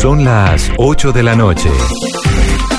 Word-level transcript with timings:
Son 0.00 0.24
las 0.24 0.72
8 0.78 1.12
de 1.12 1.22
la 1.22 1.36
noche. 1.36 1.68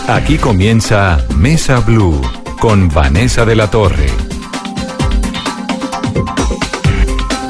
Aquí 0.07 0.39
comienza 0.39 1.23
Mesa 1.37 1.79
Blue 1.79 2.19
con 2.59 2.89
Vanessa 2.89 3.45
de 3.45 3.55
la 3.55 3.69
Torre. 3.69 4.07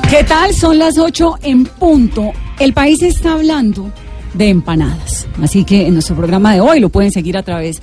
¿Qué 0.10 0.26
tal? 0.26 0.54
Son 0.54 0.78
las 0.78 0.98
8 0.98 1.36
en 1.44 1.64
punto. 1.64 2.34
El 2.60 2.74
país 2.74 3.02
está 3.02 3.32
hablando 3.32 3.90
de 4.34 4.50
empanadas. 4.50 5.26
Así 5.42 5.64
que 5.64 5.88
en 5.88 5.94
nuestro 5.94 6.18
programa 6.18 6.54
de 6.54 6.60
hoy 6.60 6.82
lo 6.82 6.90
pueden 6.90 7.14
seguir 7.14 7.38
a 7.38 7.44
través 7.44 7.82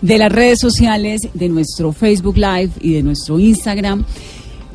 de 0.00 0.16
las 0.16 0.32
redes 0.32 0.58
sociales, 0.58 1.28
de 1.34 1.50
nuestro 1.50 1.92
Facebook 1.92 2.38
Live 2.38 2.70
y 2.80 2.94
de 2.94 3.02
nuestro 3.02 3.38
Instagram. 3.38 4.06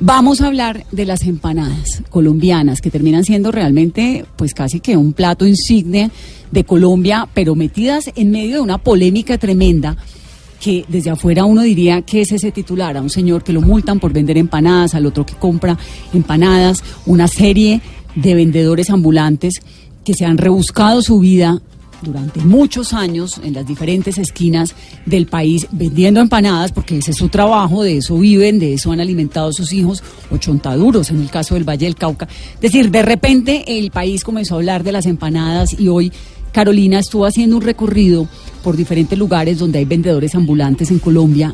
Vamos 0.03 0.41
a 0.41 0.47
hablar 0.47 0.83
de 0.91 1.05
las 1.05 1.21
empanadas 1.27 2.01
colombianas 2.09 2.81
que 2.81 2.89
terminan 2.89 3.23
siendo 3.23 3.51
realmente 3.51 4.25
pues 4.35 4.55
casi 4.55 4.79
que 4.79 4.97
un 4.97 5.13
plato 5.13 5.45
insigne 5.45 6.09
de 6.49 6.63
Colombia, 6.63 7.29
pero 7.35 7.53
metidas 7.53 8.05
en 8.15 8.31
medio 8.31 8.55
de 8.55 8.61
una 8.61 8.79
polémica 8.79 9.37
tremenda 9.37 9.95
que 10.59 10.85
desde 10.87 11.11
afuera 11.11 11.45
uno 11.45 11.61
diría 11.61 12.01
que 12.01 12.21
es 12.21 12.31
ese 12.31 12.51
titular, 12.51 12.97
a 12.97 13.01
un 13.03 13.11
señor 13.11 13.43
que 13.43 13.53
lo 13.53 13.61
multan 13.61 13.99
por 13.99 14.11
vender 14.11 14.39
empanadas, 14.39 14.95
al 14.95 15.05
otro 15.05 15.23
que 15.23 15.35
compra 15.35 15.77
empanadas, 16.15 16.83
una 17.05 17.27
serie 17.27 17.81
de 18.15 18.33
vendedores 18.33 18.89
ambulantes 18.89 19.61
que 20.03 20.15
se 20.15 20.25
han 20.25 20.39
rebuscado 20.39 21.03
su 21.03 21.19
vida 21.19 21.61
durante 22.01 22.39
muchos 22.41 22.93
años 22.93 23.39
en 23.43 23.53
las 23.53 23.65
diferentes 23.65 24.17
esquinas 24.17 24.75
del 25.05 25.27
país 25.27 25.67
vendiendo 25.71 26.19
empanadas, 26.19 26.71
porque 26.71 26.97
ese 26.97 27.11
es 27.11 27.17
su 27.17 27.29
trabajo, 27.29 27.83
de 27.83 27.97
eso 27.97 28.17
viven, 28.17 28.59
de 28.59 28.73
eso 28.73 28.91
han 28.91 28.99
alimentado 28.99 29.49
a 29.49 29.53
sus 29.53 29.73
hijos, 29.73 30.03
o 30.29 30.37
chontaduros 30.37 31.09
en 31.09 31.21
el 31.21 31.29
caso 31.29 31.55
del 31.55 31.67
Valle 31.67 31.85
del 31.85 31.95
Cauca. 31.95 32.27
Es 32.55 32.61
decir, 32.61 32.91
de 32.91 33.01
repente 33.01 33.79
el 33.79 33.91
país 33.91 34.23
comenzó 34.23 34.55
a 34.55 34.57
hablar 34.57 34.83
de 34.83 34.91
las 34.91 35.05
empanadas 35.05 35.79
y 35.79 35.87
hoy 35.87 36.11
Carolina 36.51 36.99
estuvo 36.99 37.25
haciendo 37.25 37.55
un 37.57 37.61
recorrido 37.61 38.27
por 38.63 38.75
diferentes 38.75 39.17
lugares 39.17 39.59
donde 39.59 39.79
hay 39.79 39.85
vendedores 39.85 40.35
ambulantes 40.35 40.91
en 40.91 40.99
Colombia 40.99 41.53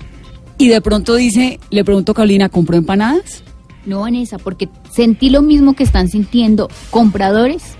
y 0.57 0.69
de 0.69 0.81
pronto 0.81 1.15
dice, 1.15 1.59
le 1.69 1.83
pregunto 1.83 2.13
Carolina, 2.13 2.49
¿compró 2.49 2.77
empanadas? 2.77 3.43
No, 3.85 4.01
Vanessa, 4.01 4.37
porque 4.37 4.69
sentí 4.91 5.29
lo 5.29 5.41
mismo 5.41 5.73
que 5.73 5.83
están 5.83 6.09
sintiendo 6.09 6.67
compradores 6.89 7.76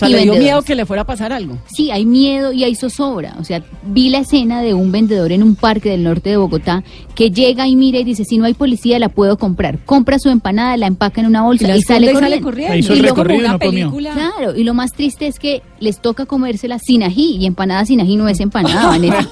sea, 0.00 0.08
y 0.08 0.12
le 0.12 0.18
dio 0.18 0.32
vendedores. 0.32 0.42
miedo 0.42 0.62
que 0.62 0.74
le 0.74 0.84
fuera 0.86 1.02
a 1.02 1.06
pasar 1.06 1.32
algo. 1.32 1.56
Sí, 1.74 1.90
hay 1.90 2.04
miedo 2.04 2.52
y 2.52 2.64
hay 2.64 2.74
zozobra. 2.74 3.36
O 3.38 3.44
sea, 3.44 3.62
vi 3.84 4.08
la 4.10 4.18
escena 4.18 4.60
de 4.62 4.74
un 4.74 4.90
vendedor 4.92 5.30
en 5.32 5.42
un 5.42 5.54
parque 5.54 5.90
del 5.90 6.02
norte 6.02 6.30
de 6.30 6.36
Bogotá 6.36 6.82
que 7.14 7.30
llega 7.30 7.66
y 7.68 7.76
mira 7.76 7.98
y 7.98 8.04
dice, 8.04 8.24
si 8.24 8.38
no 8.38 8.44
hay 8.46 8.54
policía 8.54 8.98
la 8.98 9.08
puedo 9.08 9.38
comprar. 9.38 9.78
Compra 9.84 10.18
su 10.18 10.28
empanada, 10.30 10.76
la 10.76 10.86
empaca 10.86 11.20
en 11.20 11.26
una 11.28 11.42
bolsa 11.42 11.68
la 11.68 11.76
y, 11.76 11.82
sale 11.82 12.06
y 12.10 12.12
corriendo. 12.14 12.20
sale 12.30 12.40
corriendo. 12.42 12.76
Hizo 12.76 12.94
Y 12.94 13.08
como 13.08 13.30
y 13.34 13.38
una 13.38 13.52
no 13.52 13.58
comió. 13.58 13.90
película. 13.90 14.12
Claro, 14.12 14.56
y 14.56 14.64
lo 14.64 14.74
más 14.74 14.92
triste 14.92 15.26
es 15.26 15.38
que 15.38 15.62
les 15.78 16.00
toca 16.00 16.26
comérsela 16.26 16.78
sin 16.78 17.02
ají 17.02 17.36
y 17.38 17.46
empanada 17.46 17.84
sin 17.84 18.00
ají 18.00 18.16
no 18.16 18.28
es 18.28 18.40
empanada, 18.40 18.86
Vanessa. 18.88 19.28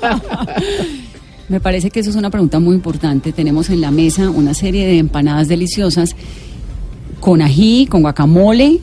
Me 1.48 1.60
parece 1.60 1.91
que 1.91 2.00
eso 2.00 2.10
es 2.10 2.16
una 2.16 2.30
pregunta 2.30 2.58
muy 2.58 2.75
importante. 2.75 3.32
Tenemos 3.32 3.70
en 3.70 3.80
la 3.80 3.91
mesa 3.91 4.28
una 4.28 4.53
serie 4.53 4.86
de 4.86 4.98
empanadas 4.98 5.48
deliciosas 5.48 6.14
con 7.20 7.41
ají, 7.41 7.86
con 7.86 8.03
guacamole, 8.03 8.80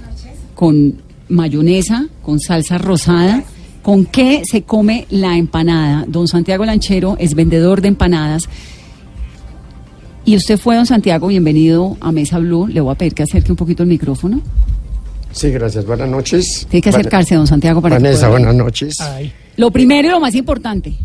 con 0.55 0.95
mayonesa, 1.29 2.07
con 2.21 2.39
salsa 2.39 2.77
rosada. 2.77 3.43
¿Con 3.81 4.05
qué 4.05 4.41
se 4.49 4.63
come 4.63 5.05
la 5.11 5.37
empanada? 5.37 6.05
Don 6.07 6.27
Santiago 6.27 6.65
Lanchero 6.65 7.17
es 7.19 7.35
vendedor 7.35 7.81
de 7.81 7.89
empanadas. 7.89 8.49
Y 10.25 10.35
usted 10.35 10.57
fue, 10.57 10.75
don 10.75 10.87
Santiago, 10.87 11.27
bienvenido 11.27 11.95
a 12.01 12.11
Mesa 12.11 12.39
Blue. 12.39 12.65
Le 12.67 12.81
voy 12.81 12.91
a 12.91 12.97
pedir 12.97 13.13
que 13.13 13.21
acerque 13.23 13.51
un 13.51 13.55
poquito 13.55 13.83
el 13.83 13.89
micrófono. 13.89 14.41
Sí, 15.31 15.51
gracias. 15.51 15.85
Buenas 15.85 16.09
noches. 16.09 16.65
Tiene 16.69 16.81
que 16.81 16.89
acercarse, 16.89 17.35
don 17.35 17.45
Santiago, 17.45 17.79
para 17.81 17.97
que 17.97 18.03
Vanessa, 18.03 18.21
pueda 18.27 18.31
ver. 18.31 18.39
buenas 18.47 18.55
noches. 18.65 18.95
Ay, 19.01 19.31
Lo 19.57 19.69
primero 19.69 20.07
y 20.07 20.11
lo 20.11 20.19
más 20.19 20.33
importante, 20.33 20.95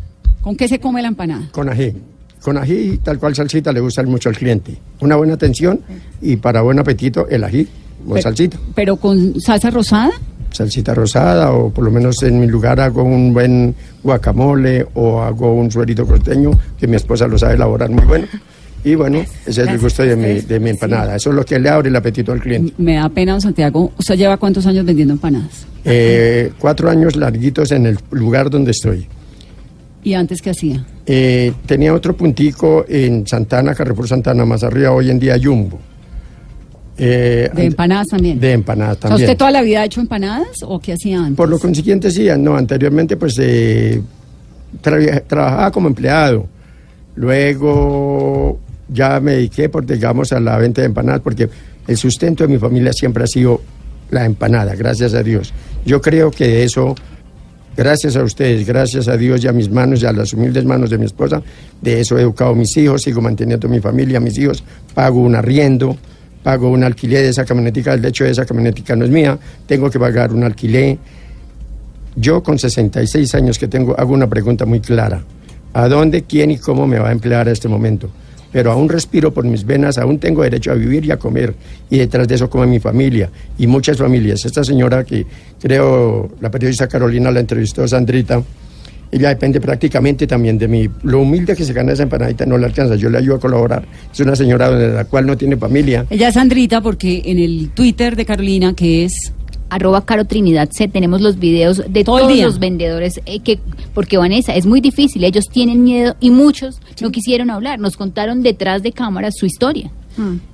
¿con 0.41 0.57
qué 0.57 0.69
se 0.69 0.79
come 0.81 1.03
la 1.03 1.09
empanada? 1.09 1.49
Con 1.53 1.69
ají. 1.69 1.93
Con 2.41 2.57
ají, 2.57 2.99
tal 3.03 3.19
cual 3.19 3.35
salsita, 3.35 3.73
le 3.73 3.81
gusta 3.81 4.03
mucho 4.05 4.31
al 4.31 4.37
cliente. 4.39 4.75
Una 5.01 5.17
buena 5.17 5.35
atención 5.35 5.81
y 6.23 6.37
para 6.37 6.63
buen 6.63 6.79
apetito, 6.79 7.29
el 7.29 7.45
ají 7.45 7.69
o 8.09 8.15
Pe- 8.15 8.23
salsita. 8.23 8.59
¿Pero 8.75 8.97
con 8.97 9.41
salsa 9.41 9.71
rosada? 9.71 10.11
Salsita 10.53 10.95
rosada 10.95 11.53
o 11.53 11.71
por 11.71 11.85
lo 11.85 11.91
menos 11.91 12.23
en 12.23 12.41
mi 12.41 12.47
lugar 12.47 12.81
hago 12.81 13.03
un 13.05 13.33
buen 13.33 13.75
guacamole 14.03 14.87
o 14.95 15.21
hago 15.23 15.53
un 15.55 15.71
suerito 15.71 16.05
costeño 16.07 16.51
que 16.79 16.87
mi 16.89 16.97
esposa 16.97 17.27
lo 17.29 17.39
sabe 17.39 17.55
elaborar 17.55 17.89
muy 17.91 18.05
bueno. 18.05 18.27
Y 18.83 18.95
bueno, 18.95 19.19
ese 19.47 19.63
es 19.63 19.69
el 19.69 19.79
gusto 19.79 20.03
de 20.03 20.17
mi, 20.17 20.41
de 20.41 20.59
mi 20.59 20.71
empanada. 20.71 21.15
Eso 21.17 21.31
es 21.31 21.37
lo 21.37 21.45
que 21.45 21.59
le 21.59 21.69
abre 21.69 21.91
el 21.91 21.97
apetito 21.97 22.33
al 22.33 22.41
cliente. 22.41 22.73
Me 22.79 22.95
da 22.95 23.09
pena, 23.11 23.33
don 23.33 23.41
Santiago. 23.43 23.93
¿Usted 23.99 24.17
lleva 24.17 24.39
cuántos 24.39 24.65
años 24.67 24.87
vendiendo 24.87 25.13
empanadas? 25.13 25.67
Eh, 25.85 26.51
cuatro 26.59 26.89
años 26.89 27.15
larguitos 27.15 27.71
en 27.73 27.85
el 27.87 27.99
lugar 28.11 28.49
donde 28.49 28.71
estoy. 28.71 29.07
¿Y 30.03 30.15
antes 30.15 30.41
qué 30.41 30.49
hacía? 30.51 30.85
Eh, 31.05 31.53
tenía 31.67 31.93
otro 31.93 32.17
puntico 32.17 32.87
en 32.89 33.27
Santana, 33.27 33.75
Carrefour 33.75 34.09
Santana, 34.09 34.47
más 34.47 34.63
arriba, 34.65 34.93
hoy 34.93 35.11
en 35.11 35.19
día 35.19 35.37
Jumbo. 35.43 35.79
Eh, 37.03 37.51
¿De 37.55 37.65
empanadas 37.65 38.09
también? 38.09 38.39
De 38.39 38.53
empanadas 38.53 38.97
O 38.97 39.01
sea, 39.01 39.09
también. 39.09 39.29
¿Usted 39.31 39.39
toda 39.39 39.51
la 39.51 39.63
vida 39.63 39.81
ha 39.81 39.85
hecho 39.87 40.01
empanadas 40.03 40.49
o 40.63 40.79
qué 40.81 40.93
hacía 40.93 41.19
antes? 41.19 41.37
Por 41.37 41.49
lo 41.49 41.59
consiguiente, 41.59 42.11
sí, 42.11 42.29
no, 42.39 42.57
anteriormente 42.57 43.17
pues 43.17 43.37
eh, 43.41 44.03
tra- 44.83 45.23
trabajaba 45.27 45.71
como 45.71 45.89
empleado. 45.89 46.47
Luego 47.17 48.59
ya 48.89 49.21
me 49.21 49.33
dediqué, 49.33 49.69
por, 49.69 49.87
digamos, 49.87 50.33
a 50.33 50.41
la 50.41 50.59
venta 50.59 50.81
de 50.83 50.89
empanadas 50.89 51.21
porque 51.21 51.49
el 51.87 51.97
sustento 51.97 52.45
de 52.47 52.53
mi 52.53 52.59
familia 52.59 52.93
siempre 52.93 53.25
ha 53.25 53.27
sido 53.27 53.61
la 54.11 54.25
empanada, 54.25 54.75
gracias 54.75 55.15
a 55.15 55.23
Dios. 55.23 55.53
Yo 55.87 56.01
creo 56.01 56.31
que 56.31 56.65
eso, 56.65 56.95
gracias 57.77 58.17
a 58.17 58.23
ustedes, 58.25 58.67
gracias 58.67 59.07
a 59.09 59.17
Dios 59.17 59.45
y 59.45 59.49
a 59.49 59.53
mis 59.53 59.71
manos 59.71 60.03
y 60.03 60.07
a 60.07 60.13
las 60.13 60.33
humildes 60.33 60.65
manos 60.65 60.91
de 60.91 60.99
mi 60.99 61.07
esposa, 61.07 61.43
de 61.81 62.01
eso 62.01 62.19
he 62.19 62.23
educado 62.23 62.51
a 62.51 62.55
mis 62.55 62.77
hijos, 62.77 63.03
sigo 63.03 63.21
manteniendo 63.21 63.69
mi 63.69 63.81
familia, 63.81 64.19
mis 64.19 64.37
hijos, 64.39 64.65
pago 64.95 65.21
un 65.21 65.35
arriendo, 65.37 65.97
pago 66.43 66.71
un 66.71 66.85
alquiler 66.85 67.23
de 67.23 67.29
esa 67.29 67.45
camionetica, 67.45 67.97
de 67.97 68.09
hecho 68.09 68.25
esa 68.25 68.47
camionetica 68.47 68.97
no 68.97 69.05
es 69.05 69.11
mía, 69.11 69.39
tengo 69.67 69.91
que 69.91 69.99
pagar 69.99 70.33
un 70.33 70.45
alquiler. 70.45 70.99
Yo 72.17 72.43
con 72.43 72.59
66 72.59 73.35
años 73.35 73.59
que 73.59 73.69
tengo 73.69 73.99
hago 73.99 74.13
una 74.13 74.29
pregunta 74.29 74.67
muy 74.67 74.81
clara. 74.81 75.23
¿A 75.73 75.89
dónde, 75.89 76.23
quién 76.23 76.51
y 76.51 76.59
cómo 76.59 76.87
me 76.87 76.99
va 76.99 77.11
a 77.11 77.13
emplear 77.13 77.49
a 77.49 77.53
este 77.53 77.69
momento? 77.69 78.11
Pero 78.53 78.73
aún 78.73 78.89
respiro 78.89 79.33
por 79.33 79.45
mis 79.45 79.65
venas, 79.65 79.97
aún 79.97 80.19
tengo 80.19 80.43
derecho 80.43 80.73
a 80.73 80.75
vivir 80.75 81.05
y 81.05 81.13
a 81.13 81.19
comer. 81.19 81.55
Y 81.89 81.99
detrás 81.99 82.27
de 82.27 82.35
eso 82.35 82.51
come 82.51 82.67
mi 82.67 82.81
familia 82.81 83.31
y 83.57 83.69
muchas 83.69 83.97
familias. 83.97 84.45
Esta 84.45 84.65
señora 84.65 85.05
que 85.05 85.25
creo 85.61 86.31
la 86.41 86.51
periodista 86.51 86.89
Carolina 86.89 87.31
la 87.31 87.41
entrevistó, 87.41 87.87
Sandrita, 87.87 88.43
ella 89.13 89.31
depende 89.31 89.61
prácticamente 89.61 90.27
también 90.27 90.59
de 90.59 90.69
mí. 90.69 90.89
Lo 91.03 91.21
humilde 91.21 91.57
que 91.57 91.65
se 91.65 91.73
gana 91.73 91.93
esa 91.93 92.05
empanadita 92.05 92.47
no 92.47 92.57
la 92.59 92.67
alcanza. 92.67 92.97
Yo 92.97 93.11
le 93.11 93.19
ayudo 93.19 93.37
a 93.37 93.41
colaborar. 93.41 93.85
Es 94.13 94.21
una 94.21 94.37
señora 94.37 94.71
de 94.71 94.93
la 94.93 95.05
cual 95.05 95.27
no 95.27 95.37
tiene 95.37 95.57
familia. 95.57 96.07
Ella 96.11 96.29
es 96.29 96.35
Sandrita 96.35 96.81
porque 96.81 97.23
en 97.25 97.39
el 97.39 97.71
Twitter 97.71 98.17
de 98.17 98.25
Carolina, 98.25 98.75
que 98.75 99.05
es... 99.05 99.33
arroba 99.69 100.05
Caro 100.05 100.25
Trinidad 100.25 100.69
C, 100.73 100.89
tenemos 100.89 101.21
los 101.21 101.39
videos 101.39 101.83
de 101.89 102.03
Todo 102.05 102.19
todos 102.19 102.33
día. 102.33 102.45
los 102.47 102.59
vendedores 102.59 103.21
eh, 103.25 103.39
que 103.41 103.61
porque 103.95 104.17
Vanessa 104.19 104.55
es 104.55 104.67
muy 104.67 104.81
difícil, 104.81 105.23
ellos 105.23 105.49
tienen 105.49 105.83
miedo 105.85 106.17
y 106.21 106.31
muchos 106.31 106.81
no 107.01 107.11
quisieron 107.11 107.51
hablar, 107.51 107.79
nos 107.79 107.97
contaron 107.97 108.43
detrás 108.43 108.83
de 108.83 108.91
cámaras 108.93 109.35
su 109.37 109.47
historia. 109.47 109.91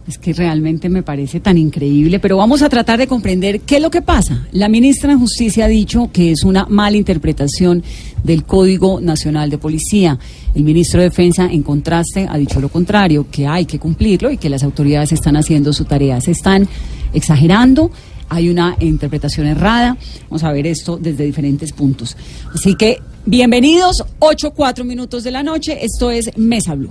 Es 0.07 0.19
que 0.19 0.33
realmente 0.33 0.89
me 0.89 1.03
parece 1.03 1.41
tan 1.41 1.59
increíble, 1.59 2.21
pero 2.21 2.37
vamos 2.37 2.63
a 2.63 2.69
tratar 2.69 2.99
de 2.99 3.07
comprender 3.07 3.61
qué 3.61 3.77
es 3.77 3.83
lo 3.83 3.91
que 3.91 4.03
pasa. 4.03 4.47
La 4.53 4.69
ministra 4.69 5.11
de 5.11 5.19
Justicia 5.19 5.65
ha 5.65 5.69
dicho 5.69 6.11
que 6.13 6.31
es 6.31 6.45
una 6.45 6.67
mala 6.67 6.97
interpretación 6.97 7.83
del 8.23 8.45
Código 8.45 9.01
Nacional 9.01 9.51
de 9.51 9.59
Policía. 9.59 10.19
El 10.55 10.63
ministro 10.63 11.01
de 11.01 11.09
Defensa, 11.09 11.47
en 11.51 11.63
contraste, 11.63 12.27
ha 12.29 12.39
dicho 12.39 12.61
lo 12.61 12.69
contrario, 12.69 13.27
que 13.31 13.47
hay 13.47 13.67
que 13.67 13.79
cumplirlo 13.79 14.31
y 14.31 14.39
que 14.39 14.49
las 14.49 14.63
autoridades 14.63 15.13
están 15.13 15.37
haciendo 15.37 15.73
su 15.73 15.85
tarea. 15.85 16.21
Se 16.21 16.31
están 16.31 16.69
exagerando, 17.13 17.91
hay 18.29 18.49
una 18.49 18.77
interpretación 18.81 19.47
errada. 19.47 19.97
Vamos 20.31 20.45
a 20.45 20.53
ver 20.53 20.67
esto 20.67 20.97
desde 20.97 21.25
diferentes 21.25 21.73
puntos. 21.73 22.17
Así 22.55 22.77
que, 22.77 23.01
bienvenidos, 23.25 24.05
8, 24.21 24.53
4 24.53 24.85
minutos 24.85 25.25
de 25.25 25.31
la 25.33 25.43
noche. 25.43 25.85
Esto 25.85 26.11
es 26.11 26.37
Mesa 26.37 26.75
Blue. 26.75 26.91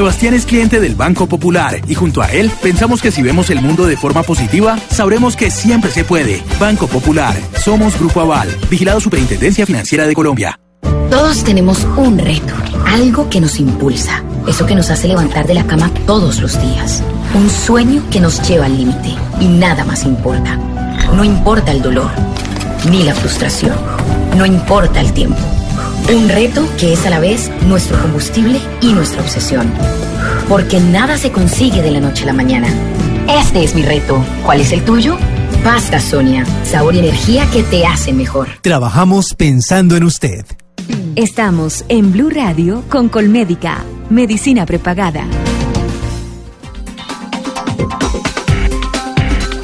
Sebastián 0.00 0.32
es 0.32 0.46
cliente 0.46 0.80
del 0.80 0.94
Banco 0.94 1.26
Popular 1.26 1.78
y 1.86 1.94
junto 1.94 2.22
a 2.22 2.32
él 2.32 2.50
pensamos 2.62 3.02
que 3.02 3.10
si 3.10 3.20
vemos 3.20 3.50
el 3.50 3.60
mundo 3.60 3.84
de 3.84 3.98
forma 3.98 4.22
positiva, 4.22 4.78
sabremos 4.88 5.36
que 5.36 5.50
siempre 5.50 5.90
se 5.90 6.04
puede. 6.04 6.42
Banco 6.58 6.86
Popular. 6.86 7.36
Somos 7.62 7.98
Grupo 7.98 8.22
Aval. 8.22 8.48
Vigilado 8.70 8.98
Superintendencia 8.98 9.66
Financiera 9.66 10.06
de 10.06 10.14
Colombia. 10.14 10.58
Todos 11.10 11.44
tenemos 11.44 11.86
un 11.98 12.18
reto, 12.18 12.54
algo 12.86 13.28
que 13.28 13.42
nos 13.42 13.60
impulsa, 13.60 14.24
eso 14.48 14.64
que 14.64 14.74
nos 14.74 14.88
hace 14.88 15.06
levantar 15.06 15.46
de 15.46 15.52
la 15.52 15.66
cama 15.66 15.90
todos 16.06 16.40
los 16.40 16.58
días, 16.62 17.02
un 17.34 17.50
sueño 17.50 18.02
que 18.10 18.20
nos 18.20 18.40
lleva 18.48 18.64
al 18.64 18.78
límite 18.78 19.14
y 19.38 19.48
nada 19.48 19.84
más 19.84 20.04
importa. 20.04 20.56
No 21.14 21.24
importa 21.24 21.72
el 21.72 21.82
dolor, 21.82 22.10
ni 22.90 23.02
la 23.02 23.14
frustración, 23.14 23.76
no 24.34 24.46
importa 24.46 24.98
el 25.02 25.12
tiempo. 25.12 25.59
Un 26.08 26.28
reto 26.28 26.68
que 26.78 26.92
es 26.92 27.06
a 27.06 27.10
la 27.10 27.20
vez 27.20 27.50
nuestro 27.66 28.00
combustible 28.00 28.60
y 28.80 28.92
nuestra 28.92 29.22
obsesión. 29.22 29.72
Porque 30.48 30.80
nada 30.80 31.16
se 31.16 31.30
consigue 31.30 31.82
de 31.82 31.92
la 31.92 32.00
noche 32.00 32.24
a 32.24 32.26
la 32.26 32.32
mañana. 32.32 32.68
Este 33.28 33.62
es 33.62 33.74
mi 33.74 33.82
reto. 33.82 34.24
¿Cuál 34.44 34.60
es 34.60 34.72
el 34.72 34.84
tuyo? 34.84 35.16
Pasta 35.62 36.00
Sonia, 36.00 36.44
sabor 36.64 36.94
y 36.94 37.00
energía 37.00 37.46
que 37.52 37.62
te 37.62 37.86
hacen 37.86 38.16
mejor. 38.16 38.48
Trabajamos 38.62 39.34
pensando 39.34 39.96
en 39.96 40.04
usted. 40.04 40.44
Estamos 41.16 41.84
en 41.88 42.12
Blue 42.12 42.30
Radio 42.30 42.82
con 42.88 43.08
Colmédica, 43.08 43.84
medicina 44.08 44.66
prepagada. 44.66 45.26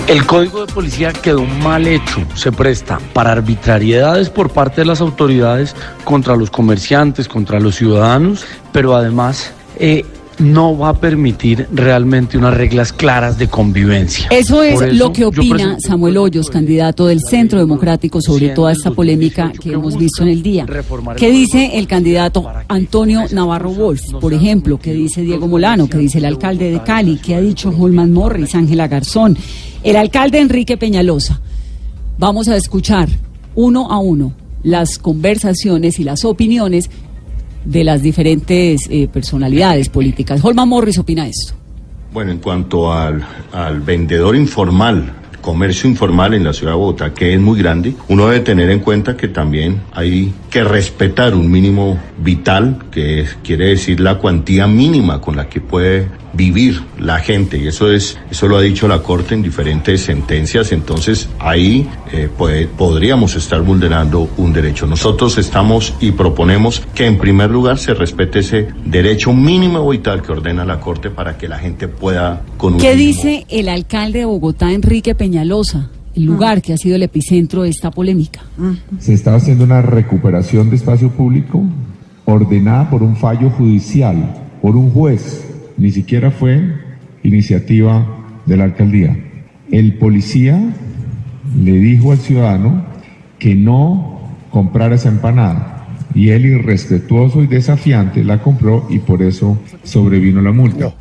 El 0.09 0.25
código 0.25 0.65
de 0.65 0.73
policía 0.73 1.13
quedó 1.13 1.45
mal 1.45 1.89
hecho, 1.89 2.25
se 2.37 2.53
presta 2.53 3.01
para 3.13 3.33
arbitrariedades 3.33 4.31
por 4.31 4.51
parte 4.51 4.83
de 4.83 4.87
las 4.87 5.01
autoridades 5.01 5.75
contra 6.05 6.37
los 6.37 6.49
comerciantes, 6.49 7.27
contra 7.27 7.59
los 7.59 7.75
ciudadanos, 7.75 8.45
pero 8.71 8.95
además 8.95 9.51
eh, 9.81 10.05
no 10.39 10.79
va 10.79 10.91
a 10.91 10.95
permitir 10.95 11.67
realmente 11.73 12.39
unas 12.39 12.55
reglas 12.55 12.93
claras 12.93 13.37
de 13.37 13.49
convivencia. 13.49 14.29
Eso 14.31 14.63
es 14.63 14.95
lo 14.97 15.13
que 15.13 15.25
opina 15.25 15.77
Samuel 15.81 16.19
Hoyos, 16.19 16.51
candidato 16.51 17.07
del 17.07 17.21
Centro 17.21 17.59
Democrático, 17.59 18.21
sobre 18.21 18.51
toda 18.51 18.71
esta 18.71 18.93
polémica 18.93 19.53
que 19.61 19.73
hemos 19.73 19.97
visto 19.99 20.23
en 20.23 20.29
el 20.29 20.43
día. 20.43 20.67
¿Qué 21.17 21.33
dice 21.33 21.79
el 21.79 21.89
candidato 21.89 22.47
Antonio 22.69 23.25
Navarro 23.33 23.71
Wolf, 23.71 24.03
por 24.21 24.33
ejemplo? 24.33 24.79
¿Qué 24.79 24.93
dice 24.93 25.23
Diego 25.23 25.49
Molano? 25.49 25.89
¿Qué 25.89 25.99
dice 25.99 26.19
el 26.19 26.27
alcalde 26.27 26.71
de 26.71 26.83
Cali? 26.83 27.17
¿Qué 27.17 27.35
ha 27.35 27.41
dicho 27.41 27.71
Holman 27.77 28.13
Morris, 28.13 28.55
Ángela 28.55 28.87
Garzón? 28.87 29.37
El 29.87 29.95
alcalde 29.95 30.41
Enrique 30.41 30.77
Peñalosa. 30.77 31.41
Vamos 32.19 32.49
a 32.49 32.57
escuchar 32.57 33.09
uno 33.55 33.93
a 33.93 34.01
uno 34.01 34.33
las 34.65 34.99
conversaciones 34.99 36.01
y 36.01 36.03
las 36.03 36.25
opiniones 36.25 36.91
de 37.65 37.85
las 37.85 38.03
diferentes 38.03 38.89
eh, 38.91 39.07
personalidades 39.07 39.89
políticas. 39.89 40.45
Holman 40.45 40.69
Morris 40.69 40.99
opina 40.99 41.29
esto. 41.29 41.55
Bueno, 42.13 42.33
en 42.33 42.39
cuanto 42.39 42.93
al, 42.93 43.25
al 43.53 43.81
vendedor 43.81 44.35
informal, 44.35 45.13
comercio 45.41 45.89
informal 45.89 46.35
en 46.35 46.43
la 46.43 46.53
ciudad 46.53 46.73
de 46.73 46.79
Bogotá, 46.79 47.15
que 47.15 47.35
es 47.35 47.41
muy 47.41 47.57
grande, 47.57 47.95
uno 48.09 48.27
debe 48.27 48.41
tener 48.41 48.69
en 48.71 48.81
cuenta 48.81 49.17
que 49.17 49.29
también 49.29 49.83
hay 49.93 50.35
que 50.51 50.65
respetar 50.65 51.33
un 51.37 51.49
mínimo 51.49 51.97
vital, 52.19 52.87
que 52.91 53.25
quiere 53.45 53.69
decir 53.69 54.01
la 54.01 54.19
cuantía 54.19 54.67
mínima 54.67 55.21
con 55.21 55.37
la 55.37 55.49
que 55.49 55.61
puede 55.61 56.09
vivir 56.37 56.83
la 56.99 57.19
gente. 57.19 57.59
Y 57.59 57.67
eso 57.67 57.91
es 57.91 58.19
eso 58.31 58.49
lo 58.49 58.57
ha 58.57 58.63
dicho 58.63 58.87
la 58.89 59.03
corte 59.03 59.35
en 59.35 59.43
diferentes 59.43 60.03
sentencias. 60.03 60.73
Entonces 60.73 61.29
ahí 61.39 61.89
eh, 62.13 62.29
puede- 62.37 62.67
podríamos 62.67 63.35
estar 63.37 63.63
vulnerando 63.63 64.29
un 64.37 64.53
derecho. 64.53 64.87
Nosotros 64.87 65.39
estamos 65.39 65.95
y 66.01 66.13
proponemos 66.13 66.83
que 66.95 67.07
en 67.07 67.19
primer 67.19 67.51
lugar 67.51 67.79
se 67.79 67.95
respete 67.95 68.41
ese 68.41 68.69
derecho 68.85 69.33
mínimo 69.33 69.89
vital 69.89 70.23
que 70.23 70.33
ordena 70.33 70.65
la 70.65 70.81
corte 70.81 71.11
para 71.11 71.37
que 71.39 71.49
la 71.49 71.59
gente 71.59 71.89
pueda 71.89 72.43
con 72.57 72.75
un 72.75 72.81
¿Qué 72.81 72.95
mínimo- 72.95 73.07
dice 73.07 73.47
el 73.49 73.69
alcalde 73.69 74.21
de 74.21 74.25
Bogotá, 74.27 74.73
Enrique 74.73 75.15
Peñalosa, 75.15 75.91
el 76.15 76.25
lugar 76.25 76.63
que 76.63 76.73
ha 76.73 76.77
sido 76.77 76.97
el 76.97 77.03
epicentro 77.03 77.63
de 77.63 77.71
esta 77.71 77.91
polémica? 77.91 78.41
Se 78.99 79.13
está 79.15 79.35
haciendo 79.35 79.65
una 79.65 79.83
recuperación 79.83 80.71
de 80.71 80.77
espacio 80.77 81.11
público 81.11 81.63
ordenada 82.25 82.89
por 82.91 83.03
un 83.03 83.17
fallo 83.17 83.51
judicial, 83.51 84.35
por 84.63 84.77
un 84.77 84.91
juez. 84.91 85.43
Ni 85.77 85.91
siquiera 85.91 86.31
fue 86.31 86.61
iniciativa 87.23 88.07
de 88.47 88.57
la 88.57 88.65
alcaldía. 88.65 89.17
El 89.71 89.95
policía 89.95 90.59
le 91.63 91.73
dijo 91.73 92.13
al 92.13 92.19
ciudadano 92.19 92.85
que 93.39 93.55
no 93.55 94.21
comprara 94.51 94.95
esa 94.95 95.09
empanada. 95.09 95.87
Y 96.15 96.31
él, 96.31 96.47
irrespetuoso 96.47 97.43
y 97.43 97.47
desafiante, 97.47 98.25
la 98.25 98.43
compró 98.43 98.87
y 98.89 99.01
por 99.01 99.23
eso 99.23 99.61
sobrevino 99.83 100.41
la 100.41 100.53
multa. 100.53 100.95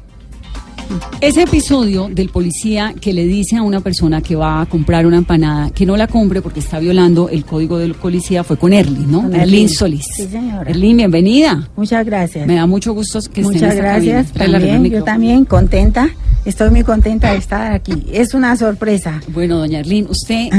Ese 1.21 1.43
episodio 1.43 2.07
del 2.11 2.29
policía 2.29 2.93
que 2.99 3.13
le 3.13 3.25
dice 3.25 3.55
a 3.55 3.63
una 3.63 3.79
persona 3.79 4.21
que 4.21 4.35
va 4.35 4.61
a 4.61 4.65
comprar 4.65 5.07
una 5.07 5.17
empanada 5.17 5.71
que 5.71 5.85
no 5.85 5.97
la 5.97 6.07
compre 6.07 6.41
porque 6.41 6.59
está 6.59 6.79
violando 6.79 7.29
el 7.29 7.45
código 7.45 7.79
del 7.79 7.95
policía 7.95 8.43
fue 8.43 8.57
con 8.57 8.73
Erlin, 8.73 9.11
¿no? 9.11 9.23
Con 9.23 9.35
Erlin. 9.35 9.69
Solís. 9.69 10.05
Sí, 10.15 10.27
señora. 10.27 10.69
Erlin, 10.69 10.97
bienvenida. 10.97 11.67
Muchas 11.75 12.05
gracias. 12.05 12.45
Me 12.47 12.55
da 12.55 12.65
mucho 12.65 12.93
gusto 12.93 13.19
que 13.21 13.41
esté 13.41 13.41
en 13.41 13.45
Muchas 13.47 13.73
esta 13.73 13.75
gracias. 13.75 14.31
También, 14.33 14.83
yo 14.85 15.03
también 15.03 15.45
contenta. 15.45 16.09
Estoy 16.43 16.69
muy 16.69 16.83
contenta 16.83 17.31
de 17.31 17.37
estar 17.37 17.71
aquí. 17.71 18.05
Es 18.11 18.33
una 18.33 18.55
sorpresa. 18.55 19.21
Bueno, 19.29 19.57
doña 19.57 19.79
Erlin, 19.79 20.07
¿usted 20.09 20.49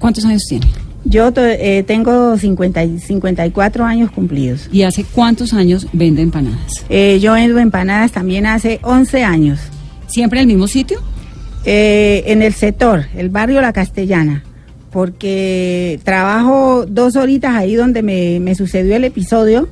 cuántos 0.00 0.24
años 0.24 0.42
tiene? 0.48 0.66
Yo 1.04 1.32
eh, 1.36 1.84
tengo 1.86 2.36
50 2.36 2.82
y 2.82 2.98
54 2.98 3.84
años 3.84 4.10
cumplidos. 4.10 4.68
¿Y 4.72 4.82
hace 4.82 5.04
cuántos 5.04 5.52
años 5.52 5.86
vende 5.92 6.22
empanadas? 6.22 6.84
Eh, 6.88 7.20
yo 7.20 7.34
vendo 7.34 7.58
empanadas 7.58 8.10
también 8.10 8.44
hace 8.44 8.80
11 8.82 9.22
años. 9.22 9.60
¿Siempre 10.06 10.40
en 10.40 10.42
el 10.42 10.46
mismo 10.48 10.68
sitio? 10.68 11.00
Eh, 11.64 12.24
en 12.26 12.42
el 12.42 12.54
sector, 12.54 13.06
el 13.16 13.28
barrio 13.28 13.60
La 13.60 13.72
Castellana, 13.72 14.44
porque 14.92 15.98
trabajo 16.04 16.86
dos 16.86 17.16
horitas 17.16 17.56
ahí 17.56 17.74
donde 17.74 18.02
me, 18.02 18.38
me 18.40 18.54
sucedió 18.54 18.96
el 18.96 19.04
episodio 19.04 19.68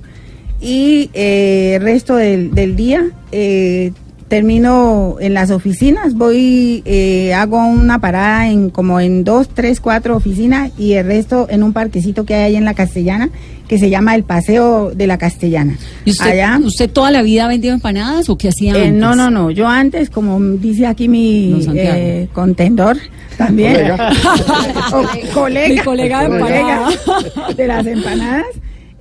y 0.60 1.10
eh, 1.14 1.74
el 1.76 1.82
resto 1.82 2.16
del, 2.16 2.52
del 2.52 2.74
día 2.74 3.06
eh, 3.30 3.92
termino 4.34 5.14
en 5.20 5.32
las 5.32 5.52
oficinas, 5.52 6.14
voy, 6.14 6.82
eh, 6.86 7.32
hago 7.34 7.64
una 7.64 8.00
parada 8.00 8.48
en 8.48 8.68
como 8.68 8.98
en 8.98 9.22
dos, 9.22 9.48
tres, 9.48 9.78
cuatro 9.78 10.16
oficinas 10.16 10.72
y 10.76 10.94
el 10.94 11.06
resto 11.06 11.46
en 11.48 11.62
un 11.62 11.72
parquecito 11.72 12.24
que 12.24 12.34
hay 12.34 12.42
ahí 12.42 12.56
en 12.56 12.64
La 12.64 12.74
Castellana 12.74 13.30
que 13.68 13.78
se 13.78 13.90
llama 13.90 14.16
el 14.16 14.24
Paseo 14.24 14.90
de 14.90 15.06
la 15.06 15.18
Castellana. 15.18 15.78
¿Y 16.04 16.10
usted, 16.10 16.30
Allá 16.32 16.58
usted 16.64 16.90
toda 16.90 17.12
la 17.12 17.22
vida 17.22 17.44
ha 17.44 17.48
vendido 17.48 17.74
empanadas 17.74 18.28
o 18.28 18.36
qué 18.36 18.48
hacía 18.48 18.72
eh, 18.72 18.88
antes? 18.88 18.92
no, 18.94 19.14
no, 19.14 19.30
no. 19.30 19.52
Yo 19.52 19.68
antes, 19.68 20.10
como 20.10 20.40
dice 20.56 20.86
aquí 20.88 21.06
mi 21.06 21.64
eh, 21.72 22.26
contendor, 22.32 22.96
también. 23.38 23.72
Colega. 23.74 24.12
O- 24.92 25.32
colega. 25.32 25.68
Mi 25.74 25.78
colega 25.78 26.22
de 26.22 26.38
colega 26.40 26.88
empanada. 26.88 27.54
de 27.56 27.66
las 27.68 27.86
empanadas. 27.86 28.46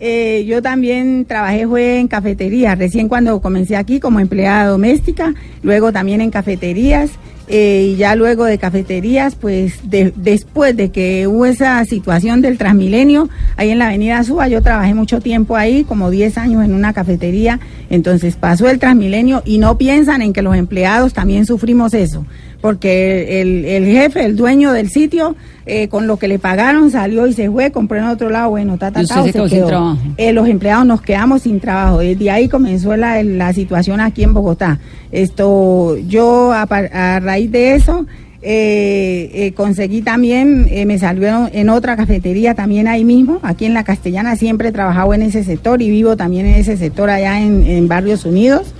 Eh, 0.05 0.43
yo 0.45 0.61
también 0.61 1.23
trabajé 1.23 1.65
fue 1.65 1.97
en 2.01 2.09
cafeterías, 2.09 2.77
recién 2.77 3.07
cuando 3.07 3.39
comencé 3.39 3.77
aquí 3.77 4.01
como 4.01 4.19
empleada 4.19 4.67
doméstica, 4.67 5.33
luego 5.61 5.93
también 5.93 6.19
en 6.19 6.29
cafeterías. 6.29 7.11
eh, 7.49 7.89
y 7.91 7.95
ya 7.97 8.15
luego 8.15 8.45
de 8.45 8.57
cafeterías, 8.57 9.35
pues 9.35 9.89
de- 9.89 10.13
después 10.15 10.77
de 10.77 10.91
que 10.91 11.27
hubo 11.27 11.45
esa 11.45 11.83
situación 11.83 12.41
del 12.41 12.57
Transmilenio, 12.57 13.27
ahí 13.57 13.69
en 13.69 13.79
la 13.79 13.87
Avenida 13.89 14.23
Suba, 14.23 14.47
yo 14.47 14.61
trabajé 14.61 14.93
mucho 14.93 15.19
tiempo 15.19 15.57
ahí, 15.57 15.83
como 15.83 16.09
10 16.09 16.37
años 16.37 16.63
en 16.63 16.73
una 16.73 16.93
cafetería, 16.93 17.59
entonces 17.89 18.37
pasó 18.37 18.69
el 18.69 18.79
Transmilenio 18.79 19.41
y 19.45 19.57
no 19.57 19.77
piensan 19.77 20.21
en 20.21 20.31
que 20.31 20.41
los 20.41 20.55
empleados 20.55 21.11
también 21.13 21.45
sufrimos 21.45 21.93
eso, 21.93 22.25
porque 22.63 23.41
el, 23.41 23.65
el 23.65 23.85
jefe, 23.87 24.23
el 24.23 24.37
dueño 24.37 24.71
del 24.71 24.89
sitio, 24.89 25.35
eh, 25.65 25.89
con 25.89 26.07
lo 26.07 26.15
que 26.15 26.29
le 26.29 26.39
pagaron 26.39 26.91
salió 26.91 27.27
y 27.27 27.33
se 27.33 27.51
fue, 27.51 27.71
compró 27.73 27.97
en 27.97 28.05
otro 28.05 28.29
lado, 28.29 28.51
bueno, 28.51 28.77
ta, 28.77 28.89
ta, 28.89 29.03
ta, 29.03 29.21
se 29.21 29.33
quedó 29.33 29.49
sin 29.49 29.57
quedó. 29.57 29.67
trabajo. 29.67 29.97
Eh, 30.15 30.31
los 30.31 30.47
empleados 30.47 30.85
nos 30.85 31.01
quedamos 31.01 31.41
sin 31.41 31.59
trabajo. 31.59 31.99
Desde 31.99 32.31
ahí 32.31 32.47
comenzó 32.47 32.95
la, 32.95 33.21
la 33.21 33.51
situación 33.51 33.99
aquí 33.99 34.23
en 34.23 34.33
Bogotá. 34.33 34.79
Esto, 35.11 35.97
yo 36.07 36.53
a, 36.53 36.65
raíz 37.19 37.51
de 37.51 37.75
eso 37.75 38.05
eh, 38.41 39.29
eh, 39.33 39.51
conseguí 39.51 40.01
también, 40.01 40.67
eh, 40.69 40.85
me 40.85 40.97
salieron 40.97 41.49
en 41.51 41.67
otra 41.67 41.97
cafetería 41.97 42.53
también 42.55 42.87
ahí 42.87 43.03
mismo, 43.03 43.39
aquí 43.43 43.65
en 43.65 43.73
la 43.73 43.83
Castellana. 43.83 44.37
Siempre 44.37 44.69
he 44.69 44.71
trabajado 44.71 45.13
en 45.13 45.23
ese 45.23 45.43
sector 45.43 45.81
y 45.81 45.89
vivo 45.89 46.15
también 46.15 46.45
en 46.45 46.55
ese 46.55 46.77
sector 46.77 47.09
allá 47.09 47.41
en, 47.41 47.67
en 47.67 47.89
Barrios 47.89 48.23
Unidos. 48.23 48.73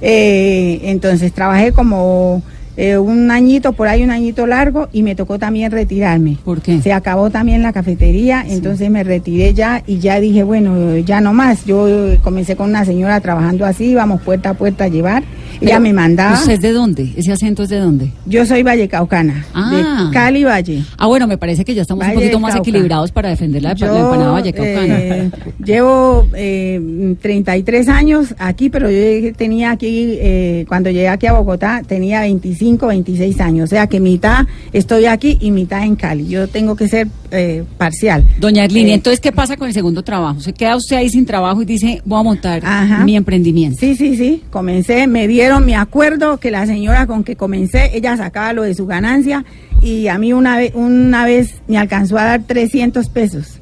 Eh, 0.00 0.80
entonces 0.84 1.32
trabajé 1.32 1.70
como 1.70 2.42
eh, 2.82 2.96
un 2.96 3.30
añito, 3.30 3.74
por 3.74 3.88
ahí 3.88 4.02
un 4.02 4.10
añito 4.10 4.46
largo, 4.46 4.88
y 4.90 5.02
me 5.02 5.14
tocó 5.14 5.38
también 5.38 5.70
retirarme. 5.70 6.38
¿Por 6.42 6.62
qué? 6.62 6.80
Se 6.80 6.94
acabó 6.94 7.28
también 7.28 7.60
la 7.60 7.74
cafetería, 7.74 8.42
entonces 8.48 8.90
me 8.90 9.04
retiré 9.04 9.52
ya 9.52 9.82
y 9.86 9.98
ya 9.98 10.18
dije, 10.18 10.44
bueno, 10.44 10.96
ya 10.96 11.20
no 11.20 11.34
más. 11.34 11.66
Yo 11.66 11.86
comencé 12.22 12.56
con 12.56 12.70
una 12.70 12.86
señora 12.86 13.20
trabajando 13.20 13.66
así, 13.66 13.90
íbamos 13.90 14.22
puerta 14.22 14.50
a 14.50 14.54
puerta 14.54 14.84
a 14.84 14.88
llevar. 14.88 15.24
Pero, 15.58 15.80
me 15.80 15.92
mandaba. 15.92 16.34
¿Usted 16.34 16.52
es 16.52 16.60
de 16.60 16.72
dónde? 16.72 17.12
¿Ese 17.16 17.32
acento 17.32 17.62
es 17.64 17.68
de 17.68 17.78
dónde? 17.78 18.12
Yo 18.26 18.44
soy 18.46 18.62
vallecaucana, 18.62 19.44
Ah. 19.54 20.06
de 20.08 20.14
Cali 20.14 20.44
Valle. 20.44 20.84
Ah, 20.98 21.06
bueno, 21.06 21.26
me 21.26 21.38
parece 21.38 21.64
que 21.64 21.74
ya 21.74 21.82
estamos 21.82 22.02
Valle 22.04 22.14
un 22.16 22.20
poquito 22.20 22.40
más 22.40 22.56
equilibrados 22.56 23.10
para 23.12 23.28
defender 23.30 23.62
la, 23.62 23.70
la 23.70 23.74
Yo, 23.74 23.86
empanada 23.86 24.30
vallecaucana. 24.32 24.98
eh, 24.98 25.30
llevo 25.64 26.26
eh, 26.34 27.14
33 27.20 27.88
años 27.88 28.34
aquí, 28.38 28.70
pero 28.70 28.90
yo 28.90 29.32
tenía 29.34 29.70
aquí, 29.72 30.16
eh, 30.20 30.64
cuando 30.68 30.90
llegué 30.90 31.08
aquí 31.08 31.26
a 31.26 31.32
Bogotá, 31.34 31.82
tenía 31.86 32.20
25, 32.22 32.86
26 32.86 33.40
años. 33.40 33.64
O 33.64 33.66
sea 33.70 33.86
que 33.86 34.00
mitad 34.00 34.46
estoy 34.72 35.06
aquí 35.06 35.38
y 35.40 35.50
mitad 35.50 35.84
en 35.84 35.96
Cali. 35.96 36.26
Yo 36.28 36.48
tengo 36.48 36.76
que 36.76 36.88
ser 36.88 37.08
eh, 37.30 37.64
parcial. 37.78 38.26
Doña 38.38 38.64
Erlini, 38.64 38.90
Eh, 38.90 38.94
entonces, 38.94 39.20
¿qué 39.20 39.30
pasa 39.32 39.56
con 39.56 39.68
el 39.68 39.74
segundo 39.74 40.02
trabajo? 40.02 40.40
¿Se 40.40 40.52
queda 40.52 40.76
usted 40.76 40.96
ahí 40.96 41.08
sin 41.08 41.24
trabajo 41.26 41.62
y 41.62 41.64
dice, 41.64 42.02
voy 42.04 42.18
a 42.20 42.22
montar 42.22 42.60
Ajá. 42.64 43.04
mi 43.04 43.16
emprendimiento? 43.16 43.78
Sí, 43.78 43.94
sí, 43.94 44.16
sí. 44.16 44.42
Comencé, 44.50 45.06
me 45.06 45.26
dieron, 45.40 45.64
me 45.64 45.74
acuerdo 45.76 46.38
que 46.38 46.50
la 46.50 46.66
señora 46.66 47.06
con 47.06 47.24
que 47.24 47.36
comencé, 47.36 47.90
ella 47.96 48.16
sacaba 48.16 48.52
lo 48.52 48.62
de 48.62 48.74
su 48.74 48.86
ganancia 48.86 49.44
y 49.82 50.08
a 50.08 50.18
mí 50.18 50.32
una 50.32 50.56
vez, 50.58 50.72
una 50.74 51.24
vez 51.24 51.62
me 51.68 51.78
alcanzó 51.78 52.18
a 52.18 52.24
dar 52.24 52.42
300 52.42 53.08
pesos. 53.08 53.60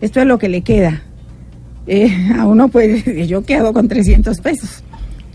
Esto 0.00 0.20
es 0.20 0.26
lo 0.26 0.38
que 0.38 0.48
le 0.48 0.62
queda. 0.62 1.02
Eh, 1.86 2.12
a 2.36 2.46
uno 2.46 2.68
pues 2.68 3.04
yo 3.28 3.42
quedo 3.44 3.72
con 3.72 3.88
300 3.88 4.40
pesos. 4.40 4.82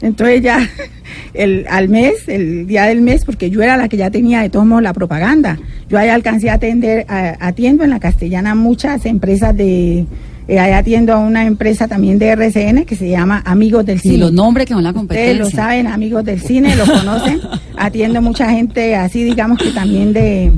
Entonces 0.02 0.42
ya 0.42 0.60
el, 1.34 1.66
al 1.70 1.88
mes, 1.90 2.28
el 2.28 2.68
día 2.68 2.84
del 2.86 3.02
mes, 3.02 3.24
porque 3.25 3.50
yo 3.50 3.62
era 3.62 3.78
la 3.78 3.88
que 3.88 3.98
ya 3.98 4.12
tenía 4.12 4.42
de 4.42 4.50
todos 4.50 4.66
modos 4.66 4.84
la 4.84 4.94
propaganda. 4.94 5.58
Yo 5.90 5.98
ahí 5.98 6.10
alcancé 6.10 6.50
a 6.50 6.56
atender, 6.56 7.06
a- 7.08 7.36
atiendo 7.40 7.84
en 7.84 7.90
la 7.90 8.00
castellana 8.00 8.54
muchas 8.56 9.06
empresas 9.06 9.56
de, 9.56 10.06
eh, 10.48 10.60
ahí 10.60 10.72
atiendo 10.74 11.14
a 11.14 11.18
una 11.18 11.46
empresa 11.46 11.88
también 11.88 12.20
de 12.20 12.28
RCN 12.30 12.86
que 12.86 12.96
se 12.96 13.10
llama 13.10 13.42
Amigos 13.46 13.86
del 13.86 14.00
Sí, 14.00 14.10
Cine. 14.10 14.20
los 14.20 14.34
nombres 14.34 14.68
que 14.68 14.74
a 14.74 14.78
la 14.82 14.90
Ustedes 14.92 15.38
lo 15.38 15.44
competencia. 15.44 15.56
saben, 15.56 15.88
amigos 15.88 16.24
del 16.25 16.40
cine, 16.40 16.75
lo 16.75 16.86
conocen. 16.86 17.40
Atiendo 17.78 18.22
mucha 18.22 18.50
gente 18.52 18.96
así, 18.96 19.24
digamos 19.24 19.58
que 19.58 19.72
también 19.72 20.14
de, 20.14 20.52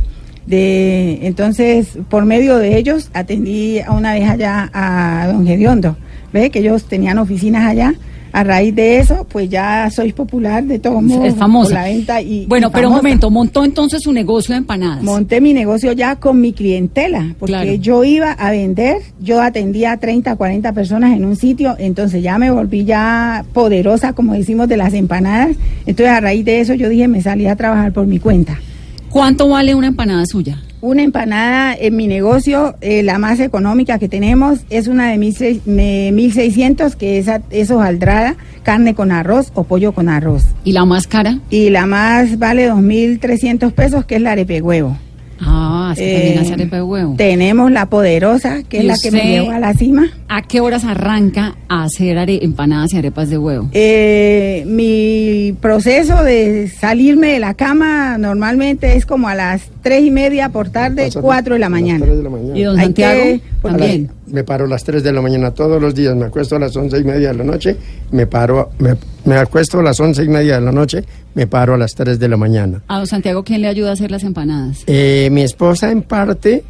de. 0.46 1.20
Entonces, 1.24 1.98
por 2.10 2.26
medio 2.26 2.58
de 2.58 2.78
ellos, 2.78 3.10
atendí 3.14 3.80
a 3.80 3.92
una 3.92 4.14
vez 4.14 4.30
allá 4.30 4.70
a 4.74 5.28
don 5.28 5.46
Gediondo. 5.46 5.96
¿Ve? 6.34 6.50
Que 6.50 6.60
ellos 6.60 6.84
tenían 6.86 7.18
oficinas 7.18 7.66
allá. 7.66 7.94
A 8.32 8.44
raíz 8.44 8.76
de 8.76 9.00
eso, 9.00 9.26
pues 9.30 9.50
ya 9.50 9.90
soy 9.90 10.14
popular 10.14 10.64
de 10.64 10.80
todos 10.80 11.02
modos. 11.02 11.26
Es 11.28 11.36
famosa. 11.36 11.70
por 11.70 11.74
la 11.80 11.84
venta 11.86 12.22
y, 12.22 12.46
bueno, 12.46 12.68
y 12.70 12.72
pero 12.72 12.90
un 12.90 12.96
momento, 12.96 13.30
montó 13.30 13.64
entonces 13.66 14.02
su 14.04 14.12
negocio 14.14 14.54
de 14.54 14.60
empanadas. 14.60 15.04
Monté 15.04 15.42
mi 15.42 15.54
negocio 15.54 15.92
ya 15.94 16.18
con 16.18 16.40
mi 16.42 16.54
clientela, 16.54 17.36
porque 17.40 17.54
Claro. 17.54 17.74
yo 17.76 18.04
iba 18.04 18.32
a 18.32 18.52
vender, 18.52 18.98
yo 19.20 19.42
atendía 19.42 19.94
a 19.94 19.98
30, 19.98 20.36
40 20.36 20.74
personas 20.74 21.16
en 21.16 21.26
un 21.26 21.36
sitio, 21.36 21.76
entonces 21.80 22.22
ya 22.22 22.38
me 22.38 22.52
volví 22.52 22.86
ya 22.86 23.46
poderosa, 23.54 24.14
como 24.14 24.34
decimos, 24.34 24.68
de 24.68 24.78
las 24.78 24.94
empanadas. 24.94 25.56
Entonces 25.86 26.08
a 26.14 26.20
raíz 26.20 26.46
de 26.46 26.60
eso 26.60 26.74
yo 26.74 26.90
dije, 26.90 27.08
me 27.08 27.22
salí 27.22 27.48
a 27.48 27.56
trabajar 27.56 27.92
por 27.94 28.06
mi 28.08 28.20
cuenta. 28.20 28.60
¿Cuánto 29.10 29.48
vale 29.50 29.74
una 29.74 29.88
empanada 29.88 30.26
suya? 30.26 30.62
Una 30.80 31.02
empanada 31.02 31.76
en 31.76 31.96
mi 31.96 32.06
negocio, 32.06 32.76
eh, 32.82 33.02
la 33.02 33.18
más 33.18 33.40
económica 33.40 33.98
que 33.98 34.08
tenemos, 34.08 34.60
es 34.70 34.88
una 34.88 35.08
de 35.10 35.18
1600, 35.18 35.66
me- 35.68 36.12
1600, 36.12 36.96
que 36.96 37.18
es, 37.18 37.28
es 37.50 37.72
hojaldrada, 37.72 38.36
carne 38.62 38.94
con 38.94 39.12
arroz 39.12 39.52
o 39.56 39.64
pollo 39.64 39.92
con 39.94 40.08
arroz. 40.08 40.44
¿Y 40.64 40.74
la 40.74 40.86
más 40.86 41.08
cara? 41.08 41.40
Y 41.50 41.72
la 41.72 41.88
más 41.88 42.38
vale 42.38 42.70
2.300 42.72 43.72
pesos, 43.74 44.06
que 44.06 44.16
es 44.18 44.22
la 44.22 44.34
arepe 44.34 44.62
huevo. 44.62 44.96
Que 45.96 46.12
Eh, 46.12 46.16
también 46.16 46.40
hace 46.40 46.54
arepa 46.54 46.76
de 46.78 46.82
huevo. 46.84 47.16
Tenemos 47.18 47.72
la 47.72 47.86
poderosa, 47.88 48.64
que 48.64 48.78
es 48.80 48.84
¿Y 48.84 48.88
la 48.88 48.98
que 48.98 49.12
me 49.12 49.24
llevó 49.32 49.52
a 49.52 49.60
la 49.60 49.74
cima. 49.74 50.08
¿A 50.30 50.42
qué 50.42 50.60
horas 50.60 50.84
arranca 50.84 51.56
a 51.70 51.84
hacer 51.86 52.18
are- 52.18 52.44
empanadas 52.44 52.94
y 52.94 52.98
arepas 52.98 53.30
de 53.30 53.38
huevo? 53.38 53.70
Eh, 53.74 54.64
mi 54.68 55.54
proceso 55.62 56.24
de 56.24 56.68
salirme 56.68 57.28
de 57.34 57.40
la 57.40 57.54
cama 57.54 58.18
normalmente 58.18 58.96
es 58.96 59.06
como 59.06 59.28
a 59.28 59.36
las 59.36 59.70
tres 59.82 60.04
y 60.04 60.12
media 60.12 60.50
por 60.50 60.70
tarde, 60.70 61.10
cuatro 61.22 61.54
de 61.54 61.60
la 61.60 61.70
mañana. 61.70 62.06
de 62.06 62.24
la 62.24 62.30
mañana. 62.30 62.58
¿Y 62.58 62.64
don 62.64 62.76
Santiago? 62.78 63.22
También. 63.68 64.12
Me 64.28 64.44
paro 64.44 64.66
a 64.66 64.68
las 64.68 64.84
3 64.84 65.04
de 65.04 65.12
la 65.12 65.22
mañana 65.22 65.52
todos 65.52 65.82
los 65.82 65.94
días, 65.94 66.16
me 66.16 66.26
acuesto 66.26 66.56
a 66.56 66.60
las 66.60 66.76
once 66.76 66.98
y 66.98 67.04
media 67.04 67.30
de 67.30 67.38
la 67.38 67.44
noche, 67.44 67.76
me 68.12 68.28
paro, 68.28 68.72
me, 68.80 68.96
me 69.26 69.36
acuesto 69.36 69.80
a 69.80 69.84
las 69.84 70.00
once 70.00 70.24
y 70.24 70.30
media 70.30 70.56
de 70.56 70.62
la 70.62 70.72
noche, 70.72 71.04
me 71.36 71.48
paro 71.48 71.74
a 71.74 71.78
las 71.78 71.94
3 71.96 72.20
de 72.20 72.28
la 72.28 72.38
mañana. 72.38 72.82
A 72.88 72.98
don 72.98 73.08
Santiago, 73.08 73.44
¿quién 73.44 73.62
le 73.62 73.68
ayuda 73.68 73.92
a 73.92 73.94
hacer 73.94 74.12
las 74.12 74.24
empanadas? 74.24 74.84
Eh, 74.88 75.30
mi 75.32 75.42
esposa 75.42 75.92
en 75.92 76.02
parte 76.04 76.64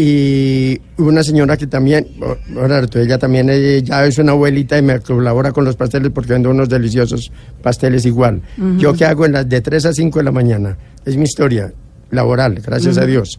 y 0.00 0.80
una 0.96 1.24
señora 1.24 1.56
que 1.56 1.66
también, 1.66 2.06
Roberto, 2.54 3.00
ella 3.00 3.18
también 3.18 3.48
ya 3.82 4.06
es 4.06 4.16
una 4.18 4.30
abuelita 4.30 4.78
y 4.78 4.82
me 4.82 5.00
colabora 5.00 5.50
con 5.50 5.64
los 5.64 5.74
pasteles 5.74 6.12
porque 6.14 6.34
vendo 6.34 6.50
unos 6.50 6.68
deliciosos 6.68 7.32
pasteles 7.62 8.06
igual. 8.06 8.40
Yo 8.76 8.94
que 8.94 9.04
hago 9.04 9.26
en 9.26 9.32
las 9.32 9.48
de 9.48 9.60
3 9.60 9.86
a 9.86 9.92
5 9.92 10.20
de 10.20 10.24
la 10.24 10.30
mañana, 10.30 10.78
es 11.04 11.16
mi 11.16 11.24
historia 11.24 11.72
laboral, 12.10 12.54
gracias 12.64 12.96
a 12.98 13.02
Ujú. 13.02 13.10
Dios. 13.10 13.38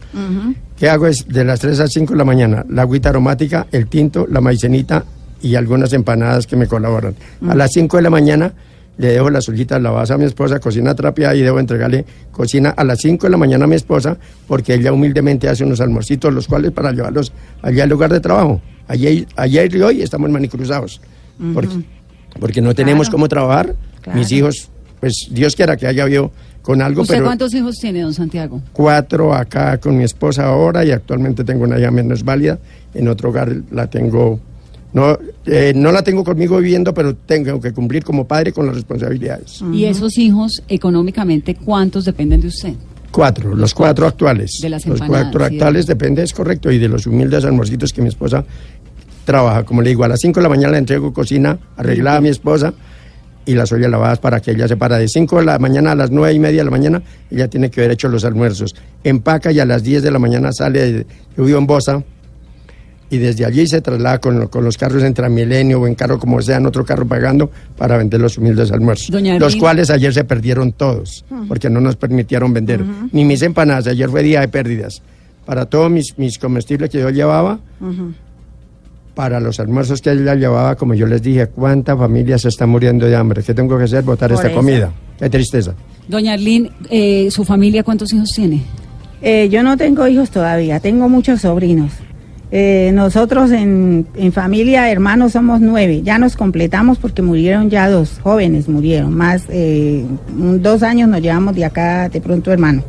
¿Qué 0.77 0.89
hago? 0.89 1.07
Es 1.07 1.27
de 1.27 1.43
las 1.43 1.59
3 1.59 1.79
a 1.81 1.87
5 1.87 2.13
de 2.13 2.17
la 2.17 2.25
mañana, 2.25 2.65
la 2.69 2.83
agüita 2.83 3.09
aromática, 3.09 3.67
el 3.71 3.87
tinto, 3.87 4.27
la 4.29 4.41
maicenita 4.41 5.03
y 5.41 5.55
algunas 5.55 5.91
empanadas 5.93 6.47
que 6.47 6.55
me 6.55 6.67
colaboran. 6.67 7.15
A 7.47 7.55
las 7.55 7.71
5 7.73 7.97
de 7.97 8.03
la 8.03 8.09
mañana 8.09 8.53
le 8.97 9.07
dejo 9.13 9.29
las 9.29 9.47
ollitas 9.47 9.81
lavadas 9.81 10.11
a 10.11 10.17
mi 10.17 10.25
esposa, 10.25 10.59
cocina 10.59 10.93
trapeada 10.93 11.33
y 11.35 11.41
debo 11.41 11.59
entregarle 11.59 12.05
cocina 12.31 12.69
a 12.71 12.83
las 12.83 12.99
5 12.99 13.27
de 13.27 13.31
la 13.31 13.37
mañana 13.37 13.63
a 13.63 13.67
mi 13.67 13.75
esposa 13.75 14.17
porque 14.47 14.73
ella 14.73 14.91
humildemente 14.91 15.47
hace 15.47 15.63
unos 15.63 15.79
almuercitos, 15.79 16.33
los 16.33 16.47
cuales 16.47 16.71
para 16.71 16.91
llevarlos 16.91 17.31
allá 17.61 17.83
al 17.83 17.89
lugar 17.89 18.11
de 18.11 18.19
trabajo. 18.19 18.61
Ayer, 18.89 19.25
ayer 19.37 19.73
y 19.75 19.81
hoy 19.81 20.01
estamos 20.01 20.29
manicruzados 20.29 20.99
porque, 21.53 21.75
porque 22.39 22.59
no 22.61 22.73
tenemos 22.75 23.07
Claro. 23.07 23.11
cómo 23.17 23.27
trabajar. 23.29 23.75
Claro. 24.01 24.19
Mis 24.19 24.31
hijos, 24.33 24.69
pues 24.99 25.27
Dios 25.31 25.55
quiera 25.55 25.77
que 25.77 25.87
haya 25.87 26.03
habido 26.03 26.31
con 26.61 26.81
algo, 26.81 27.01
¿Usted 27.01 27.15
pero 27.15 27.25
cuántos 27.25 27.53
hijos 27.53 27.75
tiene, 27.77 28.01
don 28.01 28.13
Santiago? 28.13 28.61
cuatro 28.73 29.33
acá 29.33 29.79
con 29.79 29.97
mi 29.97 30.03
esposa 30.03 30.45
ahora 30.45 30.83
y 30.85 30.91
actualmente 30.91 31.43
tengo 31.43 31.63
una 31.63 31.79
ya 31.79 31.91
menos 31.91 32.23
válida. 32.23 32.59
En 32.93 33.07
otro 33.07 33.29
hogar 33.29 33.55
la 33.71 33.87
tengo, 33.89 34.39
no, 34.93 35.17
eh, 35.45 35.73
no 35.75 35.91
la 35.91 36.03
tengo 36.03 36.23
conmigo 36.23 36.57
viviendo, 36.57 36.93
pero 36.93 37.15
tengo 37.15 37.59
que 37.61 37.71
cumplir 37.71 38.03
como 38.03 38.27
padre 38.27 38.51
con 38.51 38.65
las 38.65 38.75
responsabilidades. 38.75 39.61
¿Y 39.73 39.85
esos 39.85 40.17
hijos, 40.17 40.63
económicamente, 40.67 41.55
cuántos 41.55 42.05
dependen 42.05 42.41
de 42.41 42.47
usted? 42.47 42.73
Cuatro, 43.11 43.55
los 43.55 43.73
cuatro 43.73 44.05
actuales. 44.05 44.59
De 44.61 44.69
las 44.69 44.85
los 44.85 45.01
cuatro 45.01 45.47
sí, 45.47 45.53
actuales 45.53 45.87
depende, 45.87 46.21
es 46.23 46.33
correcto, 46.33 46.71
y 46.71 46.77
de 46.77 46.87
los 46.87 47.07
humildes 47.07 47.43
almuercitos 47.45 47.91
que 47.91 48.01
mi 48.01 48.09
esposa 48.09 48.45
trabaja. 49.25 49.63
Como 49.63 49.81
le 49.81 49.89
digo, 49.89 50.03
a 50.03 50.07
las 50.07 50.19
cinco 50.19 50.39
de 50.39 50.43
la 50.43 50.49
mañana 50.49 50.73
le 50.73 50.79
entrego 50.79 51.13
cocina 51.13 51.57
arreglada 51.75 52.17
a 52.17 52.21
mi 52.21 52.29
esposa 52.29 52.73
y 53.51 53.55
las 53.55 53.71
ollas 53.71 53.89
lavadas 53.89 54.19
para 54.19 54.39
que 54.39 54.51
ella 54.51 54.67
se 54.67 54.77
para 54.77 54.97
de 54.97 55.07
5 55.07 55.39
de 55.39 55.45
la 55.45 55.59
mañana 55.59 55.91
a 55.91 55.95
las 55.95 56.11
nueve 56.11 56.33
y 56.33 56.39
media 56.39 56.59
de 56.59 56.65
la 56.65 56.71
mañana, 56.71 57.01
ella 57.31 57.47
tiene 57.47 57.69
que 57.71 57.81
haber 57.81 57.91
hecho 57.91 58.07
los 58.07 58.23
almuerzos. 58.25 58.75
Empaca 59.03 59.51
y 59.51 59.59
a 59.59 59.65
las 59.65 59.83
10 59.83 60.03
de 60.03 60.11
la 60.11 60.19
mañana 60.19 60.51
sale, 60.51 60.91
de- 60.91 61.05
yo 61.37 61.43
vivo 61.45 61.57
en 61.59 61.65
Bosa, 61.67 62.03
y 63.11 63.17
desde 63.17 63.43
allí 63.45 63.65
se 63.65 63.81
traslada 63.81 64.19
con, 64.19 64.47
con 64.49 64.63
los 64.63 64.77
carros 64.77 65.01
en 65.01 65.15
Transmilenio 65.15 65.81
o 65.81 65.87
en 65.87 65.95
carro 65.95 66.19
como 66.19 66.39
sea, 66.43 66.57
en 66.57 66.67
otro 66.67 66.85
carro 66.85 67.07
pagando 67.07 67.49
para 67.75 67.97
vender 67.97 68.21
los 68.21 68.37
humildes 68.37 68.71
almuerzos. 68.71 69.09
Los 69.39 69.55
cuales 69.55 69.89
ayer 69.89 70.13
se 70.13 70.23
perdieron 70.25 70.73
todos, 70.73 71.25
Ujú. 71.31 71.47
porque 71.47 71.71
no 71.71 71.81
nos 71.81 71.95
permitieron 71.95 72.53
vender. 72.53 72.81
Ni 73.11 73.25
mis 73.25 73.41
empanadas, 73.41 73.87
ayer 73.87 74.07
fue 74.09 74.21
día 74.21 74.41
de 74.41 74.47
pérdidas. 74.47 75.01
Para 75.45 75.65
todos 75.65 75.89
mis, 75.89 76.15
mis 76.19 76.37
comestibles 76.37 76.91
que 76.91 76.99
yo 76.99 77.09
llevaba, 77.09 77.59
para 79.19 79.41
los 79.41 79.59
almuerzos 79.59 80.01
que 80.01 80.11
ella 80.13 80.33
llevaba, 80.33 80.77
como 80.77 80.93
yo 80.93 81.05
les 81.05 81.21
dije, 81.21 81.47
¿cuánta 81.47 81.97
familia 81.97 82.37
se 82.37 82.47
está 82.47 82.65
muriendo 82.65 83.05
de 83.05 83.17
hambre? 83.17 83.43
¿Qué 83.43 83.53
tengo 83.53 83.77
que 83.77 83.83
hacer? 83.83 84.01
Botar 84.01 84.29
Por 84.29 84.37
esta 84.37 84.47
eso. 84.47 84.55
comida. 84.55 84.93
Qué 85.19 85.29
tristeza. 85.29 85.73
Doña 86.07 86.31
Arlene, 86.35 86.71
eh, 86.89 87.27
¿su 87.29 87.43
familia 87.43 87.83
cuántos 87.83 88.13
hijos 88.13 88.29
tiene? 88.33 88.63
Eh, 89.21 89.49
yo 89.51 89.61
no 89.61 89.75
tengo 89.75 90.07
hijos 90.07 90.29
todavía, 90.29 90.79
tengo 90.79 91.09
muchos 91.09 91.41
sobrinos. 91.41 91.91
Eh, 92.51 92.89
nosotros 92.95 93.51
en, 93.51 94.07
en 94.15 94.31
familia, 94.31 94.89
hermanos, 94.91 95.33
somos 95.33 95.61
nueve. 95.61 96.01
Ya 96.03 96.17
nos 96.17 96.35
completamos 96.35 96.97
porque 96.97 97.21
murieron 97.21 97.69
ya 97.69 97.87
dos 97.89 98.19
jóvenes, 98.23 98.67
murieron. 98.67 99.13
Más 99.13 99.43
eh, 99.49 100.03
un- 100.35 100.61
dos 100.61 100.81
años 100.81 101.07
nos 101.09 101.21
llevamos 101.21 101.55
de 101.55 101.65
acá 101.65 102.09
de 102.09 102.19
pronto, 102.21 102.51
hermano. 102.51 102.83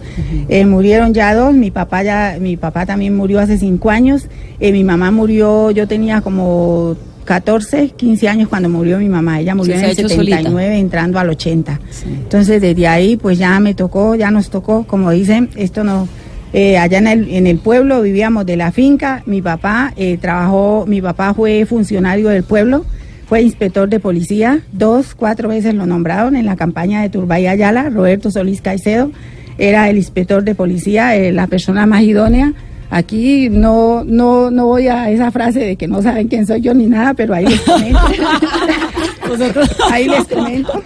Eh, 0.49 0.65
murieron 0.65 1.13
ya 1.13 1.35
dos. 1.35 1.53
Mi 1.55 1.71
papá 1.71 2.03
ya, 2.03 2.39
mi 2.41 2.57
papá 2.57 2.87
también 2.87 3.15
murió 3.15 3.39
hace 3.41 3.59
cinco 3.59 3.91
años. 3.91 4.29
Eh, 4.61 4.73
mi 4.73 4.83
mamá 4.83 5.11
murió, 5.11 5.71
yo 5.71 5.87
tenía 5.87 6.23
como 6.23 6.97
14, 7.27 7.91
15 7.91 8.29
años 8.29 8.49
cuando 8.49 8.69
murió 8.71 8.99
mi 8.99 9.09
mamá. 9.11 9.41
Ella 9.41 9.55
murió 9.55 9.75
Sí, 9.75 9.79
en 9.79 9.85
el 9.85 9.91
ha 9.91 9.93
hecho 9.93 10.09
solita. 10.09 10.39
79, 10.39 10.79
entrando 10.79 11.19
al 11.19 11.29
80. 11.29 11.79
Entonces 12.23 12.63
desde 12.63 12.89
ahí 12.89 13.17
pues 13.19 13.37
ya 13.39 13.61
me 13.61 13.75
tocó, 13.75 14.15
ya 14.15 14.31
nos 14.31 14.49
tocó, 14.49 14.85
como 14.87 15.11
dicen, 15.11 15.51
esto 15.55 15.85
no, 15.85 16.09
eh, 16.53 16.79
allá 16.79 16.99
en 16.99 17.47
el, 17.47 17.59
pueblo 17.59 18.03
vivíamos 18.03 18.45
de 18.45 18.57
la 18.57 18.73
finca, 18.73 19.23
mi 19.27 19.41
papá 19.41 19.93
eh, 19.97 20.19
trabajó, 20.21 20.85
mi 20.87 21.01
papá 21.01 21.33
fue 21.33 21.65
funcionario 21.65 22.29
del 22.29 22.43
pueblo, 22.43 22.85
fue 23.27 23.43
inspector 23.43 23.89
de 23.89 24.01
policía, 24.01 24.63
dos, 24.73 25.15
cuatro 25.15 25.49
veces 25.51 25.75
lo 25.75 25.87
nombraron 25.87 26.35
en 26.35 26.47
la 26.47 26.57
campaña 26.57 27.03
de 27.03 27.09
Turbay 27.09 27.47
Ayala, 27.47 27.89
Roberto 27.89 28.33
Solís 28.33 28.61
Caicedo. 28.61 29.13
Era 29.57 29.89
el 29.89 29.99
inspector 29.99 30.43
de 30.43 30.55
policía, 30.55 31.15
eh, 31.15 31.31
la 31.31 31.47
persona 31.47 31.87
más 31.87 32.03
idónea. 32.03 32.55
Aquí 32.91 33.49
no, 33.49 34.03
no, 34.05 34.51
no 34.51 34.67
voy 34.67 34.89
a 34.89 35.11
esa 35.11 35.31
frase 35.31 35.61
de 35.61 35.77
que 35.77 35.87
no 35.87 36.03
saben 36.03 36.27
quién 36.27 36.45
soy 36.45 36.61
yo 36.61 36.75
ni 36.75 36.87
nada, 36.87 37.15
pero 37.15 37.35
ahí 37.35 37.47
comento. 39.37 39.61
Ahí 39.91 40.09
les 40.09 40.27
comento. 40.27 40.83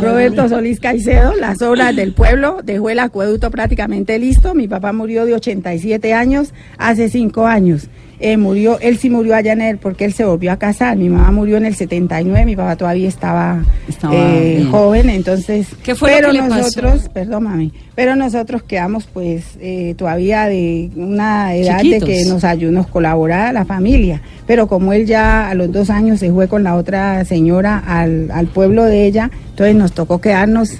Roberto 0.00 0.48
Solís 0.48 0.80
Caicedo, 0.80 1.34
las 1.34 1.62
obras 1.62 1.94
del 1.94 2.12
pueblo, 2.12 2.60
dejó 2.62 2.90
el 2.90 2.98
acueducto 2.98 3.50
prácticamente 3.50 4.18
listo. 4.18 4.54
Mi 4.54 4.68
papá 4.68 4.92
murió 4.92 5.26
de 5.26 5.34
87 5.34 6.12
años 6.12 6.52
hace 6.78 7.08
5 7.08 7.46
años. 7.46 7.88
Eh, 8.22 8.36
murió, 8.36 8.78
él 8.80 8.98
sí 8.98 9.08
murió 9.08 9.34
allá 9.34 9.54
en 9.54 9.62
él 9.62 9.78
porque 9.78 10.04
él 10.04 10.12
se 10.12 10.24
volvió 10.26 10.52
a 10.52 10.58
casar. 10.58 10.94
Mi 10.96 11.08
mamá 11.08 11.30
murió 11.30 11.56
en 11.56 11.64
el 11.64 11.74
79, 11.74 12.44
mi 12.44 12.54
papá 12.54 12.76
todavía 12.76 13.08
estaba, 13.08 13.62
Estaba 13.88 14.14
eh, 14.14 14.66
joven, 14.70 15.08
entonces. 15.08 15.68
¿Qué 15.82 15.94
fue 15.94 16.10
lo 16.10 16.16
pero 16.16 16.28
que 16.28 16.34
le 16.34 16.40
pasó? 16.42 16.54
nosotros, 16.56 17.08
perdón 17.08 17.44
mami, 17.44 17.72
pero 17.94 18.16
nosotros 18.16 18.62
quedamos 18.62 19.06
pues 19.06 19.44
eh, 19.60 19.94
todavía 19.96 20.46
de 20.46 20.90
una 20.96 21.54
edad 21.54 21.80
Chiquitos. 21.80 22.08
de 22.08 22.14
que 22.14 22.24
nos 22.26 22.44
ayudó, 22.44 22.72
nos 22.72 22.88
colaborara 22.88 23.52
la 23.52 23.64
familia. 23.64 24.20
Pero 24.46 24.68
como 24.68 24.92
él 24.92 25.06
ya 25.06 25.48
a 25.48 25.54
los 25.54 25.72
dos 25.72 25.88
años 25.88 26.20
se 26.20 26.30
fue 26.30 26.46
con 26.46 26.62
la 26.62 26.74
otra 26.74 27.24
señora 27.24 27.82
al, 27.86 28.30
al 28.32 28.48
pueblo 28.48 28.84
de 28.84 29.06
ella, 29.06 29.30
entonces 29.50 29.76
nos 29.76 29.92
tocó 29.92 30.20
quedarnos 30.20 30.74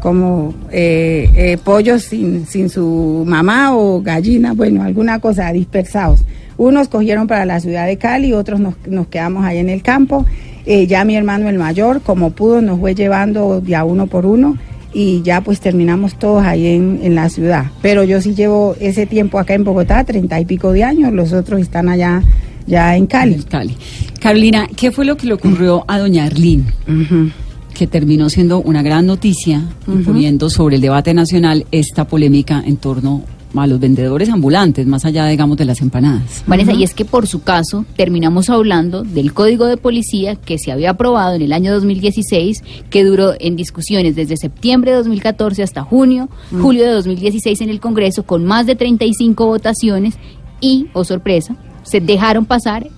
como 0.00 0.54
eh, 0.70 1.30
eh, 1.34 1.58
pollos 1.62 2.02
sin, 2.02 2.46
sin 2.46 2.68
su 2.68 3.24
mamá 3.26 3.76
o 3.76 4.00
gallina, 4.00 4.52
bueno, 4.52 4.82
alguna 4.82 5.18
cosa, 5.18 5.52
dispersados. 5.52 6.24
Unos 6.56 6.88
cogieron 6.88 7.26
para 7.26 7.44
la 7.44 7.60
ciudad 7.60 7.86
de 7.86 7.98
Cali, 7.98 8.32
otros 8.32 8.60
nos, 8.60 8.74
nos 8.86 9.06
quedamos 9.08 9.44
ahí 9.44 9.58
en 9.58 9.68
el 9.68 9.82
campo. 9.82 10.26
Eh, 10.66 10.86
ya 10.86 11.04
mi 11.04 11.16
hermano 11.16 11.48
el 11.48 11.58
mayor, 11.58 12.02
como 12.02 12.30
pudo, 12.30 12.60
nos 12.60 12.80
fue 12.80 12.94
llevando 12.94 13.60
de 13.60 13.76
a 13.76 13.84
uno 13.84 14.06
por 14.06 14.26
uno 14.26 14.58
y 14.92 15.22
ya 15.22 15.40
pues 15.40 15.60
terminamos 15.60 16.18
todos 16.18 16.44
ahí 16.44 16.66
en, 16.66 17.00
en 17.02 17.14
la 17.14 17.28
ciudad. 17.28 17.66
Pero 17.80 18.04
yo 18.04 18.20
sí 18.20 18.34
llevo 18.34 18.74
ese 18.80 19.06
tiempo 19.06 19.38
acá 19.38 19.54
en 19.54 19.64
Bogotá, 19.64 20.04
treinta 20.04 20.40
y 20.40 20.44
pico 20.44 20.72
de 20.72 20.84
años, 20.84 21.12
los 21.12 21.32
otros 21.32 21.60
están 21.60 21.88
allá 21.88 22.22
ya 22.66 22.96
en 22.96 23.06
Cali. 23.06 23.42
Cali. 23.44 23.76
Carolina, 24.20 24.68
¿qué 24.76 24.90
fue 24.90 25.04
lo 25.04 25.16
que 25.16 25.26
le 25.26 25.34
ocurrió 25.34 25.84
a 25.88 25.98
doña 25.98 26.24
Arlín? 26.24 26.66
Que 27.78 27.86
terminó 27.86 28.28
siendo 28.28 28.60
una 28.60 28.82
gran 28.82 29.06
noticia 29.06 29.62
poniendo 30.04 30.50
sobre 30.50 30.74
el 30.74 30.82
debate 30.82 31.14
nacional 31.14 31.64
esta 31.70 32.08
polémica 32.08 32.60
en 32.66 32.76
torno 32.76 33.22
a 33.54 33.68
los 33.68 33.78
vendedores 33.78 34.28
ambulantes, 34.30 34.84
más 34.84 35.04
allá, 35.04 35.26
digamos, 35.26 35.56
de 35.56 35.64
las 35.64 35.80
empanadas. 35.80 36.42
Vanessa, 36.48 36.72
y 36.72 36.82
es 36.82 36.92
que 36.92 37.04
por 37.04 37.28
su 37.28 37.42
caso 37.42 37.84
terminamos 37.96 38.50
hablando 38.50 39.04
del 39.04 39.32
código 39.32 39.66
de 39.66 39.76
policía 39.76 40.34
que 40.34 40.58
se 40.58 40.72
había 40.72 40.90
aprobado 40.90 41.36
en 41.36 41.42
el 41.42 41.52
año 41.52 41.72
2016, 41.72 42.64
que 42.90 43.04
duró 43.04 43.34
en 43.38 43.54
discusiones 43.54 44.16
desde 44.16 44.36
septiembre 44.36 44.90
de 44.90 44.96
2014 44.96 45.62
hasta 45.62 45.84
junio, 45.84 46.28
julio 46.60 46.84
de 46.84 46.90
2016 46.90 47.60
en 47.60 47.70
el 47.70 47.78
Congreso, 47.78 48.24
con 48.24 48.44
más 48.44 48.66
de 48.66 48.74
35 48.74 49.46
votaciones 49.46 50.14
y, 50.60 50.88
oh 50.94 51.04
sorpresa, 51.04 51.56
se 51.84 52.00
dejaron 52.00 52.44
pasar 52.44 52.88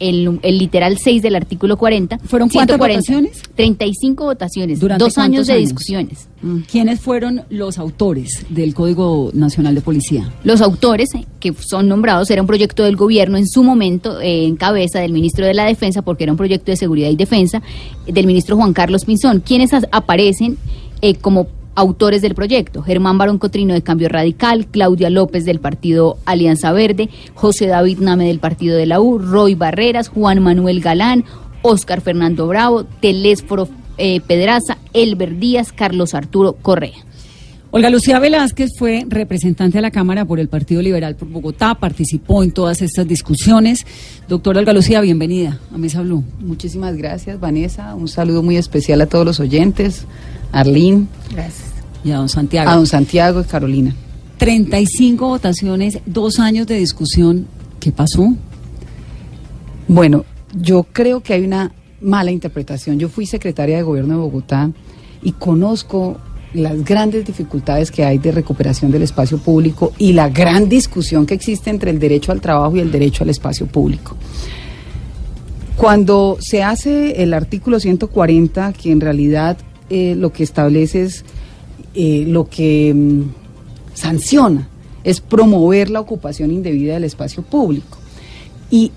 el, 0.00 0.40
el 0.42 0.58
literal 0.58 0.98
6 0.98 1.22
del 1.22 1.36
artículo 1.36 1.76
40. 1.76 2.18
¿Fueron 2.18 2.48
cuántas 2.48 2.76
140. 2.78 2.98
votaciones? 2.98 3.42
35 3.54 4.24
votaciones, 4.24 4.80
¿Durante 4.80 5.04
dos 5.04 5.16
años 5.18 5.46
de 5.46 5.52
años? 5.52 5.68
discusiones. 5.68 6.26
¿Quiénes 6.70 7.00
fueron 7.00 7.42
los 7.50 7.78
autores 7.78 8.46
del 8.48 8.72
Código 8.74 9.30
Nacional 9.34 9.74
de 9.74 9.82
Policía? 9.82 10.32
Los 10.42 10.62
autores 10.62 11.14
eh, 11.14 11.26
que 11.38 11.52
son 11.52 11.86
nombrados 11.86 12.30
era 12.30 12.40
un 12.40 12.46
proyecto 12.46 12.82
del 12.82 12.96
gobierno 12.96 13.36
en 13.36 13.46
su 13.46 13.62
momento 13.62 14.20
eh, 14.20 14.46
en 14.46 14.56
cabeza 14.56 15.00
del 15.00 15.12
ministro 15.12 15.46
de 15.46 15.52
la 15.54 15.66
Defensa, 15.66 16.00
porque 16.02 16.24
era 16.24 16.32
un 16.32 16.38
proyecto 16.38 16.70
de 16.72 16.76
seguridad 16.76 17.10
y 17.10 17.16
defensa, 17.16 17.62
del 18.06 18.26
ministro 18.26 18.56
Juan 18.56 18.72
Carlos 18.72 19.04
Pinzón, 19.04 19.40
quienes 19.40 19.74
as- 19.74 19.86
aparecen 19.92 20.56
eh, 21.02 21.14
como 21.14 21.46
autores 21.74 22.22
del 22.22 22.34
proyecto. 22.34 22.82
Germán 22.82 23.18
Barón 23.18 23.38
Cotrino 23.38 23.74
de 23.74 23.82
Cambio 23.82 24.08
Radical, 24.08 24.66
Claudia 24.66 25.10
López 25.10 25.44
del 25.44 25.60
Partido 25.60 26.18
Alianza 26.24 26.72
Verde, 26.72 27.08
José 27.34 27.66
David 27.66 27.98
Name 28.00 28.26
del 28.26 28.40
Partido 28.40 28.76
de 28.76 28.86
la 28.86 29.00
U, 29.00 29.18
Roy 29.18 29.54
Barreras, 29.54 30.08
Juan 30.08 30.42
Manuel 30.42 30.80
Galán, 30.80 31.24
Óscar 31.62 32.00
Fernando 32.00 32.46
Bravo, 32.46 32.84
Telésforo 32.84 33.68
eh, 33.98 34.20
Pedraza, 34.20 34.78
Elber 34.94 35.38
Díaz, 35.38 35.72
Carlos 35.72 36.14
Arturo 36.14 36.54
Correa. 36.54 37.04
Olga 37.72 37.88
Lucía 37.88 38.18
Velázquez 38.18 38.70
fue 38.76 39.04
representante 39.08 39.78
a 39.78 39.80
la 39.80 39.92
Cámara 39.92 40.24
por 40.24 40.40
el 40.40 40.48
Partido 40.48 40.82
Liberal 40.82 41.14
por 41.14 41.28
Bogotá, 41.28 41.76
participó 41.76 42.42
en 42.42 42.50
todas 42.50 42.82
estas 42.82 43.06
discusiones. 43.06 43.86
Doctora 44.26 44.58
Olga 44.58 44.72
Lucía, 44.72 45.00
bienvenida 45.00 45.60
a 45.72 45.78
Mesa 45.78 46.02
Blue. 46.02 46.24
Muchísimas 46.40 46.96
gracias, 46.96 47.38
Vanessa. 47.38 47.94
Un 47.94 48.08
saludo 48.08 48.42
muy 48.42 48.56
especial 48.56 49.00
a 49.02 49.06
todos 49.06 49.24
los 49.24 49.38
oyentes. 49.38 50.04
Arlín. 50.52 51.08
Gracias. 51.32 51.70
Y 52.04 52.10
a 52.10 52.16
don 52.16 52.28
Santiago. 52.28 52.70
A 52.70 52.76
don 52.76 52.86
Santiago 52.86 53.40
y 53.40 53.44
Carolina. 53.44 53.94
35 54.38 55.28
votaciones, 55.28 55.98
dos 56.06 56.40
años 56.40 56.66
de 56.66 56.76
discusión. 56.76 57.46
¿Qué 57.78 57.92
pasó? 57.92 58.34
Bueno, 59.86 60.24
yo 60.54 60.84
creo 60.84 61.20
que 61.22 61.34
hay 61.34 61.44
una 61.44 61.72
mala 62.00 62.30
interpretación. 62.30 62.98
Yo 62.98 63.08
fui 63.08 63.26
secretaria 63.26 63.76
de 63.76 63.82
gobierno 63.82 64.14
de 64.14 64.20
Bogotá 64.20 64.70
y 65.22 65.32
conozco 65.32 66.18
las 66.54 66.82
grandes 66.84 67.24
dificultades 67.24 67.90
que 67.90 68.04
hay 68.04 68.18
de 68.18 68.32
recuperación 68.32 68.90
del 68.90 69.02
espacio 69.02 69.38
público 69.38 69.92
y 69.98 70.12
la 70.12 70.28
gran 70.28 70.68
discusión 70.68 71.26
que 71.26 71.34
existe 71.34 71.70
entre 71.70 71.90
el 71.90 71.98
derecho 71.98 72.32
al 72.32 72.40
trabajo 72.40 72.76
y 72.76 72.80
el 72.80 72.90
derecho 72.90 73.24
al 73.24 73.30
espacio 73.30 73.66
público. 73.66 74.16
Cuando 75.76 76.36
se 76.40 76.62
hace 76.62 77.22
el 77.22 77.32
artículo 77.32 77.78
140, 77.80 78.72
que 78.72 78.90
en 78.90 79.00
realidad 79.00 79.56
eh, 79.90 80.14
lo 80.16 80.32
que 80.32 80.44
establece 80.44 81.02
es 81.02 81.24
eh, 81.94 82.24
lo 82.26 82.48
que 82.48 82.94
mm, 82.94 83.22
sanciona, 83.94 84.68
es 85.02 85.20
promover 85.20 85.90
la 85.90 86.00
ocupación 86.00 86.50
indebida 86.52 86.94
del 86.94 87.04
espacio 87.04 87.42
público. 87.42 87.98
Y, 88.70 88.92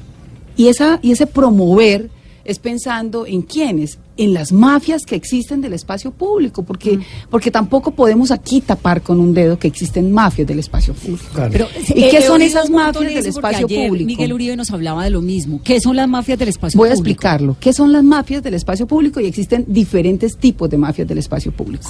y, 0.56 0.68
esa, 0.68 1.00
y 1.02 1.12
ese 1.12 1.26
promover 1.26 2.10
es 2.46 2.60
pensando 2.60 3.26
en 3.26 3.42
quiénes, 3.42 3.98
en 4.16 4.34
las 4.34 4.52
mafias 4.52 5.06
que 5.06 5.16
existen 5.16 5.62
del 5.62 5.74
espacio 5.74 6.12
público, 6.12 6.64
porque, 6.64 7.00
porque 7.30 7.50
tampoco 7.52 7.92
podemos 7.92 8.32
aquí 8.32 8.62
tapar 8.62 9.02
con 9.02 9.20
un 9.20 9.34
dedo 9.34 9.58
que 9.58 9.68
existen 9.68 10.12
mafias 10.12 10.48
del 10.48 10.60
espacio 10.60 10.94
público. 10.94 11.26
Pero, 11.52 11.68
¿Y 11.96 12.04
eh, 12.04 12.10
qué 12.12 12.18
he 12.18 12.22
son 12.22 12.42
esas 12.42 12.70
mafias 12.70 13.06
de 13.06 13.22
del 13.22 13.26
espacio 13.28 13.66
ayer 13.66 13.88
público? 13.88 14.08
Miguel 14.08 14.34
Uribe 14.34 14.56
nos 14.56 14.72
hablaba 14.72 15.04
de 15.04 15.10
lo 15.10 15.22
mismo. 15.22 15.62
¿Qué 15.64 15.80
son 15.80 15.96
las 15.96 16.08
mafias 16.08 16.38
del 16.38 16.50
espacio 16.50 16.78
Voy 16.78 16.90
a 16.90 16.94
público? 16.94 17.10
explicarlo. 17.10 17.58
¿Qué 17.60 17.74
son 17.74 17.92
las 17.92 18.04
mafias 18.04 18.44
del 18.44 18.54
espacio 18.54 18.86
público? 18.86 19.20
Y 19.20 19.26
existen 19.26 19.66
diferentes 19.68 20.38
tipos 20.38 20.70
de 20.70 20.78
mafias 20.78 21.08
del 21.08 21.18
espacio 21.18 21.52
público. 21.52 21.84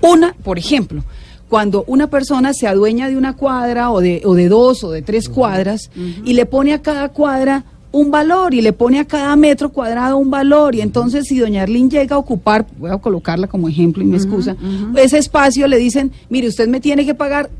Una, 0.00 0.32
por 0.32 0.58
ejemplo, 0.58 1.04
cuando 1.48 1.84
una 1.86 2.08
persona 2.08 2.54
se 2.54 2.66
adueña 2.66 3.08
de 3.08 3.16
una 3.16 3.36
cuadra 3.36 3.90
o 3.90 4.00
de, 4.00 4.22
o 4.24 4.34
de 4.34 4.48
dos 4.48 4.84
o 4.84 4.90
de 4.90 5.02
tres 5.02 5.28
cuadras 5.28 5.90
y 6.24 6.32
le 6.32 6.46
pone 6.46 6.72
a 6.72 6.82
cada 6.82 7.10
cuadra 7.10 7.64
un 7.94 8.10
valor 8.10 8.54
y 8.54 8.60
le 8.60 8.72
pone 8.72 8.98
a 8.98 9.04
cada 9.04 9.34
metro 9.36 9.70
cuadrado 9.70 10.16
un 10.18 10.28
valor 10.30 10.74
y 10.74 10.80
entonces 10.80 11.26
si 11.28 11.38
doña 11.38 11.62
Arlene 11.62 11.88
llega 11.88 12.16
a 12.16 12.18
ocupar, 12.18 12.66
voy 12.78 12.90
a 12.90 12.98
colocarla 12.98 13.46
como 13.46 13.68
ejemplo 13.68 14.02
y 14.02 14.06
me 14.06 14.16
excusa, 14.16 14.56
ese 14.96 15.18
espacio 15.18 15.68
le 15.68 15.78
dicen, 15.78 16.10
mire, 16.28 16.48
usted 16.48 16.66
me 16.68 16.80
tiene 16.80 17.06
que 17.06 17.14
pagar 17.14 17.50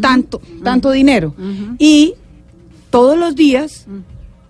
tanto, 0.00 0.40
tanto 0.64 0.90
dinero 0.90 1.34
y 1.78 2.14
todos 2.90 3.18
los 3.18 3.36
días 3.36 3.86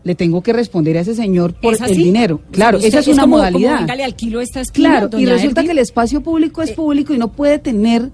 le 0.05 0.15
tengo 0.15 0.41
que 0.43 0.53
responder 0.53 0.97
a 0.97 1.01
ese 1.01 1.15
señor 1.15 1.53
por 1.55 1.75
¿Es 1.75 1.81
el 1.83 1.95
dinero. 1.97 2.41
Claro, 2.51 2.79
esa 2.79 3.01
es 3.01 3.09
una 3.09 3.23
como- 3.23 3.37
modalidad. 3.39 3.87
Como, 3.87 4.41
esta 4.41 4.61
esquina, 4.61 5.01
Claro, 5.01 5.19
y 5.19 5.27
resulta 5.27 5.65
que 5.65 5.73
el 5.73 5.79
espacio 5.79 6.23
público 6.23 6.63
es 6.63 6.71
público 6.73 7.13
y 7.13 7.19
no 7.19 7.29
puede 7.33 7.59
tener, 7.59 8.11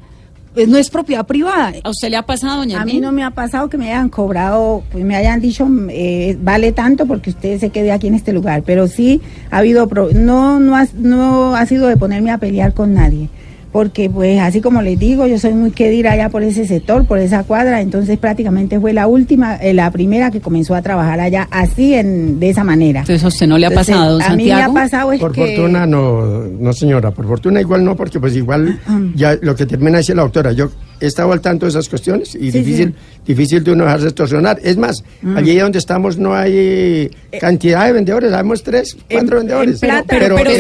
pues, 0.55 0.69
no 0.69 0.79
es 0.79 0.89
propiedad 0.89 1.27
privada. 1.27 1.73
¿A 1.83 1.91
usted 1.91 2.09
le 2.11 2.17
ha 2.17 2.23
pasado, 2.23 2.59
doña 2.59 2.81
A 2.81 2.85
mí 2.85 3.01
no 3.01 3.13
me 3.13 3.23
ha 3.25 3.31
pasado 3.33 3.69
que 3.69 3.77
me 3.77 3.89
hayan 3.91 4.09
cobrado, 4.09 4.83
pues 4.93 5.05
me 5.05 5.17
hayan 5.17 5.41
dicho, 5.41 5.67
eh, 5.91 6.37
vale 6.41 6.73
tanto 6.73 7.07
porque 7.07 7.31
usted 7.31 7.59
se 7.59 7.71
quede 7.71 7.93
aquí 7.93 8.07
en 8.07 8.15
este 8.15 8.33
lugar, 8.33 8.63
pero 8.65 8.87
sí 8.89 9.21
ha 9.51 9.59
habido, 9.59 9.89
pro- 9.89 10.11
no, 10.15 10.61
no, 10.61 10.77
ha, 10.77 10.87
no 10.95 11.55
ha 11.57 11.67
sido 11.67 11.89
de 11.89 11.97
ponerme 11.97 12.31
a 12.31 12.39
pelear 12.39 12.73
con 12.73 12.95
nadie, 12.95 13.29
porque 13.75 14.09
pues 14.09 14.39
así 14.39 14.61
como 14.61 14.83
les 14.83 14.97
digo, 15.01 15.27
yo 15.27 15.37
soy 15.37 15.53
muy 15.53 15.73
querida 15.73 16.13
allá 16.13 16.29
por 16.29 16.45
ese 16.45 16.65
sector, 16.65 17.07
por 17.07 17.19
esa 17.19 17.43
cuadra, 17.43 17.81
entonces 17.81 18.17
prácticamente 18.21 18.79
fue 18.79 18.93
la 18.93 19.09
última, 19.09 19.57
eh, 19.57 19.75
la 19.75 19.91
primera 19.91 20.31
que 20.31 20.41
comenzó 20.41 20.77
a 20.77 20.83
trabajar 20.83 21.19
allá 21.19 21.49
así, 21.51 21.93
en, 21.93 22.39
de 22.39 22.51
esa 22.51 22.63
manera. 22.63 23.01
Entonces 23.01 23.25
a 23.25 23.27
usted 23.27 23.49
no 23.49 23.59
le 23.59 23.67
ha 23.67 23.71
Entonces, 23.71 23.93
pasado, 23.97 24.13
don 24.13 24.23
A 24.23 24.37
mí 24.37 24.45
me 24.45 24.53
ha 24.53 24.67
Santiago. 24.67 24.75
pasado 24.75 25.13
es 25.13 25.19
Por 25.19 25.33
que... 25.33 25.57
fortuna 25.57 25.87
no, 25.89 26.45
no 26.45 26.73
señora, 26.73 27.11
por 27.11 27.27
fortuna 27.27 27.61
igual 27.61 27.85
no, 27.85 27.97
porque 27.97 28.21
pues 28.21 28.37
igual 28.37 28.79
ya 29.17 29.37
lo 29.43 29.57
que 29.57 29.67
termina 29.67 29.99
dice 29.99 30.15
la 30.15 30.23
doctora, 30.23 30.53
yo 30.53 30.71
he 31.05 31.09
estado 31.09 31.33
al 31.33 31.41
tanto 31.41 31.67
de 31.67 31.71
esas 31.71 31.89
cuestiones 31.89 32.35
y 32.35 32.51
Sí, 32.51 32.59
difícil, 32.59 32.95
difícil 33.27 33.65
de 33.65 33.73
uno 33.73 33.85
dejarse 33.85 34.07
extorsionar. 34.07 34.59
Es 34.63 34.77
más, 34.77 35.03
Mm. 35.23 35.37
allí 35.37 35.57
donde 35.59 35.79
estamos 35.79 36.19
no 36.19 36.35
hay 36.35 36.53
eh, 36.57 37.11
cantidad 37.41 37.87
de 37.87 37.93
vendedores, 37.93 38.31
sabemos 38.31 38.63
tres, 38.63 38.97
cuatro 39.11 39.39
vendedores. 39.39 39.79
Pero, 39.81 39.95
pero, 40.07 40.37
pero, 40.37 40.39
en 40.39 40.43
pero 40.43 40.55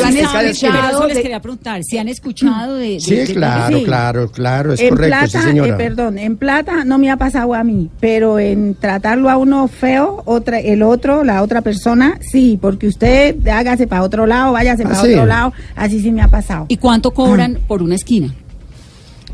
eso 0.91 1.07
les 1.09 1.19
quería 1.19 1.41
preguntar, 1.41 1.83
si 1.85 1.99
han 1.99 2.09
escuchado 2.09 2.77
de... 2.77 2.89
de- 2.95 3.01
Sí, 3.01 3.15
de- 3.17 3.27
claro, 3.35 3.79
sí. 3.79 3.85
claro, 3.85 4.31
claro, 4.31 4.73
es 4.73 4.81
en 4.81 4.89
correcto, 4.91 5.19
plata, 5.19 5.27
sí 5.41 5.47
señora. 5.49 5.75
eh, 5.75 5.77
perdón, 5.77 6.19
en 6.19 6.37
plata 6.37 6.85
no 6.85 6.99
me 6.99 7.11
ha 7.11 7.17
pasado 7.17 7.55
a 7.55 7.63
mí, 7.65 7.91
pero 8.01 8.39
en 8.39 8.75
tratarlo 8.75 9.31
a 9.31 9.37
uno 9.37 9.69
feo, 9.69 10.23
otra, 10.25 10.59
el 10.61 10.83
otro, 10.83 11.25
la 11.25 11.43
otra 11.43 11.61
persona, 11.63 12.19
sí, 12.21 12.59
porque 12.61 12.87
usted 12.89 13.37
hágase 13.49 13.87
para 13.87 14.03
otro 14.03 14.27
lado, 14.27 14.53
váyase 14.53 14.83
Ah, 14.85 14.89
para 14.89 15.01
sí. 15.03 15.13
otro 15.13 15.27
lado, 15.27 15.53
así 15.77 16.01
sí 16.01 16.11
me 16.13 16.23
ha 16.23 16.29
pasado. 16.29 16.67
¿Y 16.69 16.77
cuánto 16.77 17.11
cobran 17.13 17.59
por 17.67 17.83
una 17.83 17.95
esquina? 17.95 18.35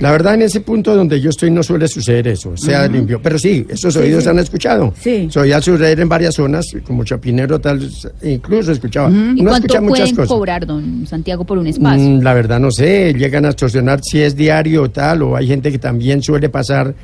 La 0.00 0.10
verdad, 0.12 0.34
en 0.34 0.42
ese 0.42 0.60
punto 0.60 0.96
donde 0.96 1.20
yo 1.20 1.30
estoy 1.30 1.50
no 1.50 1.62
suele 1.62 1.86
suceder 1.86 2.26
eso, 2.28 2.56
sea 2.56 2.84
Ujú. 2.84 2.92
limpio. 2.94 3.20
Pero 3.22 3.38
sí, 3.38 3.66
esos 3.68 3.92
Sí, 3.94 4.00
oídos 4.00 4.24
sí. 4.24 4.30
han 4.30 4.38
escuchado. 4.38 4.92
Sí. 4.98 5.28
Soy 5.30 5.52
suceder 5.60 6.00
en 6.00 6.08
varias 6.08 6.34
zonas, 6.34 6.66
como 6.86 7.04
Chapinero, 7.04 7.58
tal, 7.60 7.86
incluso 8.22 8.72
escuchaba. 8.72 9.10
¿Y 9.10 9.40
Uno 9.40 9.50
cuánto 9.50 9.68
pueden 9.86 10.14
cosas. 10.16 10.28
cobrar, 10.28 10.66
don 10.66 11.06
Santiago, 11.06 11.44
por 11.44 11.58
un 11.58 11.66
espacio? 11.66 12.02
Mm, 12.02 12.20
la 12.22 12.32
verdad 12.34 12.58
no 12.58 12.70
sé, 12.70 13.12
llegan 13.14 13.44
a 13.44 13.48
extorsionar 13.48 14.00
si 14.02 14.20
es 14.20 14.34
diario 14.34 14.84
o 14.84 14.90
tal, 14.90 15.22
o 15.22 15.36
hay 15.36 15.46
gente 15.46 15.70
que 15.70 15.78
también 15.78 16.22
suele 16.22 16.48
pasar 16.48 16.94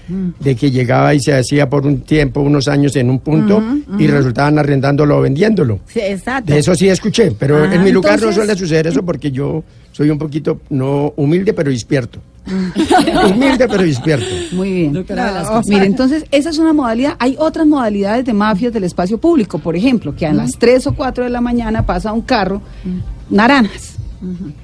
de 0.41 0.57
que 0.57 0.71
llegaba 0.71 1.15
y 1.15 1.21
se 1.21 1.35
hacía 1.35 1.69
por 1.69 1.87
un 1.87 2.01
tiempo, 2.01 2.41
unos 2.41 2.67
años 2.67 2.97
en 2.97 3.11
un 3.11 3.19
punto 3.19 3.63
y 3.99 4.07
resultaban 4.07 4.59
arrendándolo 4.59 5.19
o 5.19 5.21
vendiéndolo. 5.21 5.81
Sí, 5.87 6.01
exacto. 6.03 6.53
De 6.53 6.59
eso 6.61 6.75
sí 6.75 6.89
escuché, 6.89 7.33
pero 7.39 7.59
Ah, 7.65 7.75
en 7.75 7.85
mi 7.85 7.93
lugar 7.93 8.15
entonces- 8.15 8.37
no 8.39 8.43
suele 8.45 8.59
suceder 8.59 8.87
eso 8.87 9.03
porque 9.05 9.31
yo 9.31 9.63
soy 9.93 10.09
un 10.11 10.19
poquito, 10.19 10.61
no 10.71 11.13
humilde, 11.17 11.53
pero 11.53 11.71
despierto. 11.71 12.21
humilde, 13.35 13.67
pero 13.69 13.83
despierto. 13.83 14.27
Muy 14.53 14.73
bien. 14.73 14.93
Doctora 14.93 15.27
No, 15.27 15.33
Velasco. 15.33 15.63
Mire, 15.69 15.87
entonces, 15.87 16.25
esa 16.31 16.51
es 16.51 16.59
una 16.59 16.73
modalidad. 16.73 17.17
Hay 17.19 17.37
otras 17.39 17.67
modalidades 17.67 18.25
de 18.25 18.33
mafias 18.33 18.73
del 18.73 18.85
espacio 18.85 19.19
público. 19.19 19.59
Por 19.59 19.77
ejemplo, 19.77 20.15
que 20.15 20.27
a 20.27 20.33
las 20.33 20.53
3 20.59 20.87
o 20.89 20.95
4 20.95 21.25
de 21.25 21.31
la 21.31 21.41
mañana 21.41 21.85
pasa 21.87 22.13
un 22.13 22.23
carro, 22.23 22.63
naranjas, 23.31 23.95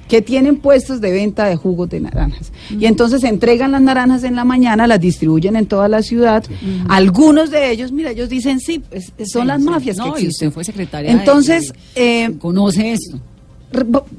que 0.07 0.21
tienen 0.21 0.57
puestos 0.57 0.99
de 0.99 1.11
venta 1.11 1.45
de 1.45 1.55
jugos 1.55 1.89
de 1.89 1.99
naranjas. 2.01 2.51
Y 2.71 2.85
entonces 2.85 3.23
entregan 3.23 3.71
las 3.71 3.81
naranjas 3.81 4.23
en 4.23 4.35
la 4.35 4.43
mañana, 4.45 4.87
las 4.87 4.99
distribuyen 4.99 5.55
en 5.55 5.67
toda 5.67 5.87
la 5.87 6.01
ciudad. 6.01 6.43
Algunos 6.89 7.51
de 7.51 7.71
ellos, 7.71 7.91
mira, 7.91 8.11
ellos 8.11 8.29
dicen, 8.29 8.59
sí, 8.59 8.79
pues, 8.79 9.13
son 9.31 9.43
Sí, 9.43 9.47
las 9.47 9.61
sí. 9.61 9.69
mafias 9.69 9.97
No, 9.97 10.05
que 10.13 10.21
y 10.21 10.25
existen. 10.25 10.47
usted 10.47 10.51
fue 10.55 10.63
secretaria 10.63 11.11
Entonces, 11.11 11.73
eh, 11.95 12.33
conoce 12.39 12.93
esto. 12.93 13.19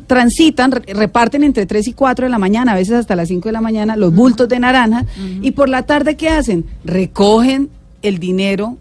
Transitan, 0.06 0.72
re- 0.72 0.92
reparten 0.94 1.44
entre 1.44 1.66
3 1.66 1.88
y 1.88 1.92
4 1.92 2.26
de 2.26 2.30
la 2.30 2.38
mañana, 2.38 2.72
a 2.72 2.76
veces 2.76 2.94
hasta 2.96 3.16
las 3.16 3.28
5 3.28 3.48
de 3.48 3.52
la 3.52 3.60
mañana, 3.60 3.96
los 3.96 4.14
bultos 4.14 4.48
de 4.48 4.58
naranja. 4.58 5.04
Y 5.42 5.52
por 5.52 5.68
la 5.68 5.82
tarde, 5.84 6.16
¿qué 6.16 6.28
hacen? 6.28 6.64
Recogen 6.84 7.70
el 8.02 8.18
dinero 8.18 8.76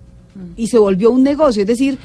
y 0.58 0.68
se 0.68 0.78
volvió 0.78 1.12
un 1.12 1.24
negocio. 1.24 1.62
Es 1.62 1.68
decir, 1.68 1.98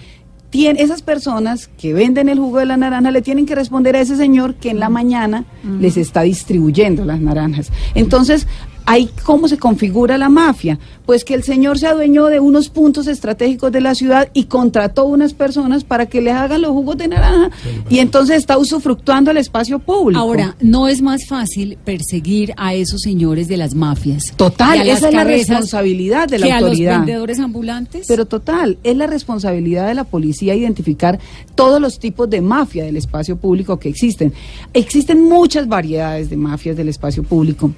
tien- 0.52 0.76
esas 0.78 1.02
personas 1.02 1.68
que 1.78 1.92
venden 1.94 2.28
el 2.28 2.38
jugo 2.38 2.58
de 2.58 2.66
la 2.66 2.76
naranja 2.76 3.10
le 3.10 3.22
tienen 3.22 3.46
que 3.46 3.54
responder 3.54 3.96
a 3.96 4.00
ese 4.00 4.16
señor 4.16 4.54
que 4.54 4.70
en 4.70 4.78
la 4.80 4.88
mañana 4.88 5.44
les 5.80 5.96
está 5.96 6.22
distribuyendo 6.22 7.04
las 7.04 7.20
naranjas. 7.20 7.70
Entonces, 7.94 8.46
ahí 8.88 9.10
cómo 9.22 9.48
se 9.48 9.58
configura 9.58 10.16
la 10.16 10.30
mafia, 10.30 10.78
pues 11.04 11.22
que 11.22 11.34
el 11.34 11.42
señor 11.42 11.78
se 11.78 11.86
adueñó 11.86 12.26
de 12.26 12.40
unos 12.40 12.70
puntos 12.70 13.06
estratégicos 13.06 13.70
de 13.70 13.82
la 13.82 13.94
ciudad 13.94 14.30
y 14.32 14.44
contrató 14.44 15.04
unas 15.04 15.34
personas 15.34 15.84
para 15.84 16.06
que 16.06 16.22
le 16.22 16.30
hagan 16.32 16.62
los 16.62 16.70
jugos 16.70 16.96
de 16.96 17.08
naranja 17.08 17.50
y 17.90 17.98
entonces 17.98 18.38
está 18.38 18.56
usufructuando 18.56 19.30
el 19.30 19.36
espacio 19.36 19.78
público. 19.78 20.18
Ahora, 20.18 20.56
¿no 20.60 20.88
es 20.88 21.02
más 21.02 21.26
fácil 21.26 21.76
perseguir 21.84 22.54
a 22.56 22.72
esos 22.72 23.02
señores 23.02 23.46
de 23.46 23.58
las 23.58 23.74
mafias? 23.74 24.32
Total, 24.36 24.88
esa 24.88 25.08
es 25.08 25.14
la 25.14 25.24
responsabilidad 25.24 26.26
de 26.26 26.38
la 26.38 26.46
que 26.46 26.52
autoridad. 26.52 26.94
a 26.94 26.98
los 26.98 27.06
vendedores 27.06 27.40
ambulantes? 27.40 28.06
Pero 28.08 28.24
total, 28.24 28.78
es 28.84 28.96
la 28.96 29.06
responsabilidad 29.06 29.86
de 29.86 29.94
la 29.94 30.04
policía 30.04 30.54
identificar 30.54 31.18
todos 31.54 31.78
los 31.78 31.98
tipos 31.98 32.30
de 32.30 32.40
mafia 32.40 32.84
del 32.84 32.96
espacio 32.96 33.36
público 33.36 33.78
que 33.78 33.90
existen. 33.90 34.32
Existen 34.72 35.22
muchas 35.24 35.68
variedades 35.68 36.30
de 36.30 36.38
mafias 36.38 36.74
del 36.74 36.88
espacio 36.88 37.22
público. 37.22 37.70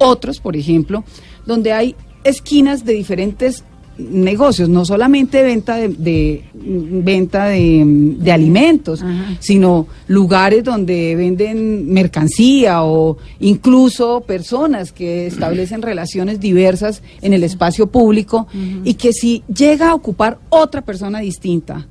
Otros, 0.00 0.40
por 0.40 0.56
ejemplo, 0.56 1.04
donde 1.46 1.72
hay 1.72 1.94
esquinas 2.24 2.84
de 2.84 2.94
diferentes 2.94 3.64
negocios, 3.98 4.70
no 4.70 4.86
solamente 4.86 5.42
venta 5.42 5.76
de, 5.76 5.88
de- 5.88 6.44
venta 6.54 7.46
de, 7.46 7.82
de 8.18 8.32
alimentos, 8.32 9.04
sino 9.40 9.86
lugares 10.08 10.64
donde 10.64 11.14
venden 11.16 11.92
mercancía 11.92 12.82
o 12.82 13.18
incluso 13.40 14.22
personas 14.22 14.92
que 14.92 15.26
establecen 15.26 15.82
relaciones 15.82 16.40
diversas 16.40 17.02
en 17.20 17.34
el 17.34 17.44
espacio 17.44 17.88
público 17.88 18.46
y 18.84 18.94
que 18.94 19.12
si 19.12 19.42
llega 19.54 19.90
a 19.90 19.94
ocupar 19.94 20.38
otra 20.48 20.80
persona 20.80 21.20
distinta 21.20 21.86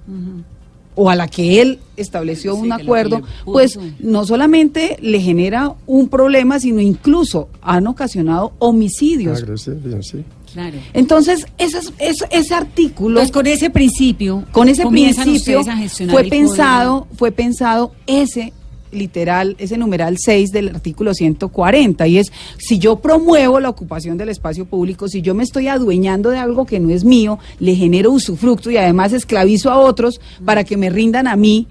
o 0.95 1.09
a 1.09 1.15
la 1.15 1.27
que 1.27 1.61
él 1.61 1.79
estableció 1.95 2.55
un 2.55 2.71
acuerdo, 2.73 3.21
pues 3.45 3.79
no 3.99 4.25
solamente 4.25 4.97
le 5.01 5.21
genera 5.21 5.73
un 5.85 6.09
problema, 6.09 6.59
sino 6.59 6.81
incluso 6.81 7.47
han 7.61 7.87
ocasionado 7.87 8.53
homicidios. 8.59 9.39
Claro, 9.39 9.57
sí, 9.57 9.71
bien, 9.83 10.03
sí. 10.03 10.23
Claro. 10.51 10.77
Entonces, 10.93 11.45
esas- 11.57 11.93
ese, 11.99 12.25
ese 12.31 12.53
artículo, 12.55 13.19
Entonces, 13.19 13.31
con 13.31 13.45
ese 13.47 13.69
principio, 13.69 14.43
con 14.51 14.67
ese 14.67 14.85
principio, 14.87 15.61
a 15.61 16.09
fue 16.09 16.23
pensado, 16.25 17.07
fue 17.15 17.31
pensado 17.31 17.91
ese 18.07 18.51
literal, 18.91 19.55
ese 19.59 19.77
numeral 19.77 20.17
6 20.17 20.51
del 20.51 20.69
artículo 20.69 21.13
140, 21.13 22.07
y 22.07 22.17
es, 22.17 22.31
si 22.57 22.79
yo 22.79 22.97
promuevo 22.97 23.59
la 23.59 23.69
ocupación 23.69 24.17
del 24.17 24.29
espacio 24.29 24.65
público, 24.65 25.07
si 25.07 25.21
yo 25.21 25.35
me 25.35 25.43
estoy 25.43 25.67
adueñando 25.67 26.29
de 26.29 26.37
algo 26.37 26.65
que 26.65 26.79
no 26.79 26.89
es 26.89 27.03
mío, 27.03 27.39
le 27.59 27.75
genero 27.75 28.11
usufructo 28.11 28.71
y 28.71 28.77
además 28.77 29.13
esclavizo 29.13 29.71
a 29.71 29.77
otros 29.77 30.19
para 30.45 30.63
que 30.63 30.77
me 30.77 30.89
rindan 30.89 31.27
a 31.27 31.35
mí, 31.35 31.67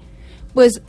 pues 0.53 0.81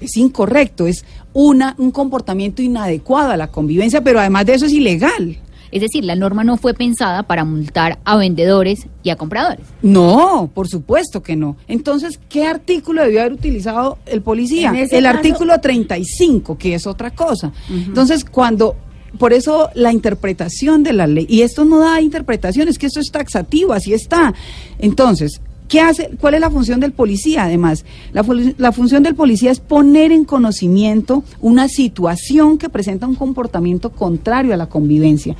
es 0.00 0.16
incorrecto, 0.16 0.86
es 0.86 1.04
una, 1.32 1.74
un 1.78 1.90
comportamiento 1.90 2.62
inadecuado 2.62 3.30
a 3.30 3.36
la 3.36 3.48
convivencia, 3.48 4.02
pero 4.02 4.20
además 4.20 4.46
de 4.46 4.54
eso 4.54 4.66
es 4.66 4.72
ilegal. 4.72 5.38
Es 5.70 5.80
decir, 5.80 6.04
la 6.04 6.14
norma 6.16 6.44
no 6.44 6.56
fue 6.56 6.74
pensada 6.74 7.22
para 7.24 7.44
multar 7.44 7.98
a 8.04 8.16
vendedores 8.16 8.86
y 9.02 9.10
a 9.10 9.16
compradores. 9.16 9.66
No, 9.82 10.50
por 10.54 10.68
supuesto 10.68 11.22
que 11.22 11.36
no. 11.36 11.56
Entonces, 11.68 12.18
¿qué 12.28 12.46
artículo 12.46 13.02
debió 13.02 13.20
haber 13.20 13.32
utilizado 13.32 13.98
el 14.06 14.22
policía? 14.22 14.70
El 14.70 14.88
caso- 15.04 15.16
artículo 15.16 15.60
35, 15.60 16.56
que 16.58 16.74
es 16.74 16.86
otra 16.86 17.10
cosa. 17.10 17.52
Entonces, 17.70 18.24
cuando... 18.24 18.76
Por 19.18 19.32
eso 19.32 19.70
la 19.74 19.92
interpretación 19.92 20.82
de 20.82 20.92
la 20.92 21.06
ley, 21.06 21.24
y 21.26 21.40
esto 21.40 21.64
no 21.64 21.78
da 21.78 22.02
interpretación, 22.02 22.68
es 22.68 22.76
que 22.76 22.84
esto 22.86 23.00
es 23.00 23.10
taxativo, 23.10 23.72
así 23.72 23.94
está. 23.94 24.34
Entonces, 24.78 25.40
¿qué 25.68 25.80
hace? 25.80 26.10
¿Cuál 26.20 26.34
es 26.34 26.40
la 26.40 26.50
función 26.50 26.80
del 26.80 26.92
policía? 26.92 27.44
Además, 27.44 27.84
la, 28.12 28.22
fu- 28.24 28.54
la 28.56 28.72
función 28.72 29.02
del 29.02 29.14
policía 29.14 29.50
es 29.50 29.60
poner 29.60 30.12
en 30.12 30.24
conocimiento 30.24 31.24
una 31.40 31.68
situación 31.68 32.58
que 32.58 32.68
presenta 32.68 33.06
un 33.06 33.14
comportamiento 33.14 33.90
contrario 33.90 34.54
a 34.54 34.56
la 34.56 34.66
convivencia. 34.66 35.36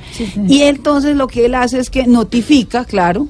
Y 0.47 0.61
entonces 0.61 1.15
lo 1.15 1.27
que 1.27 1.45
él 1.45 1.55
hace 1.55 1.79
es 1.79 1.89
que 1.89 2.07
notifica, 2.07 2.85
claro, 2.85 3.27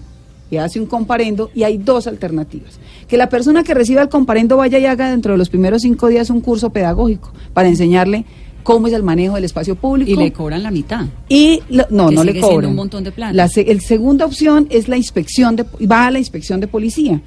y 0.50 0.58
hace 0.58 0.80
un 0.80 0.86
comparendo 0.86 1.50
y 1.54 1.64
hay 1.64 1.78
dos 1.78 2.08
alternativas. 2.08 2.80
Que 3.08 3.18
la 3.18 3.28
persona 3.30 3.64
que 3.64 3.74
reciba 3.74 4.02
el 4.02 4.10
comparendo 4.10 4.58
vaya 4.58 4.80
y 4.80 4.86
haga 4.86 5.10
dentro 5.12 5.34
de 5.34 5.38
los 5.38 5.50
primeros 5.50 5.82
cinco 5.82 6.08
días 6.08 6.30
un 6.30 6.40
curso 6.42 6.70
pedagógico 6.70 7.32
para 7.54 7.68
enseñarle 7.68 8.26
cómo 8.68 8.88
es 8.88 8.94
el 8.94 9.02
manejo 9.02 9.36
del 9.36 9.46
espacio 9.46 9.76
público. 9.76 10.12
Y 10.12 10.18
le 10.18 10.34
cobran 10.34 10.62
la 10.62 10.72
mitad. 10.72 11.06
Y 11.30 11.62
lo- 11.70 11.88
no, 11.90 12.12
no 12.12 12.26
le 12.26 12.38
cobran. 12.38 12.72
un 12.72 12.76
montón 12.76 13.02
de 13.02 13.14
plata. 13.14 13.32
La, 13.32 13.50
el 13.56 13.80
segunda 13.80 14.26
opción 14.26 14.68
es 14.70 14.90
la 14.90 14.98
inspección 14.98 15.56
de 15.56 15.64
va 15.90 16.08
a 16.08 16.12
la 16.12 16.20
inspección 16.20 16.60
de 16.60 16.68
policía. 16.68 17.22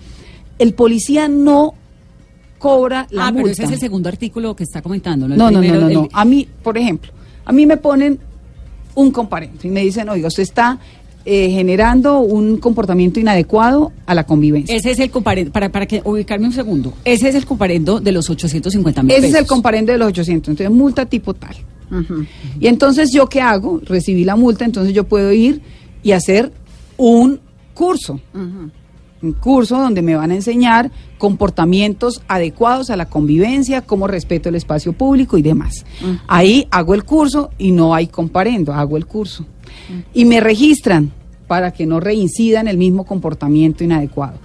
El 0.58 0.74
policía 0.74 1.28
no 1.28 1.72
cobra 2.58 3.06
la 3.08 3.28
ah, 3.28 3.32
multa. 3.32 3.42
pero 3.42 3.52
ese 3.52 3.64
es 3.64 3.70
el 3.70 3.78
segundo 3.78 4.10
artículo 4.10 4.54
que 4.54 4.64
está 4.64 4.82
comentando. 4.82 5.26
¿no? 5.26 5.34
No, 5.34 5.44
no, 5.44 5.52
no, 5.52 5.60
primero, 5.60 5.80
no, 5.80 5.88
el- 5.88 5.94
no. 5.94 6.08
A 6.12 6.26
mí, 6.26 6.46
por 6.62 6.76
ejemplo, 6.76 7.10
a 7.46 7.52
mí 7.52 7.64
me 7.64 7.78
ponen 7.78 8.18
un 8.94 9.10
comparendo 9.10 9.66
y 9.66 9.70
me 9.70 9.80
dicen, 9.80 10.10
oiga, 10.10 10.28
usted 10.28 10.42
está 10.42 10.78
eh, 11.24 11.50
generando 11.50 12.20
un 12.20 12.56
comportamiento 12.56 13.20
inadecuado 13.20 13.92
a 14.06 14.14
la 14.14 14.24
convivencia. 14.24 14.74
Ese 14.74 14.90
es 14.90 14.98
el 14.98 15.10
comparendo, 15.10 15.52
para, 15.52 15.70
para 15.70 15.86
que 15.86 16.00
ubicarme 16.04 16.46
un 16.46 16.52
segundo, 16.52 16.94
ese 17.04 17.28
es 17.28 17.34
el 17.34 17.44
comparendo 17.46 18.00
de 18.00 18.12
los 18.12 18.30
850 18.30 19.02
mil 19.02 19.12
Ese 19.12 19.20
pesos. 19.22 19.34
es 19.34 19.40
el 19.40 19.46
comparendo 19.46 19.92
de 19.92 19.98
los 19.98 20.08
800, 20.08 20.48
entonces 20.48 20.74
multa 20.76 21.06
tipo 21.06 21.34
tal. 21.34 21.56
Y 22.60 22.68
entonces, 22.68 23.10
¿yo 23.12 23.28
qué 23.28 23.40
hago? 23.40 23.80
Recibí 23.84 24.24
la 24.24 24.36
multa, 24.36 24.64
entonces 24.64 24.94
yo 24.94 25.04
puedo 25.04 25.32
ir 25.32 25.60
y 26.04 26.12
hacer 26.12 26.52
un 26.96 27.40
curso. 27.74 28.20
Un 28.32 28.70
curso 29.40 29.78
donde 29.78 30.02
me 30.02 30.16
van 30.16 30.30
a 30.30 30.34
enseñar 30.34 30.90
comportamientos 31.18 32.22
adecuados 32.28 32.90
a 32.90 32.96
la 32.96 33.06
convivencia, 33.06 33.82
cómo 33.82 34.06
respeto 34.06 34.48
el 34.48 34.54
espacio 34.54 34.92
público 34.92 35.36
y 35.36 35.42
demás. 35.42 35.84
Ahí 36.26 36.66
hago 36.70 36.94
el 36.94 37.04
curso 37.04 37.50
y 37.58 37.72
no 37.72 37.94
hay 37.94 38.06
comparendo, 38.06 38.72
hago 38.72 38.96
el 38.96 39.06
curso. 39.06 39.44
Y 40.14 40.24
me 40.24 40.40
registran 40.40 41.12
para 41.46 41.72
que 41.72 41.84
no 41.84 42.00
reincidan 42.00 42.68
el 42.68 42.78
mismo 42.78 43.04
comportamiento 43.04 43.84
inadecuado. 43.84 44.38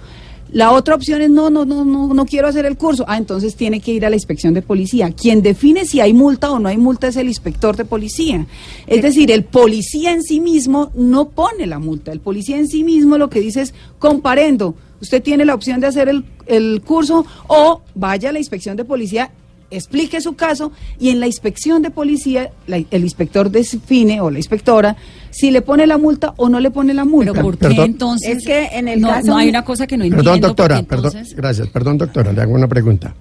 La 0.52 0.72
otra 0.72 0.94
opción 0.94 1.22
es 1.22 1.30
no, 1.30 1.50
no, 1.50 1.64
no, 1.64 1.84
no, 1.84 2.14
no 2.14 2.26
quiero 2.26 2.48
hacer 2.48 2.66
el 2.66 2.76
curso. 2.76 3.04
Ah, 3.08 3.16
entonces 3.16 3.56
tiene 3.56 3.80
que 3.80 3.92
ir 3.92 4.06
a 4.06 4.10
la 4.10 4.16
inspección 4.16 4.54
de 4.54 4.62
policía. 4.62 5.10
Quien 5.10 5.42
define 5.42 5.84
si 5.84 6.00
hay 6.00 6.12
multa 6.12 6.50
o 6.52 6.58
no 6.58 6.68
hay 6.68 6.76
multa 6.76 7.08
es 7.08 7.16
el 7.16 7.28
inspector 7.28 7.76
de 7.76 7.84
policía. 7.84 8.46
Es 8.86 9.02
decir, 9.02 9.30
el 9.32 9.44
policía 9.44 10.12
en 10.12 10.22
sí 10.22 10.40
mismo 10.40 10.92
no 10.94 11.30
pone 11.30 11.66
la 11.66 11.78
multa. 11.78 12.12
El 12.12 12.20
policía 12.20 12.58
en 12.58 12.68
sí 12.68 12.84
mismo 12.84 13.18
lo 13.18 13.28
que 13.28 13.40
dice 13.40 13.62
es 13.62 13.74
comparendo. 13.98 14.76
Usted 15.00 15.22
tiene 15.22 15.44
la 15.44 15.54
opción 15.54 15.80
de 15.80 15.88
hacer 15.88 16.08
el, 16.08 16.24
el 16.46 16.80
curso 16.84 17.26
o 17.48 17.82
vaya 17.94 18.30
a 18.30 18.32
la 18.32 18.38
inspección 18.38 18.76
de 18.76 18.84
policía 18.84 19.32
explique 19.70 20.20
su 20.20 20.34
caso 20.34 20.72
y 20.98 21.10
en 21.10 21.20
la 21.20 21.26
inspección 21.26 21.82
de 21.82 21.90
policía 21.90 22.52
el 22.68 23.02
inspector 23.02 23.50
define 23.50 24.20
o 24.20 24.30
la 24.30 24.38
inspectora 24.38 24.96
si 25.38 25.50
le 25.50 25.60
pone 25.62 25.86
la 25.86 25.98
multa 25.98 26.32
o 26.36 26.48
no 26.48 26.60
le 26.60 26.70
pone 26.70 26.94
la 26.94 27.04
multa. 27.04 27.32
Pero 27.32 27.44
¿por 27.44 27.58
qué 27.58 27.68
Perdón. 27.68 27.84
entonces? 27.86 28.38
Es 28.38 28.44
que 28.46 28.66
en 28.72 28.88
el 28.88 29.00
no, 29.00 29.08
caso- 29.08 29.26
no 29.26 29.36
hay 29.36 29.48
una 29.50 29.64
cosa 29.64 29.86
que 29.86 29.96
no 29.96 30.04
entiendo. 30.04 30.24
Perdón, 30.24 30.40
doctora, 30.40 30.82
perdón, 30.82 31.12
gracias, 31.36 31.68
perdón, 31.68 31.98
doctora, 31.98 32.32
le 32.32 32.40
hago 32.40 32.54
una 32.54 32.68
pregunta. 32.68 33.14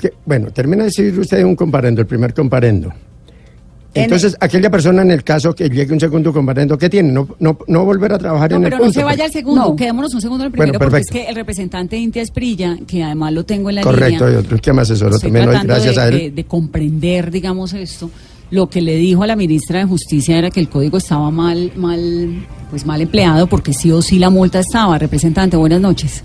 Que- 0.00 0.12
bueno, 0.24 0.50
termina 0.52 0.84
de 0.84 0.90
decir 0.90 1.18
usted 1.18 1.42
un 1.44 1.54
comparendo, 1.56 2.00
el 2.00 2.06
primer 2.06 2.32
comparendo. 2.32 2.92
Entonces, 3.94 4.36
aquella 4.38 4.70
persona 4.70 5.02
en 5.02 5.10
el 5.10 5.24
caso 5.24 5.54
que 5.54 5.68
llegue 5.68 5.92
un 5.92 5.98
segundo 5.98 6.32
comparendo, 6.32 6.78
¿qué 6.78 6.88
tiene? 6.88 7.10
No, 7.10 7.26
no, 7.40 7.58
no 7.66 7.84
volver 7.84 8.12
a 8.12 8.18
trabajar 8.18 8.50
No, 8.52 8.58
en 8.58 8.64
el 8.64 8.70
pero 8.70 8.84
no 8.84 8.92
se 8.92 9.02
vaya 9.02 9.24
al 9.24 9.32
segundo, 9.32 9.60
No. 9.70 9.76
quedémonos 9.76 10.14
un 10.14 10.20
segundo 10.20 10.44
en 10.44 10.52
el 10.52 10.56
Bueno, 10.56 10.72
primero, 10.74 10.90
porque 10.90 11.00
es 11.02 11.10
que 11.10 11.26
el 11.28 11.34
representante 11.34 11.96
de 11.96 12.02
Intia 12.02 12.22
Esprilla, 12.22 12.76
que 12.86 13.02
además 13.02 13.32
lo 13.32 13.44
tengo 13.44 13.70
en 13.70 13.76
la 13.76 13.82
Correcto, 13.82 14.26
línea, 14.26 14.40
y 14.40 14.44
otro 14.44 14.58
que 14.58 14.72
me 14.72 14.82
asesoró 14.82 15.16
estoy 15.16 15.32
también 15.32 15.48
hoy, 15.48 15.66
gracias 15.66 15.96
de, 15.96 16.00
a 16.00 16.08
él. 16.08 16.18
de- 16.18 16.30
de 16.30 16.44
comprender, 16.44 17.30
digamos, 17.32 17.72
esto. 17.72 18.08
Lo 18.50 18.68
que 18.70 18.80
le 18.80 18.96
dijo 18.96 19.22
a 19.22 19.26
la 19.26 19.36
ministra 19.36 19.80
de 19.80 19.84
Justicia 19.84 20.38
era 20.38 20.50
que 20.50 20.60
el 20.60 20.68
código 20.68 20.96
estaba 20.98 21.30
mal, 21.30 21.70
mal, 21.76 22.46
pues 22.70 22.86
mal 22.86 23.00
empleado, 23.02 23.46
porque 23.46 23.72
sí 23.74 23.90
o 23.92 24.00
sí 24.00 24.18
la 24.18 24.30
multa 24.30 24.60
estaba. 24.60 24.98
Representante, 24.98 25.56
buenas 25.56 25.80
noches. 25.80 26.24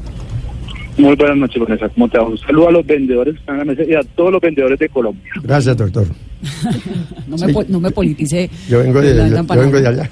Muy 0.98 1.16
buenas 1.16 1.36
noches, 1.38 1.60
Vanessa. 1.62 1.90
¿Cómo 1.90 2.08
te 2.08 2.18
va? 2.18 2.28
Un 2.28 2.38
saludo 2.38 2.70
a 2.70 2.72
los 2.72 2.86
vendedores 2.86 3.34
que 3.34 3.40
están 3.42 3.56
en 3.60 3.68
la 3.68 3.74
mesa 3.74 3.84
y 3.90 3.94
a 3.96 4.04
todos 4.16 4.32
los 4.32 4.40
vendedores 4.42 4.80
de 4.80 4.88
Colombia. 4.90 5.24
Gracias, 5.44 5.76
doctor. 5.76 6.08
No 7.28 7.38
me, 7.38 7.48
Sí. 7.54 7.60
no 7.70 7.80
me 7.80 7.90
politicé. 7.92 8.50
Yo 8.70 8.80
vengo 8.80 9.02
de, 9.02 9.14
la 9.16 9.28
yo, 9.28 9.34
yo 9.34 9.40
empanada. 9.40 9.66
vengo 9.68 9.82
de 9.82 9.88
allá. 9.88 10.10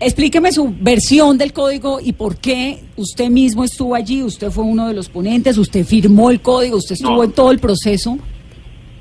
Explíqueme 0.00 0.52
su 0.52 0.72
versión 0.80 1.38
del 1.38 1.52
código 1.52 2.00
y 2.02 2.12
por 2.12 2.36
qué 2.36 2.80
usted 2.96 3.28
mismo 3.30 3.64
estuvo 3.64 3.94
allí, 3.94 4.22
usted 4.22 4.50
fue 4.50 4.64
uno 4.64 4.88
de 4.88 4.94
los 4.94 5.08
ponentes, 5.08 5.56
usted 5.58 5.84
firmó 5.84 6.30
el 6.30 6.40
código, 6.40 6.76
usted 6.76 6.94
estuvo 6.94 7.16
No. 7.16 7.24
en 7.24 7.32
todo 7.32 7.50
el 7.50 7.58
proceso. 7.58 8.18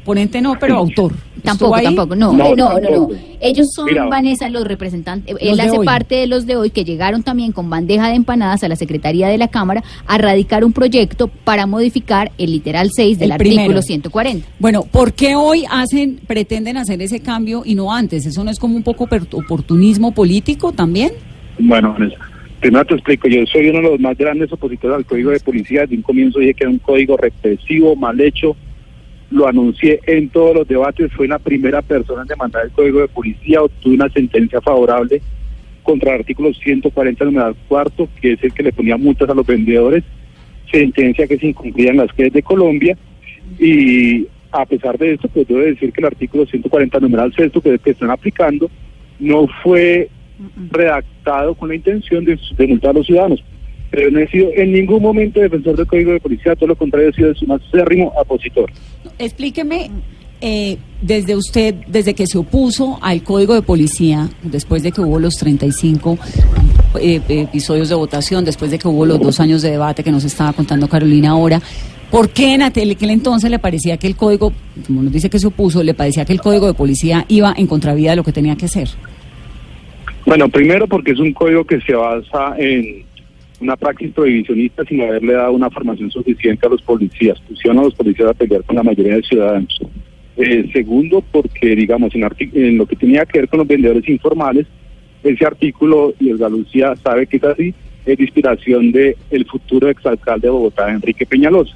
Ponente 0.08 0.42
no, 0.42 0.56
pero 0.58 0.78
autor. 0.78 1.12
Tampoco, 1.44 1.82
tampoco, 1.82 2.16
no, 2.16 2.32
No, 2.32 2.56
no, 2.56 2.56
no, 2.56 2.74
no, 2.76 2.80
tampoco. 2.80 3.14
Ellos 3.42 3.68
son, 3.76 3.88
Mira. 3.88 4.06
Vanessa, 4.06 4.48
los 4.48 4.66
representantes. 4.66 5.36
Él 5.42 5.58
de 5.58 5.64
hace 5.64 5.78
hoy. 5.80 5.86
parte 5.86 6.16
de 6.16 6.28
los 6.28 6.46
de 6.46 6.56
hoy 6.56 6.70
que 6.70 6.86
llegaron 6.86 7.24
también 7.24 7.52
con 7.52 7.70
bandeja 7.70 8.08
de 8.08 8.16
empanadas 8.16 8.64
a 8.64 8.70
la 8.70 8.78
Secretaría 8.78 9.28
de 9.28 9.38
la 9.38 9.50
Cámara 9.50 9.84
a 10.06 10.18
radicar 10.18 10.64
un 10.64 10.72
proyecto 10.72 11.28
para 11.28 11.66
modificar 11.66 12.32
el 12.38 12.52
literal 12.54 12.90
6 12.90 13.20
del 13.20 13.34
artículo 13.34 13.82
140. 13.82 14.48
Bueno, 14.60 14.84
¿por 14.90 15.12
qué 15.12 15.36
hoy 15.36 15.66
hacen, 15.70 16.22
pretenden 16.26 16.78
hacer 16.78 17.02
ese 17.02 17.20
cambio 17.20 17.64
y 17.66 17.76
no 17.76 17.94
antes? 17.94 18.26
¿Eso 18.26 18.46
no 18.46 18.50
es 18.50 18.60
como 18.60 18.78
un 18.78 18.84
poco 18.84 19.08
per- 19.08 19.28
oportunismo 19.34 20.14
político 20.14 20.72
también? 20.72 21.12
Bueno, 21.60 21.92
Vanessa, 21.92 22.16
primero 22.62 22.86
te 22.86 22.94
explico. 22.94 23.28
Yo 23.28 23.46
soy 23.52 23.68
uno 23.70 23.80
de 23.82 23.90
los 23.92 24.00
más 24.00 24.18
grandes 24.18 24.52
opositores 24.54 24.96
al 24.96 25.06
código 25.06 25.32
de 25.32 25.40
policía. 25.42 25.82
Desde 25.82 25.98
un 25.98 26.02
comienzo 26.02 26.40
dije 26.40 26.54
que 26.54 26.64
era 26.64 26.72
un 26.72 26.80
código 26.80 27.18
represivo, 27.18 27.94
mal 27.98 28.20
hecho. 28.22 28.56
Lo 29.30 29.48
anuncié 29.48 30.00
en 30.06 30.30
todos 30.30 30.56
los 30.56 30.68
debates. 30.68 31.12
Fui 31.14 31.28
la 31.28 31.40
primera 31.40 31.82
persona 31.82 32.22
en 32.22 32.28
demandar 32.28 32.66
el 32.66 32.72
código 32.72 33.00
de 33.02 33.08
policía. 33.08 33.62
Obtuve 33.62 33.96
una 33.96 34.10
sentencia 34.10 34.62
favorable 34.62 35.22
contra 35.84 36.14
el 36.14 36.22
artículo 36.22 36.54
140 36.54 37.26
numeral 37.26 37.56
cuarto, 37.68 38.10
que 38.22 38.34
es 38.34 38.44
el 38.44 38.54
que 38.54 38.64
le 38.64 38.74
ponía 38.74 38.98
multas 38.98 39.30
a 39.30 39.34
los 39.34 39.46
vendedores. 39.46 40.04
Sentencia 40.72 41.28
que 41.28 41.38
se 41.38 41.48
incumplía 41.48 41.92
en 41.92 41.98
las 41.98 42.12
calles 42.14 42.34
de 42.34 42.44
Colombia. 42.44 42.98
Y 43.60 44.28
a 44.52 44.66
pesar 44.66 44.98
de 44.98 45.14
esto, 45.14 45.28
pues 45.28 45.48
debo 45.48 45.62
decir 45.62 45.92
que 45.92 46.02
el 46.02 46.08
artículo 46.08 46.46
140 46.46 47.00
numeral 47.00 47.34
sexto 47.34 47.62
que, 47.62 47.78
que 47.80 47.92
están 47.92 48.12
aplicando 48.12 48.70
no 49.20 49.48
fue 49.64 50.10
redactado 50.72 51.56
con 51.56 51.70
la 51.70 51.76
intención 51.76 52.24
de, 52.24 52.40
de 52.58 52.68
multar 52.68 52.92
a 52.92 52.94
los 52.94 53.06
ciudadanos. 53.06 53.44
Pero 53.90 54.12
no 54.12 54.20
he 54.20 54.28
sido 54.28 54.50
en 54.56 54.74
ningún 54.74 55.02
momento 55.02 55.40
defensor 55.40 55.78
del 55.78 55.88
Código 55.88 56.12
de 56.12 56.20
Policía, 56.20 56.56
todo 56.56 56.68
lo 56.68 56.76
contrario, 56.76 57.10
he 57.10 57.14
sido 57.14 57.34
su 57.36 57.46
más 57.48 57.62
acérrimo 57.70 58.12
opositor. 58.18 58.70
Explíqueme, 59.18 59.90
eh, 60.40 60.78
desde 61.02 61.36
usted, 61.36 61.74
desde 61.88 62.14
que 62.14 62.28
se 62.28 62.38
opuso 62.38 63.00
al 63.02 63.24
código 63.24 63.56
de 63.56 63.64
policía, 63.64 64.30
después 64.44 64.84
de 64.84 64.92
que 64.92 65.02
hubo 65.02 65.20
los 65.20 65.36
35 65.38 66.18
eh, 67.00 67.22
episodios 67.28 67.90
de 67.90 67.96
votación, 67.96 68.46
después 68.46 68.70
de 68.70 68.78
que 68.78 68.88
hubo 68.88 69.04
los 69.04 69.20
dos 69.20 69.40
años 69.40 69.64
de 69.64 69.72
debate 69.72 70.04
que 70.04 70.12
nos 70.12 70.24
estaba 70.24 70.54
contando 70.54 70.88
Carolina 70.88 71.32
ahora, 71.32 71.60
¿por 72.12 72.30
qué 72.30 72.54
en 72.54 72.62
aquel 72.62 72.92
aquel 72.92 73.10
entonces 73.10 73.50
le 73.50 73.58
parecía 73.58 73.98
que 73.98 74.06
el 74.06 74.16
código, 74.16 74.54
como 74.86 75.02
nos 75.02 75.12
dice 75.12 75.28
que 75.28 75.40
se 75.40 75.48
opuso, 75.48 75.82
le 75.82 75.96
parecía 75.96 76.24
que 76.24 76.34
el 76.34 76.42
código 76.42 76.68
de 76.68 76.76
policía 76.76 77.26
iba 77.30 77.56
en 77.58 77.66
contravía 77.66 78.12
de 78.12 78.18
lo 78.18 78.24
que 78.24 78.32
tenía 78.32 78.56
que 78.56 78.66
hacer? 78.66 78.90
Bueno, 80.24 80.50
primero 80.50 80.88
porque 80.88 81.14
es 81.14 81.20
un 81.20 81.34
código 81.34 81.64
que 81.64 81.82
se 81.82 81.94
basa 81.94 82.54
en 82.60 83.07
una 83.60 83.76
praxis 83.76 84.12
prohibicionista 84.14 84.84
sin 84.86 85.02
haberle 85.02 85.34
dado 85.34 85.54
una 85.54 85.70
formación 85.70 86.12
suficiente 86.12 86.66
a 86.66 86.70
los 86.70 86.82
policías. 86.82 87.40
Pusieron 87.42 87.80
a 87.80 87.84
los 87.84 87.96
policías 87.96 88.30
a 88.30 88.34
pelear 88.34 88.64
con 88.64 88.76
la 88.76 88.84
mayoría 88.84 89.16
de 89.16 89.24
ciudadanos. 89.24 89.80
Eh, 90.38 90.70
segundo, 90.72 91.24
porque, 91.32 91.76
digamos, 91.76 92.14
en, 92.14 92.28
en 92.54 92.78
lo 92.78 92.86
que 92.86 92.96
tenía 92.96 93.26
que 93.26 93.40
ver 93.40 93.50
con 93.50 93.60
los 93.60 93.68
vendedores 93.68 94.08
informales, 94.08 94.68
ese 95.24 95.46
artículo, 95.46 96.14
y 96.20 96.30
el 96.30 96.38
Galucía 96.38 96.96
sabe 96.98 97.26
que 97.26 97.38
es 97.38 97.44
así, 97.44 97.74
es 98.06 98.18
de 98.18 98.24
inspiración 98.24 98.92
de 98.92 99.18
el 99.32 99.46
futuro 99.46 99.90
exalcalde 99.90 100.48
de 100.48 100.52
Bogotá, 100.52 100.90
Enrique 100.92 101.26
Peñalosa. 101.26 101.76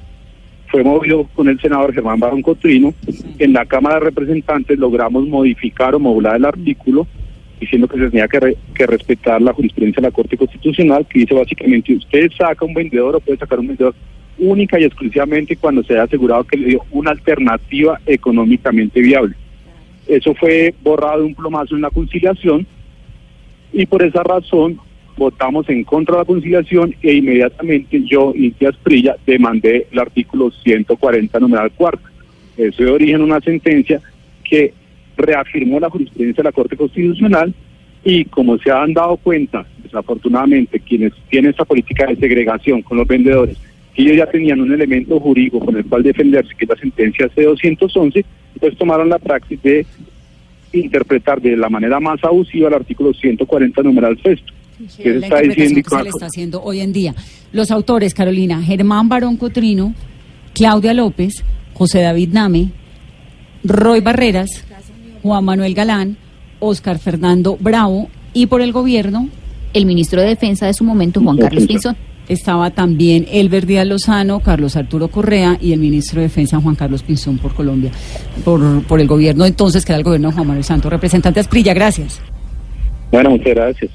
Fue 0.68 0.82
movido 0.82 1.28
con 1.34 1.48
el 1.48 1.60
senador 1.60 1.92
Germán 1.92 2.20
Barón 2.20 2.40
Cotrino. 2.40 2.94
En 3.38 3.52
la 3.52 3.66
Cámara 3.66 3.96
de 3.96 4.06
Representantes 4.06 4.78
logramos 4.78 5.28
modificar 5.28 5.94
o 5.94 6.00
modular 6.00 6.36
el 6.36 6.46
artículo 6.46 7.06
diciendo 7.62 7.88
que 7.88 7.98
se 7.98 8.10
tenía 8.10 8.28
que, 8.28 8.40
re- 8.40 8.56
que 8.74 8.86
respetar 8.86 9.40
la 9.40 9.52
jurisprudencia 9.52 10.00
de 10.00 10.08
la 10.08 10.12
Corte 10.12 10.36
Constitucional, 10.36 11.06
que 11.08 11.20
dice 11.20 11.34
básicamente, 11.34 11.94
usted 11.94 12.30
saca 12.36 12.64
un 12.64 12.74
vendedor 12.74 13.16
o 13.16 13.20
puede 13.20 13.38
sacar 13.38 13.58
un 13.60 13.68
vendedor 13.68 13.94
única 14.38 14.78
y 14.80 14.84
exclusivamente 14.84 15.56
cuando 15.56 15.82
se 15.82 15.92
haya 15.92 16.02
asegurado 16.04 16.44
que 16.44 16.56
le 16.56 16.68
dio 16.68 16.82
una 16.90 17.12
alternativa 17.12 18.00
económicamente 18.06 19.00
viable. 19.00 19.34
Eso 20.06 20.34
fue 20.34 20.74
borrado 20.82 21.20
de 21.20 21.26
un 21.26 21.34
plomazo 21.34 21.76
en 21.76 21.82
la 21.82 21.90
conciliación 21.90 22.66
y 23.72 23.86
por 23.86 24.02
esa 24.02 24.22
razón 24.22 24.78
votamos 25.16 25.68
en 25.68 25.84
contra 25.84 26.16
de 26.16 26.20
la 26.22 26.24
conciliación 26.24 26.94
e 27.02 27.12
inmediatamente 27.14 28.02
yo, 28.04 28.32
Intia 28.34 28.70
Asprilla, 28.70 29.16
demandé 29.26 29.86
el 29.92 29.98
artículo 29.98 30.50
140 30.50 31.38
numeral 31.38 31.70
cuarto. 31.72 32.02
Eso 32.56 32.82
de 32.82 32.90
origen 32.90 33.20
una 33.22 33.40
sentencia 33.40 34.00
que 34.42 34.74
reafirmó 35.16 35.80
la 35.80 35.90
jurisprudencia 35.90 36.42
de 36.42 36.48
la 36.48 36.52
Corte 36.52 36.76
Constitucional 36.76 37.54
y 38.04 38.24
como 38.24 38.58
se 38.58 38.70
han 38.70 38.92
dado 38.92 39.16
cuenta, 39.16 39.64
desafortunadamente, 39.82 40.80
quienes 40.80 41.12
tienen 41.30 41.50
esta 41.50 41.64
política 41.64 42.06
de 42.06 42.16
segregación 42.16 42.82
con 42.82 42.98
los 42.98 43.06
vendedores, 43.06 43.56
ellos 43.94 44.16
ya 44.16 44.26
tenían 44.26 44.60
un 44.60 44.72
elemento 44.72 45.20
jurídico 45.20 45.60
con 45.60 45.76
el 45.76 45.84
cual 45.84 46.02
defenderse, 46.02 46.54
que 46.56 46.64
es 46.64 46.68
la 46.68 46.76
sentencia 46.76 47.28
C211, 47.28 48.24
pues 48.58 48.76
tomaron 48.76 49.08
la 49.08 49.18
praxis 49.18 49.62
de 49.62 49.86
interpretar 50.72 51.40
de 51.40 51.56
la 51.56 51.68
manera 51.68 52.00
más 52.00 52.22
abusiva 52.24 52.68
el 52.68 52.74
artículo 52.74 53.12
140 53.12 53.82
numeral 53.82 54.18
sexto. 54.22 54.52
que 54.96 55.10
la 55.10 55.26
está 55.26 55.40
diciendo 55.40 55.82
que 55.82 55.96
se 55.96 56.02
le 56.02 56.08
está 56.08 56.26
haciendo 56.26 56.62
hoy 56.62 56.80
en 56.80 56.92
día. 56.92 57.14
Los 57.52 57.70
autores, 57.70 58.14
Carolina, 58.14 58.62
Germán 58.62 59.08
Barón 59.08 59.36
Cotrino, 59.36 59.94
Claudia 60.54 60.94
López, 60.94 61.44
José 61.74 62.00
David 62.00 62.30
Name, 62.32 62.70
Roy 63.64 64.00
Barreras, 64.00 64.64
Juan 65.22 65.44
Manuel 65.44 65.74
Galán, 65.74 66.16
Oscar 66.60 66.98
Fernando 66.98 67.56
Bravo 67.60 68.08
y 68.32 68.46
por 68.46 68.60
el 68.60 68.72
gobierno 68.72 69.28
el 69.72 69.86
ministro 69.86 70.20
de 70.20 70.28
Defensa 70.28 70.66
de 70.66 70.74
su 70.74 70.84
momento, 70.84 71.20
Juan 71.20 71.38
Carlos 71.38 71.66
Pinzón. 71.66 71.96
Estaba 72.28 72.70
también 72.70 73.26
Elber 73.30 73.66
Díaz 73.66 73.86
Lozano, 73.86 74.40
Carlos 74.40 74.76
Arturo 74.76 75.08
Correa 75.08 75.58
y 75.60 75.72
el 75.72 75.80
ministro 75.80 76.20
de 76.20 76.28
Defensa 76.28 76.60
Juan 76.60 76.76
Carlos 76.76 77.02
Pinzón 77.02 77.38
por 77.38 77.54
Colombia, 77.54 77.90
por, 78.44 78.82
por 78.84 79.00
el 79.00 79.08
gobierno 79.08 79.44
entonces, 79.44 79.84
que 79.84 79.92
era 79.92 79.98
el 79.98 80.04
gobierno 80.04 80.28
de 80.28 80.34
Juan 80.34 80.46
Manuel 80.46 80.64
Santos. 80.64 80.90
Representante 80.90 81.40
Asprilla, 81.40 81.74
gracias. 81.74 82.20
Bueno, 83.10 83.30
muchas 83.30 83.54
gracias. 83.54 83.90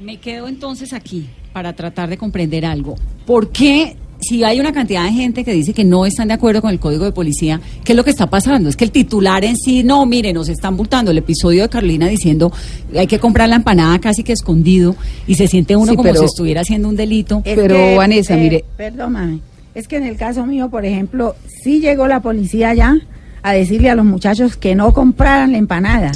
Me 0.00 0.16
quedo 0.16 0.48
entonces 0.48 0.92
aquí 0.92 1.26
para 1.52 1.74
tratar 1.74 2.08
de 2.08 2.16
comprender 2.16 2.64
algo. 2.64 2.96
¿Por 3.26 3.50
qué, 3.50 3.96
si 4.20 4.44
hay 4.44 4.60
una 4.60 4.72
cantidad 4.72 5.04
de 5.04 5.12
gente 5.12 5.44
que 5.44 5.52
dice 5.52 5.72
que 5.72 5.84
no 5.84 6.04
están 6.06 6.28
de 6.28 6.34
acuerdo 6.34 6.60
con 6.60 6.70
el 6.70 6.78
código 6.78 7.04
de 7.04 7.12
policía, 7.12 7.60
qué 7.84 7.92
es 7.92 7.96
lo 7.96 8.04
que 8.04 8.10
está 8.10 8.28
pasando? 8.28 8.68
Es 8.68 8.76
que 8.76 8.84
el 8.84 8.90
titular 8.90 9.44
en 9.44 9.56
sí, 9.56 9.82
no, 9.82 10.04
mire, 10.06 10.32
nos 10.32 10.48
están 10.48 10.74
multando. 10.74 11.10
El 11.10 11.18
episodio 11.18 11.62
de 11.62 11.68
Carolina 11.68 12.06
diciendo 12.06 12.52
hay 12.96 13.06
que 13.06 13.18
comprar 13.18 13.48
la 13.48 13.56
empanada 13.56 13.98
casi 13.98 14.22
que 14.22 14.32
escondido 14.32 14.94
y 15.26 15.34
se 15.34 15.46
siente 15.48 15.74
uno 15.76 15.92
Sí, 15.92 15.96
como 15.96 16.08
pero- 16.08 16.20
si 16.20 16.26
estuviera 16.26 16.60
haciendo 16.60 16.88
un 16.88 16.96
delito. 16.96 17.42
Es 17.44 17.56
Pero, 17.56 17.74
que, 17.74 17.96
Vanessa, 17.96 18.36
mire- 18.36 18.64
Perdón, 18.76 19.12
mami. 19.12 19.40
Es 19.74 19.86
que 19.88 19.96
en 19.96 20.04
el 20.04 20.16
caso 20.16 20.44
mío, 20.46 20.68
por 20.68 20.84
ejemplo, 20.84 21.36
sí 21.62 21.80
llegó 21.80 22.06
la 22.08 22.20
policía 22.20 22.74
ya 22.74 22.96
a 23.42 23.52
decirle 23.52 23.88
a 23.88 23.94
los 23.94 24.04
muchachos 24.04 24.56
que 24.56 24.74
no 24.74 24.92
compraran 24.92 25.52
la 25.52 25.58
empanada. 25.58 26.12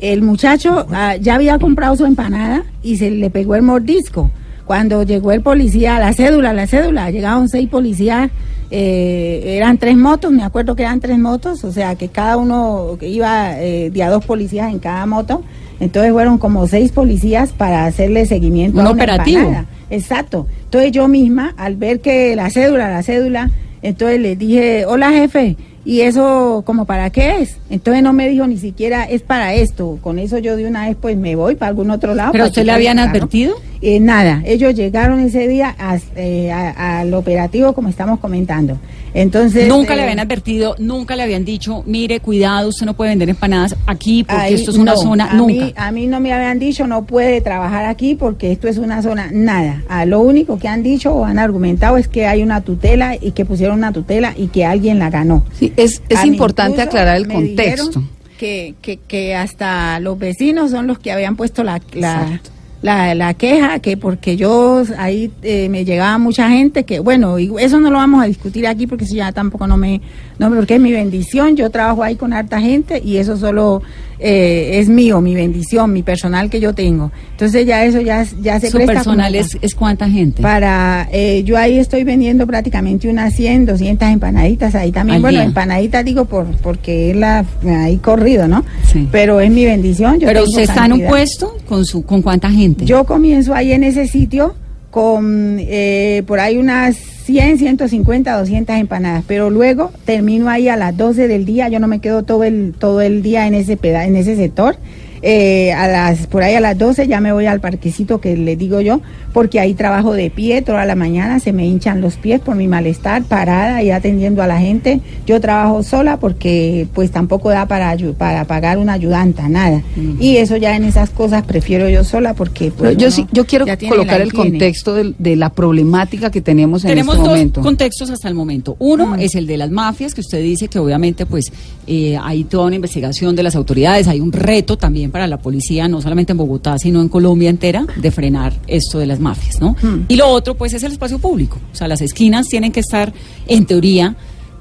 El 0.00 0.22
muchacho 0.22 0.86
ah, 0.90 1.16
ya 1.16 1.36
había 1.36 1.58
comprado 1.58 1.96
su 1.96 2.04
empanada 2.04 2.64
y 2.82 2.96
se 2.96 3.10
le 3.10 3.30
pegó 3.30 3.54
el 3.54 3.62
mordisco. 3.62 4.30
Cuando 4.66 5.04
llegó 5.04 5.32
el 5.32 5.42
policía, 5.42 5.98
la 5.98 6.12
cédula, 6.12 6.52
la 6.52 6.66
cédula, 6.66 7.10
llegaron 7.10 7.48
seis 7.48 7.68
policías, 7.68 8.30
eh, 8.70 9.54
eran 9.56 9.78
tres 9.78 9.96
motos, 9.96 10.32
me 10.32 10.42
acuerdo 10.42 10.74
que 10.74 10.82
eran 10.82 10.98
tres 10.98 11.18
motos, 11.18 11.62
o 11.62 11.70
sea 11.72 11.94
que 11.94 12.08
cada 12.08 12.36
uno 12.36 12.96
que 12.98 13.08
iba 13.08 13.58
eh, 13.60 13.90
de 13.90 14.02
a 14.02 14.10
dos 14.10 14.24
policías 14.24 14.72
en 14.72 14.80
cada 14.80 15.06
moto, 15.06 15.42
entonces 15.78 16.12
fueron 16.12 16.38
como 16.38 16.66
seis 16.66 16.90
policías 16.90 17.52
para 17.52 17.86
hacerle 17.86 18.26
seguimiento 18.26 18.80
Un 18.80 18.86
a 18.86 18.90
una 18.90 19.02
operativo. 19.02 19.38
empanada. 19.40 19.66
Exacto. 19.88 20.46
Entonces 20.64 20.90
yo 20.90 21.06
misma, 21.06 21.54
al 21.56 21.76
ver 21.76 22.00
que 22.00 22.34
la 22.34 22.50
cédula, 22.50 22.90
la 22.90 23.04
cédula, 23.04 23.50
entonces 23.82 24.20
le 24.20 24.34
dije, 24.34 24.84
hola 24.84 25.10
jefe, 25.12 25.56
¿Y 25.86 26.00
eso 26.00 26.64
como 26.66 26.84
para 26.84 27.10
qué 27.10 27.42
es? 27.42 27.58
Entonces 27.70 28.02
no 28.02 28.12
me 28.12 28.28
dijo 28.28 28.44
ni 28.48 28.58
siquiera 28.58 29.04
es 29.04 29.22
para 29.22 29.54
esto. 29.54 29.98
Con 30.02 30.18
eso 30.18 30.36
yo 30.38 30.56
de 30.56 30.66
una 30.66 30.88
vez 30.88 30.96
pues 31.00 31.16
me 31.16 31.36
voy 31.36 31.54
para 31.54 31.68
algún 31.68 31.92
otro 31.92 32.12
lado. 32.12 32.32
¿Pero 32.32 32.46
usted 32.46 32.64
le 32.64 32.72
habían 32.72 32.98
advertido? 32.98 33.54
Eh, 33.80 34.00
nada, 34.00 34.42
ellos 34.44 34.74
llegaron 34.74 35.20
ese 35.20 35.46
día 35.46 35.76
a- 35.78 35.96
eh, 36.16 36.50
a- 36.50 36.98
al 37.00 37.14
operativo 37.14 37.72
como 37.72 37.88
estamos 37.88 38.18
comentando. 38.18 38.78
Entonces... 39.16 39.66
Nunca 39.66 39.94
eh, 39.94 39.96
le 39.96 40.02
habían 40.02 40.20
advertido, 40.20 40.76
nunca 40.78 41.16
le 41.16 41.22
habían 41.22 41.46
dicho, 41.46 41.82
mire, 41.86 42.20
cuidado, 42.20 42.68
usted 42.68 42.84
no 42.84 42.94
puede 42.94 43.12
vender 43.12 43.30
empanadas 43.30 43.74
aquí 43.86 44.24
porque 44.24 44.42
Ahí 44.42 44.54
esto 44.54 44.70
es 44.72 44.76
una 44.76 44.92
no, 44.92 44.98
zona, 44.98 45.30
a 45.30 45.34
nunca. 45.34 45.64
Mí, 45.64 45.74
a 45.74 45.90
mí 45.90 46.06
no 46.06 46.20
me 46.20 46.34
habían 46.34 46.58
dicho 46.58 46.86
no 46.86 47.06
puede 47.06 47.40
trabajar 47.40 47.86
aquí 47.86 48.14
porque 48.14 48.52
esto 48.52 48.68
es 48.68 48.76
una 48.76 49.00
zona, 49.00 49.30
nada. 49.32 49.82
A 49.88 50.04
lo 50.04 50.20
único 50.20 50.58
que 50.58 50.68
han 50.68 50.82
dicho 50.82 51.14
o 51.14 51.24
han 51.24 51.38
argumentado 51.38 51.96
es 51.96 52.08
que 52.08 52.26
hay 52.26 52.42
una 52.42 52.60
tutela 52.60 53.16
y 53.16 53.32
que 53.32 53.46
pusieron 53.46 53.78
una 53.78 53.90
tutela 53.90 54.34
y 54.36 54.48
que 54.48 54.66
alguien 54.66 54.98
la 54.98 55.08
ganó. 55.08 55.44
Sí, 55.58 55.72
es, 55.76 56.02
es 56.10 56.18
A 56.18 56.26
importante 56.26 56.82
aclarar 56.82 57.16
el 57.16 57.26
contexto. 57.26 58.02
Que, 58.38 58.74
que, 58.82 58.98
que 58.98 59.34
hasta 59.34 59.98
los 59.98 60.18
vecinos 60.18 60.70
son 60.70 60.86
los 60.86 60.98
que 60.98 61.10
habían 61.10 61.36
puesto 61.36 61.64
la, 61.64 61.80
la, 61.94 62.38
la, 62.82 63.14
la 63.14 63.34
queja, 63.34 63.78
que 63.78 63.96
porque 63.96 64.36
yo 64.36 64.82
ahí 64.98 65.32
eh, 65.42 65.68
me 65.68 65.84
llegaba 65.84 66.18
mucha 66.18 66.48
gente, 66.50 66.84
que 66.84 67.00
bueno, 67.00 67.38
y 67.38 67.50
eso 67.58 67.80
no 67.80 67.90
lo 67.90 67.96
vamos 67.96 68.22
a 68.22 68.26
discutir 68.26 68.66
aquí 68.66 68.86
porque 68.86 69.04
eso 69.04 69.14
ya 69.14 69.32
tampoco 69.32 69.66
no 69.66 69.76
me, 69.76 70.00
no 70.38 70.50
porque 70.50 70.74
es 70.74 70.80
mi 70.80 70.92
bendición, 70.92 71.56
yo 71.56 71.70
trabajo 71.70 72.02
ahí 72.02 72.16
con 72.16 72.32
harta 72.32 72.60
gente 72.60 73.00
y 73.04 73.16
eso 73.16 73.36
solo 73.36 73.82
eh, 74.18 74.78
es 74.78 74.88
mío, 74.88 75.20
mi 75.20 75.34
bendición, 75.34 75.92
mi 75.92 76.02
personal 76.02 76.50
que 76.50 76.60
yo 76.60 76.74
tengo. 76.74 77.10
Entonces 77.32 77.66
ya 77.66 77.84
eso 77.84 78.00
ya, 78.00 78.26
ya 78.40 78.58
se 78.60 78.70
Su 78.70 78.78
presta 78.78 78.94
personal 78.94 79.34
es, 79.34 79.58
es 79.60 79.74
cuánta 79.74 80.08
gente. 80.08 80.42
para 80.42 81.08
eh, 81.12 81.42
yo 81.44 81.58
ahí 81.58 81.78
estoy 81.78 82.04
vendiendo 82.04 82.46
prácticamente 82.46 83.08
unas 83.08 83.34
100, 83.34 83.66
200 83.66 84.08
empanaditas 84.08 84.74
ahí 84.74 84.92
también. 84.92 85.16
Al 85.16 85.22
bueno, 85.22 85.38
día. 85.38 85.44
empanaditas 85.44 86.04
digo 86.04 86.24
por 86.24 86.46
porque 86.62 87.10
es 87.10 87.16
la 87.16 87.44
ahí 87.66 87.98
corrido, 87.98 88.48
¿no? 88.48 88.64
Sí. 88.90 89.08
Pero 89.12 89.40
es 89.40 89.50
mi 89.50 89.64
bendición. 89.64 90.18
Yo 90.18 90.26
Pero 90.26 90.44
usted 90.44 90.62
está 90.62 90.86
en 90.86 90.92
un 90.94 91.06
puesto 91.06 91.56
con 91.68 91.84
su 91.84 92.02
con 92.02 92.22
cuánta 92.22 92.50
gente. 92.50 92.84
Yo 92.84 93.04
comienzo 93.04 93.54
ahí 93.54 93.72
en 93.72 93.84
ese 93.84 94.06
sitio 94.06 94.54
con 94.96 95.58
eh, 95.60 96.22
por 96.26 96.40
ahí 96.40 96.56
unas 96.56 96.96
100, 96.96 97.58
150, 97.58 98.38
200 98.38 98.76
empanadas, 98.76 99.24
pero 99.26 99.50
luego 99.50 99.92
termino 100.06 100.48
ahí 100.48 100.70
a 100.70 100.76
las 100.78 100.96
12 100.96 101.28
del 101.28 101.44
día, 101.44 101.68
yo 101.68 101.78
no 101.80 101.86
me 101.86 101.98
quedo 101.98 102.22
todo 102.22 102.44
el 102.44 102.72
todo 102.78 103.02
el 103.02 103.22
día 103.22 103.46
en 103.46 103.52
ese 103.52 103.76
peda 103.76 104.06
en 104.06 104.16
ese 104.16 104.36
sector. 104.36 104.78
Eh, 105.20 105.74
a 105.74 105.86
las 105.86 106.26
por 106.28 106.42
ahí 106.42 106.54
a 106.54 106.60
las 106.60 106.78
12 106.78 107.08
ya 107.08 107.20
me 107.20 107.30
voy 107.30 107.44
al 107.44 107.60
parquecito 107.60 108.22
que 108.22 108.38
le 108.38 108.56
digo 108.56 108.80
yo, 108.80 109.02
porque 109.36 109.60
ahí 109.60 109.74
trabajo 109.74 110.14
de 110.14 110.30
pie 110.30 110.62
toda 110.62 110.86
la 110.86 110.94
mañana, 110.94 111.40
se 111.40 111.52
me 111.52 111.66
hinchan 111.66 112.00
los 112.00 112.16
pies 112.16 112.40
por 112.40 112.56
mi 112.56 112.68
malestar, 112.68 113.22
parada 113.22 113.82
y 113.82 113.90
atendiendo 113.90 114.42
a 114.42 114.46
la 114.46 114.58
gente. 114.58 115.02
Yo 115.26 115.42
trabajo 115.42 115.82
sola 115.82 116.18
porque 116.18 116.88
pues 116.94 117.10
tampoco 117.10 117.50
da 117.50 117.68
para 117.68 117.94
para 118.16 118.46
pagar 118.46 118.78
una 118.78 118.94
ayudanta, 118.94 119.46
nada. 119.50 119.82
Y 120.18 120.38
eso 120.38 120.56
ya 120.56 120.74
en 120.74 120.84
esas 120.84 121.10
cosas 121.10 121.42
prefiero 121.42 121.90
yo 121.90 122.02
sola 122.02 122.32
porque 122.32 122.70
pues 122.70 122.96
yo 122.96 123.08
uno 123.08 123.10
sí, 123.10 123.26
yo 123.30 123.44
quiero 123.44 123.66
colocar 123.86 124.22
el 124.22 124.32
contexto 124.32 124.94
de, 124.94 125.36
la 125.36 125.50
problemática 125.50 126.30
que 126.30 126.40
tenemos 126.40 126.84
en 126.84 126.92
Tenemos 126.92 127.16
este 127.16 127.28
dos 127.28 127.36
momento. 127.36 127.60
contextos 127.60 128.08
hasta 128.08 128.28
el 128.28 128.34
momento. 128.34 128.76
Uno 128.78 129.16
es 129.16 129.34
el 129.34 129.46
de 129.46 129.58
las 129.58 129.70
mafias, 129.70 130.14
que 130.14 130.22
usted 130.22 130.42
dice 130.42 130.68
que 130.68 130.78
obviamente 130.78 131.26
pues 131.26 131.52
eh, 131.86 132.16
hay 132.22 132.44
toda 132.44 132.68
una 132.68 132.76
investigación 132.76 133.36
de 133.36 133.42
las 133.42 133.54
autoridades, 133.54 134.08
hay 134.08 134.20
un 134.20 134.32
reto 134.32 134.78
también 134.78 135.10
para 135.10 135.26
la 135.26 135.36
policía, 135.36 135.88
no 135.88 136.00
solamente 136.00 136.32
en 136.32 136.38
Bogotá, 136.38 136.78
sino 136.78 137.02
en 137.02 137.10
Colombia 137.10 137.50
entera, 137.50 137.84
de 137.96 138.10
frenar 138.10 138.54
esto 138.66 138.98
de 138.98 139.04
las 139.04 139.20
mafias, 139.20 139.25
¿no? 139.60 139.76
Mm. 139.82 140.06
Y 140.08 140.16
lo 140.16 140.28
otro 140.28 140.54
pues 140.56 140.72
es 140.74 140.82
el 140.82 140.92
espacio 140.92 141.18
público. 141.18 141.58
O 141.72 141.76
sea, 141.76 141.88
las 141.88 142.00
esquinas 142.00 142.48
tienen 142.48 142.72
que 142.72 142.80
estar, 142.80 143.12
en 143.46 143.66
teoría, 143.66 144.16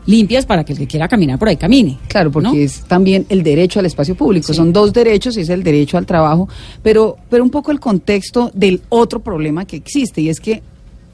limpias 0.06 0.46
para 0.46 0.64
que 0.64 0.74
el 0.74 0.80
que 0.80 0.88
quiera 0.88 1.08
caminar 1.08 1.40
por 1.40 1.48
ahí 1.48 1.58
camine. 1.58 1.98
Claro, 2.08 2.32
porque 2.32 2.50
¿no? 2.50 2.56
es 2.56 2.82
también 2.82 3.26
el 3.30 3.44
derecho 3.44 3.80
al 3.80 3.86
espacio 3.86 4.16
público. 4.16 4.48
Sí. 4.48 4.54
Son 4.54 4.72
dos 4.72 4.94
derechos 4.94 5.38
y 5.38 5.42
es 5.42 5.50
el 5.50 5.64
derecho 5.64 5.98
al 5.98 6.06
trabajo, 6.06 6.48
pero, 6.84 7.18
pero 7.30 7.44
un 7.44 7.50
poco 7.50 7.72
el 7.72 7.80
contexto 7.80 8.52
del 8.54 8.82
otro 8.90 9.20
problema 9.20 9.66
que 9.66 9.76
existe 9.76 10.22
y 10.22 10.30
es 10.30 10.40
que 10.40 10.62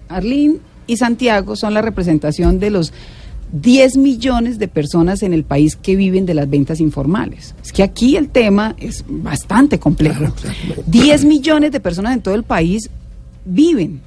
Arlín 0.10 0.60
y 0.88 0.98
Santiago 0.98 1.56
son 1.56 1.74
la 1.74 1.82
representación 1.82 2.60
de 2.60 2.70
los 2.70 2.92
10 3.54 3.98
millones 3.98 4.60
de 4.60 4.68
personas 4.68 5.24
en 5.24 5.34
el 5.34 5.44
país 5.44 5.76
que 5.76 5.96
viven 5.96 6.26
de 6.26 6.34
las 6.34 6.50
ventas 6.50 6.80
informales. 6.80 7.54
Es 7.64 7.72
que 7.72 7.84
aquí 7.84 8.16
el 8.16 8.30
tema 8.30 8.76
es 8.78 9.04
bastante 9.08 9.78
complejo. 9.78 10.34
10 10.86 11.26
millones 11.26 11.72
de 11.72 11.80
personas 11.80 12.14
en 12.14 12.22
todo 12.22 12.36
el 12.36 12.44
país 12.44 12.90
viven 13.46 14.02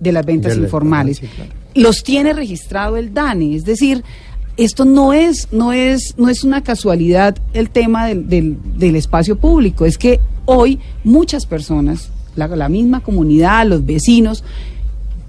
de 0.00 0.12
las 0.12 0.24
ventas 0.24 0.56
De 0.56 0.62
informales. 0.62 1.20
claro. 1.20 1.50
Los 1.74 2.02
tiene 2.02 2.32
registrado 2.32 2.96
el 2.96 3.12
DANE, 3.14 3.54
es 3.54 3.64
decir, 3.64 4.02
esto 4.56 4.84
no 4.84 5.12
es, 5.12 5.48
no 5.52 5.72
es, 5.72 6.14
no 6.18 6.28
es 6.28 6.42
una 6.42 6.62
casualidad 6.62 7.36
el 7.52 7.70
tema 7.70 8.06
del, 8.06 8.28
del- 8.28 8.56
del 8.76 8.96
espacio 8.96 9.36
público, 9.38 9.84
es 9.86 9.98
que 9.98 10.18
hoy 10.46 10.80
muchas 11.04 11.46
personas, 11.46 12.10
la, 12.34 12.48
la 12.48 12.68
misma 12.68 13.00
comunidad, 13.00 13.66
los 13.66 13.84
vecinos, 13.86 14.42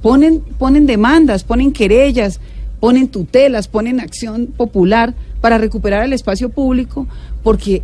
ponen, 0.02 0.40
ponen 0.58 0.86
demandas, 0.88 1.44
ponen 1.44 1.72
querellas, 1.72 2.40
ponen 2.80 3.08
tutelas, 3.10 3.68
ponen 3.68 4.00
acción 4.00 4.48
popular 4.48 5.14
para 5.42 5.58
recuperar 5.58 6.04
el 6.06 6.14
espacio 6.14 6.50
público, 6.50 7.06
porque 7.44 7.84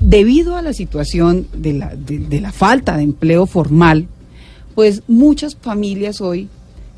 debido 0.00 0.56
a 0.56 0.62
la 0.62 0.72
situación 0.72 1.46
de 1.56 1.72
la, 1.72 1.94
de, 1.96 2.18
de 2.18 2.40
la 2.40 2.52
falta 2.52 2.96
de 2.96 3.02
empleo 3.02 3.46
formal, 3.46 4.06
pues 4.76 5.02
muchas 5.08 5.56
familias 5.56 6.20
hoy 6.20 6.48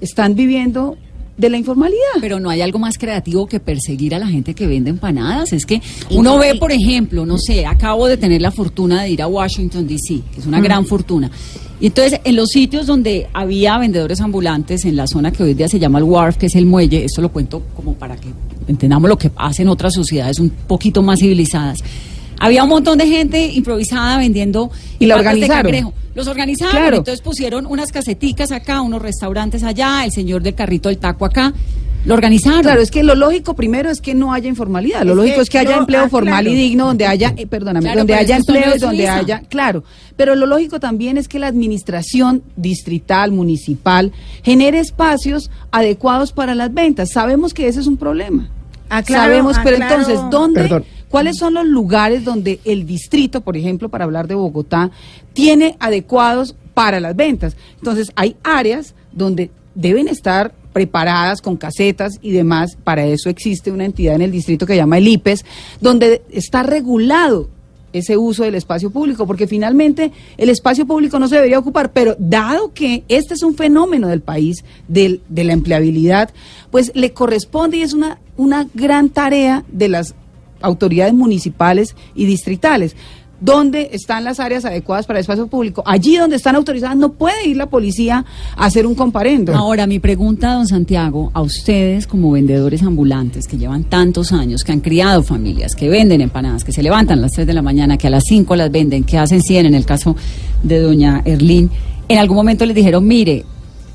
están 0.01 0.35
viviendo 0.35 0.99
de 1.37 1.49
la 1.49 1.57
informalidad. 1.57 2.19
Pero 2.21 2.41
no 2.41 2.51
hay 2.51 2.61
algo 2.61 2.81
más 2.81 2.99
creativo 2.99 3.47
que 3.47 3.61
perseguir 3.61 4.17
a 4.17 4.19
la 4.19 4.27
gente 4.27 4.53
que 4.53 4.67
vende 4.67 4.91
empanadas. 4.91 5.53
Es 5.53 5.65
que 5.65 5.81
uno 6.11 6.39
ve, 6.39 6.57
por 6.57 6.73
ejemplo, 6.73 7.25
no 7.25 7.39
sé, 7.39 7.65
acabo 7.65 8.09
de 8.09 8.17
tener 8.17 8.43
la 8.43 8.51
fortuna 8.51 9.05
de 9.05 9.11
ir 9.11 9.23
a 9.23 9.29
Washington, 9.29 9.87
D.C., 9.87 10.21
que 10.35 10.41
es 10.41 10.47
una 10.47 10.61
gran 10.61 10.85
fortuna. 10.85 11.31
Y 11.81 11.87
entonces, 11.87 12.21
en 12.25 12.35
los 12.35 12.49
sitios 12.49 12.87
donde 12.87 13.29
había 13.33 13.79
vendedores 13.79 14.21
ambulantes, 14.21 14.85
en 14.85 14.97
la 14.97 15.07
zona 15.07 15.31
que 15.31 15.45
hoy 15.45 15.55
día 15.55 15.69
se 15.69 15.79
llama 15.79 15.99
el 15.99 16.05
Wharf, 16.05 16.37
que 16.37 16.47
es 16.47 16.57
el 16.57 16.67
muelle, 16.67 17.05
esto 17.05 17.23
lo 17.23 17.31
cuento 17.31 17.63
como 17.77 17.95
para 17.95 18.17
que 18.17 18.29
entendamos 18.67 19.09
lo 19.09 19.17
que 19.17 19.31
pasa 19.31 19.63
en 19.63 19.69
otras 19.69 19.95
sociedades 19.95 20.41
un 20.41 20.51
poquito 20.51 21.01
más 21.01 21.21
civilizadas. 21.21 21.79
Había 22.39 22.63
un 22.65 22.71
montón 22.71 22.99
de 22.99 23.07
gente 23.07 23.47
improvisada 23.47 24.19
vendiendo 24.19 24.71
Y 24.99 25.07
la 25.07 25.15
de 25.15 25.21
organizaron. 25.21 25.93
Los 26.15 26.27
organizaron, 26.27 26.73
Claro. 26.73 26.97
entonces 26.97 27.21
pusieron 27.23 27.65
unas 27.67 27.93
caseticas 27.93 28.51
acá, 28.51 28.81
unos 28.81 29.01
restaurantes 29.01 29.63
allá, 29.63 30.05
el 30.05 30.11
señor 30.11 30.43
del 30.43 30.55
carrito 30.55 30.89
del 30.89 30.99
taco 30.99 31.25
acá. 31.25 31.53
Lo 32.05 32.15
organizaron. 32.15 32.63
Claro, 32.63 32.81
es 32.81 32.91
que 32.91 33.03
lo 33.03 33.15
lógico 33.15 33.55
primero 33.55 33.91
es 33.91 34.01
que 34.01 34.15
no 34.15 34.33
haya 34.33 34.49
informalidad. 34.49 35.03
Lo 35.05 35.13
Es 35.13 35.17
lógico 35.17 35.37
que 35.37 35.43
es 35.43 35.51
que 35.51 35.59
haya 35.59 35.77
empleo 35.77 36.05
ah, 36.05 36.09
formal 36.09 36.45
claro. 36.45 36.57
y 36.57 36.61
digno, 36.61 36.87
donde 36.87 37.07
haya, 37.07 37.35
eh, 37.37 37.47
perdóname, 37.47 37.85
Claro, 37.85 37.99
donde 37.99 38.15
haya 38.15 38.37
empleo 38.37 38.75
y 38.75 38.79
donde 38.79 39.09
haya, 39.09 39.41
claro. 39.49 39.85
Pero 40.17 40.35
lo 40.35 40.47
lógico 40.47 40.81
también 40.81 41.19
es 41.19 41.29
que 41.29 41.39
la 41.39 41.49
administración 41.49 42.43
distrital, 42.57 43.33
municipal, 43.33 44.13
genere 44.43 44.79
espacios 44.79 45.51
adecuados 45.71 46.33
para 46.33 46.55
las 46.55 46.73
ventas. 46.73 47.11
Sabemos 47.13 47.53
que 47.53 47.69
ese 47.69 47.81
es 47.81 47.87
un 47.87 47.97
problema. 47.97 48.49
Ah, 48.91 49.03
claro, 49.03 49.25
Sabemos, 49.25 49.57
ah, 49.59 49.63
pero 49.65 49.77
entonces, 49.77 50.19
¿dónde? 50.31 50.63
Perdón. 50.63 50.85
¿Cuáles 51.09 51.39
son 51.39 51.55
los 51.55 51.67
lugares 51.67 52.25
donde 52.25 52.61
el 52.65 52.87
distrito, 52.87 53.41
por 53.41 53.57
ejemplo, 53.57 53.89
para 53.89 54.05
hablar 54.05 54.29
de 54.29 54.35
Bogotá, 54.35 54.91
tiene 55.33 55.77
adecuados 55.81 56.55
para 56.75 57.01
las 57.01 57.17
ventas? 57.17 57.57
Entonces, 57.77 58.13
hay 58.15 58.37
áreas 58.43 58.95
donde 59.13 59.51
deben 59.75 60.09
estar 60.09 60.55
preparadas 60.73 61.41
con 61.41 61.57
casetas 61.57 62.19
y 62.21 62.33
demás. 62.33 62.77
Para 62.85 63.07
eso 63.07 63.31
existe 63.31 63.71
una 63.71 63.85
entidad 63.85 64.17
en 64.17 64.23
el 64.23 64.31
distrito 64.31 64.67
que 64.67 64.75
se 64.75 64.79
llama 64.79 64.99
el 64.99 65.09
IPES, 65.09 65.45
donde 65.81 66.23
está 66.31 66.63
regulado 66.63 67.49
ese 67.93 68.17
uso 68.17 68.45
del 68.45 68.55
espacio 68.55 68.91
público, 68.91 69.27
porque 69.27 69.47
finalmente 69.47 70.13
el 70.37 70.51
espacio 70.51 70.87
público 70.87 71.19
no 71.19 71.27
se 71.27 71.37
debería 71.37 71.59
ocupar, 71.59 71.93
pero 71.93 72.17
dado 72.19 72.73
que 72.75 73.05
este 73.09 73.35
es 73.35 73.43
un 73.43 73.55
fenómeno 73.55 74.09
del 74.09 74.21
país, 74.21 74.65
del, 74.89 75.23
de 75.29 75.45
la 75.45 75.55
empleabilidad, 75.55 76.31
pues 76.71 76.93
le 76.95 77.13
corresponde 77.13 77.79
y 77.79 77.83
es 77.83 77.95
una, 77.95 78.21
una 78.37 78.69
gran 78.75 79.09
tarea 79.09 79.65
de 79.73 79.89
las 79.89 80.15
autoridades 80.61 81.15
municipales 81.15 81.95
y 82.15 82.27
distritales. 82.27 82.97
¿Dónde 83.41 83.91
están 83.93 84.25
las 84.25 84.41
áreas 84.41 84.65
adecuadas 84.65 85.07
para 85.07 85.21
el 85.21 85.21
espacio 85.21 85.47
público? 85.47 85.85
Allí 85.87 86.17
donde 86.17 86.35
están 86.35 86.57
autorizadas 86.57 86.97
no 86.97 87.13
puede 87.13 87.47
ir 87.47 87.57
la 87.57 87.67
policía 87.67 88.25
a 88.57 88.65
hacer 88.65 88.85
un 88.85 88.97
comparendo. 88.97 89.55
Ahora, 89.55 89.87
mi 89.87 90.01
pregunta, 90.01 90.55
don 90.55 90.67
Santiago, 90.67 91.31
a 91.35 91.43
ustedes 91.43 92.09
como 92.09 92.33
vendedores 92.33 92.83
ambulantes 92.83 93.47
que 93.47 93.57
llevan 93.57 93.85
tantos 93.85 94.33
años, 94.33 94.65
que 94.65 94.73
han 94.73 94.81
criado 94.81 95.23
familias, 95.23 95.77
que 95.77 95.89
venden 95.89 96.21
empanadas, 96.21 96.65
que 96.65 96.73
se 96.73 96.83
levantan 96.83 97.21
a 97.21 97.23
las 97.23 97.33
3 97.33 97.47
de 97.47 97.53
la 97.53 97.63
mañana, 97.63 97.97
que 97.97 98.09
a 98.09 98.11
las 98.11 98.25
5 98.25 98.57
las 98.57 98.73
venden, 98.73 99.05
que 99.05 99.19
hacen 99.19 99.41
100 99.41 99.67
en 99.67 99.75
el 99.75 99.87
caso 99.87 100.17
de 100.65 100.81
doña 100.81 101.23
Erlín, 101.25 101.71
en 102.09 102.19
algún 102.19 102.39
momento 102.39 102.67
les 102.67 102.75
dijeron, 102.75 103.07
mire, 103.07 103.45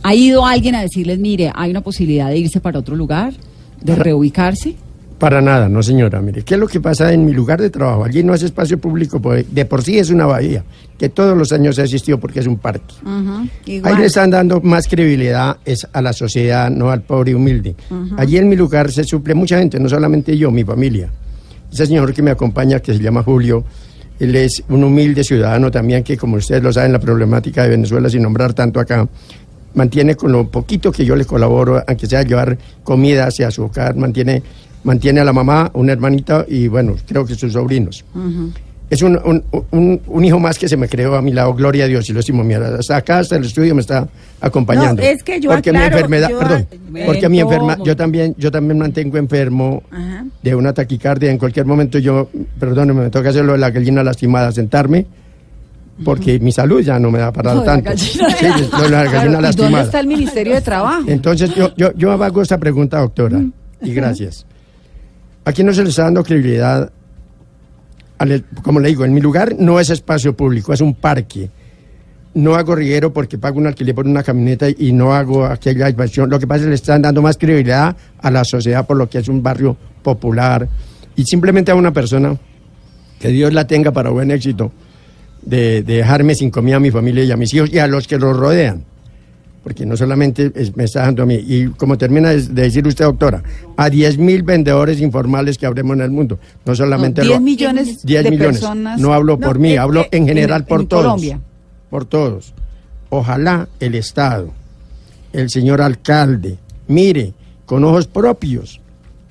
¿ha 0.03 0.15
ido 0.15 0.45
alguien 0.45 0.75
a 0.75 0.81
decirles, 0.81 1.19
mire, 1.19 1.51
hay 1.53 1.69
una 1.69 1.81
posibilidad 1.81 2.29
de 2.29 2.37
irse 2.37 2.61
para 2.61 2.79
otro 2.79 2.95
lugar, 2.95 3.33
de 3.81 3.95
reubicarse? 3.95 4.77
Para 5.19 5.41
nada, 5.41 5.69
no 5.69 5.81
señora. 5.81 6.21
Mire, 6.21 6.43
¿qué 6.43 6.55
es 6.55 6.59
lo 6.59 6.67
que 6.67 6.81
pasa 6.81 7.13
en 7.13 7.25
mi 7.25 7.33
lugar 7.33 7.61
de 7.61 7.69
trabajo? 7.69 8.03
Allí 8.03 8.23
no 8.23 8.33
es 8.33 8.43
espacio 8.43 8.77
público, 8.77 9.21
pues, 9.21 9.45
de 9.53 9.65
por 9.65 9.81
sí 9.83 9.97
es 9.97 10.09
una 10.09 10.25
bahía, 10.25 10.63
que 10.97 11.09
todos 11.09 11.37
los 11.37 11.51
años 11.51 11.79
ha 11.79 11.83
existido 11.83 12.19
porque 12.19 12.39
es 12.39 12.47
un 12.47 12.57
parque. 12.57 12.93
Ahí 13.83 13.95
le 13.97 14.05
están 14.05 14.31
dando 14.31 14.59
más 14.61 14.87
credibilidad 14.87 15.57
es 15.63 15.87
a 15.93 16.01
la 16.01 16.13
sociedad, 16.13 16.69
no 16.69 16.89
al 16.89 17.01
pobre 17.03 17.31
y 17.31 17.33
humilde. 17.35 17.75
Allí 18.17 18.37
en 18.37 18.49
mi 18.49 18.55
lugar 18.55 18.91
se 18.91 19.03
suple 19.03 19.33
mucha 19.33 19.57
gente, 19.59 19.79
no 19.79 19.87
solamente 19.87 20.37
yo, 20.37 20.51
mi 20.51 20.63
familia. 20.63 21.09
Ese 21.71 21.87
señor 21.87 22.13
que 22.13 22.21
me 22.21 22.31
acompaña, 22.31 22.79
que 22.79 22.93
se 22.93 22.99
llama 22.99 23.23
Julio, 23.23 23.63
él 24.19 24.35
es 24.35 24.63
un 24.69 24.83
humilde 24.83 25.23
ciudadano 25.23 25.71
también 25.71 26.03
que, 26.03 26.17
como 26.17 26.37
ustedes 26.37 26.61
lo 26.61 26.71
saben, 26.71 26.91
la 26.91 26.99
problemática 26.99 27.63
de 27.63 27.69
Venezuela, 27.69 28.09
sin 28.09 28.21
nombrar 28.21 28.53
tanto 28.53 28.79
acá, 28.79 29.07
mantiene 29.73 30.15
con 30.15 30.31
lo 30.31 30.49
poquito 30.49 30.91
que 30.91 31.03
yo 31.03 31.15
le 31.15 31.25
colaboro, 31.25 31.83
aunque 31.87 32.07
sea 32.07 32.21
llevar 32.23 32.57
comida 32.83 33.27
hacia 33.27 33.49
su 33.51 33.63
hogar, 33.63 33.95
mantiene, 33.95 34.43
mantiene 34.83 35.19
a 35.21 35.23
la 35.23 35.33
mamá, 35.33 35.69
una 35.73 35.91
hermanita 35.93 36.45
y, 36.47 36.67
bueno, 36.67 36.95
creo 37.07 37.25
que 37.25 37.35
sus 37.35 37.53
sobrinos. 37.53 38.03
Es 38.89 39.01
un, 39.01 39.17
un, 39.25 39.43
un- 39.71 40.01
un 40.05 40.25
hijo 40.25 40.39
más 40.39 40.59
que 40.59 40.67
se 40.67 40.77
me 40.77 40.87
creó 40.87 41.15
a 41.15 41.21
mi 41.21 41.31
lado, 41.31 41.53
gloria 41.55 41.85
a 41.85 41.87
Dios, 41.87 42.07
y 42.09 42.13
lo 42.13 42.19
estimo, 42.19 42.43
mira, 42.43 42.67
hasta 42.77 42.97
acá, 42.97 43.19
hasta 43.19 43.37
el 43.37 43.45
estudio 43.45 43.73
me 43.73 43.81
está 43.81 44.07
acompañando. 44.39 45.01
No, 45.01 45.07
es 45.07 45.23
que 45.23 45.39
yo 45.39 45.49
porque 45.49 45.71
mi 45.71 45.77
aclaro, 45.79 45.95
enfermedad, 45.95 46.29
yo- 46.29 46.39
perdón, 46.39 46.67
porque 47.05 47.27
mi 47.29 47.39
enferma, 47.39 47.77
yo 47.83 47.95
también, 47.95 48.35
yo 48.37 48.51
también 48.51 48.77
mantengo 48.77 49.17
enfermo 49.17 49.81
Ajá. 49.89 50.25
de 50.43 50.53
una 50.55 50.73
taquicardia, 50.73 51.31
en 51.31 51.39
cualquier 51.39 51.65
momento 51.65 51.97
yo, 51.97 52.29
perdóneme, 52.59 53.03
me 53.05 53.09
toca 53.09 53.29
hacer 53.29 53.45
lo 53.45 53.53
de 53.53 53.57
la 53.59 53.71
gallina 53.71 54.03
lastimada, 54.03 54.51
sentarme, 54.51 55.07
porque 56.03 56.39
mi 56.39 56.51
salud 56.51 56.81
ya 56.81 56.99
no 56.99 57.09
me 57.09 57.19
da 57.19 57.31
para 57.31 57.53
la 57.55 57.63
tanto. 57.63 57.89
gallina. 57.89 58.29
Sí, 58.29 58.45
de 58.45 58.51
la 58.89 59.05
Claro, 59.05 59.11
gallina 59.11 59.49
¿Y 59.49 59.55
dónde 59.55 59.81
está 59.81 59.99
el 60.01 60.07
Ministerio 60.07 60.53
de 60.55 60.61
Trabajo? 60.61 61.03
Entonces 61.07 61.53
yo, 61.55 61.73
yo, 61.77 61.93
yo 61.95 62.11
hago 62.11 62.41
esta 62.43 62.57
pregunta, 62.59 62.99
doctora, 62.99 63.41
y 63.81 63.93
gracias. 63.93 64.45
Aquí 65.45 65.63
no 65.63 65.73
se 65.73 65.83
le 65.83 65.89
está 65.89 66.03
dando 66.03 66.23
credibilidad, 66.23 66.91
al- 68.17 68.45
como 68.61 68.79
le 68.79 68.89
digo, 68.89 69.03
en 69.05 69.13
mi 69.13 69.21
lugar 69.21 69.55
no 69.57 69.79
es 69.79 69.89
espacio 69.89 70.35
público, 70.35 70.73
es 70.73 70.81
un 70.81 70.95
parque. 70.95 71.49
No 72.35 72.55
hago 72.55 72.75
riguero 72.75 73.13
porque 73.13 73.37
pago 73.37 73.59
un 73.59 73.67
alquiler 73.67 73.93
por 73.93 74.07
una 74.07 74.23
camioneta 74.23 74.67
y 74.69 74.91
no 74.91 75.13
hago 75.13 75.45
aquella 75.45 75.89
inversión. 75.89 76.29
Lo 76.29 76.39
que 76.39 76.47
pasa 76.47 76.59
es 76.61 76.63
que 76.63 76.69
le 76.69 76.75
están 76.75 77.01
dando 77.01 77.21
más 77.21 77.37
credibilidad 77.37 77.95
a 78.19 78.31
la 78.31 78.43
sociedad 78.43 78.87
por 78.87 78.97
lo 78.97 79.07
que 79.09 79.19
es 79.19 79.27
un 79.27 79.43
barrio 79.43 79.77
popular. 80.01 80.67
Y 81.15 81.25
simplemente 81.25 81.71
a 81.71 81.75
una 81.75 81.91
persona, 81.93 82.35
que 83.19 83.27
Dios 83.27 83.53
la 83.53 83.67
tenga 83.67 83.91
para 83.91 84.09
buen 84.09 84.31
éxito, 84.31 84.71
de, 85.43 85.83
de 85.83 85.97
dejarme 85.97 86.33
sin 86.33 86.49
comida 86.49 86.77
a 86.77 86.79
mi 86.79 86.89
familia 86.89 87.23
y 87.23 87.31
a 87.31 87.37
mis 87.37 87.53
hijos 87.53 87.69
y 87.71 87.77
a 87.77 87.85
los 87.87 88.07
que 88.07 88.17
los 88.17 88.35
rodean 88.35 88.83
porque 89.63 89.85
no 89.85 89.95
solamente 89.95 90.51
es- 90.55 90.75
me 90.75 90.83
está 90.83 91.01
dando 91.03 91.23
a 91.23 91.25
mí, 91.25 91.35
y 91.35 91.67
como 91.67 91.97
termina 91.97 92.29
de 92.31 92.41
de 92.41 92.61
decir 92.63 92.85
usted, 92.85 93.05
doctora, 93.05 93.41
a 93.77 93.89
10 93.89 94.17
mil 94.17 94.43
vendedores 94.43 94.99
informales 94.99 95.57
que 95.57 95.65
habremos 95.65 95.95
en 95.95 96.01
el 96.01 96.11
mundo, 96.11 96.37
no 96.65 96.75
solamente... 96.75 97.21
No, 97.21 97.27
10 97.27 97.39
lo- 97.39 97.43
millones 97.45 98.05
10 98.05 98.23
de 98.25 98.31
millones. 98.31 98.59
personas. 98.59 98.99
No 98.99 99.13
hablo 99.13 99.39
por 99.39 99.59
mí, 99.59 99.77
hablo 99.77 100.05
en 100.11 100.27
general 100.27 100.61
en- 100.61 100.67
por 100.67 100.81
en 100.81 100.87
todos. 100.87 101.03
Colombia. 101.03 101.39
Por 101.89 102.05
todos. 102.05 102.53
Ojalá 103.09 103.67
el 103.79 103.95
Estado, 103.95 104.51
el 105.31 105.49
señor 105.49 105.81
alcalde, 105.81 106.57
mire 106.87 107.33
con 107.65 107.83
ojos 107.85 108.07
propios 108.07 108.81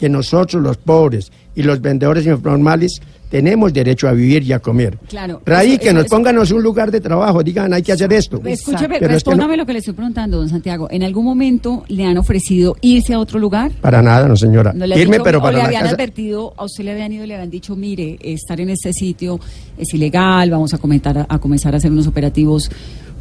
que 0.03 0.09
nosotros 0.09 0.61
los 0.61 0.79
pobres 0.79 1.31
y 1.55 1.63
los 1.63 1.81
vendedores 1.81 2.27
informales 2.27 3.01
tenemos 3.31 3.73
derecho 3.73 4.09
a 4.09 4.13
vivir 4.13 4.43
y 4.43 4.53
a 4.53 4.59
comer. 4.59 4.99
Claro. 5.09 5.41
Radíquenos, 5.47 6.01
Eso- 6.01 6.07
eso- 6.07 6.17
pónganos 6.17 6.51
un 6.51 6.61
lugar 6.61 6.91
de 6.91 7.01
trabajo, 7.01 7.41
digan, 7.45 7.73
hay 7.73 7.83
que 7.83 7.93
hacer 7.93 8.13
esto. 8.13 8.43
Escúcheme, 8.45 8.89
Pero 8.89 8.95
es 8.97 8.99
que 8.99 9.07
no- 9.07 9.13
respóndame 9.37 9.57
lo 9.57 9.65
que 9.65 9.73
le 9.75 9.79
estoy 9.79 9.95
preguntando, 9.95 10.39
don 10.39 10.49
Santiago. 10.49 10.89
¿En 10.91 11.05
algún 11.05 11.25
momento 11.25 11.85
le 11.87 12.05
han 12.05 12.19
ofrecido 12.19 12.77
irse 12.81 13.15
a 13.15 13.21
otro 13.21 13.39
lugar? 13.39 13.71
Para 13.81 14.03
nada, 14.03 14.27
no 14.27 14.37
señora. 14.37 14.73
¿No 14.75 14.87
le 14.89 14.99
Irme, 15.01 15.19
dicho- 15.19 15.23
pero 15.25 15.39
o 15.39 15.43
para 15.43 15.53
le 15.53 15.59
la 15.59 15.65
habían 15.67 15.83
casa. 15.83 15.95
advertido, 15.95 16.53
a 16.57 16.65
usted 16.65 16.83
le 16.83 16.91
habían 16.91 17.13
ido 17.13 17.23
y 17.23 17.27
le 17.29 17.35
habían 17.37 17.51
dicho, 17.51 17.77
mire, 17.77 18.19
estar 18.23 18.61
en 18.61 18.71
este 18.71 18.93
sitio 18.93 19.39
es 19.79 19.95
ilegal, 19.95 20.51
vamos 20.51 20.75
a, 20.75 20.79
comentar, 20.79 21.25
a 21.29 21.39
comenzar 21.39 21.75
a 21.75 21.77
hacer 21.77 21.93
unos 21.93 22.09
operativos 22.09 22.69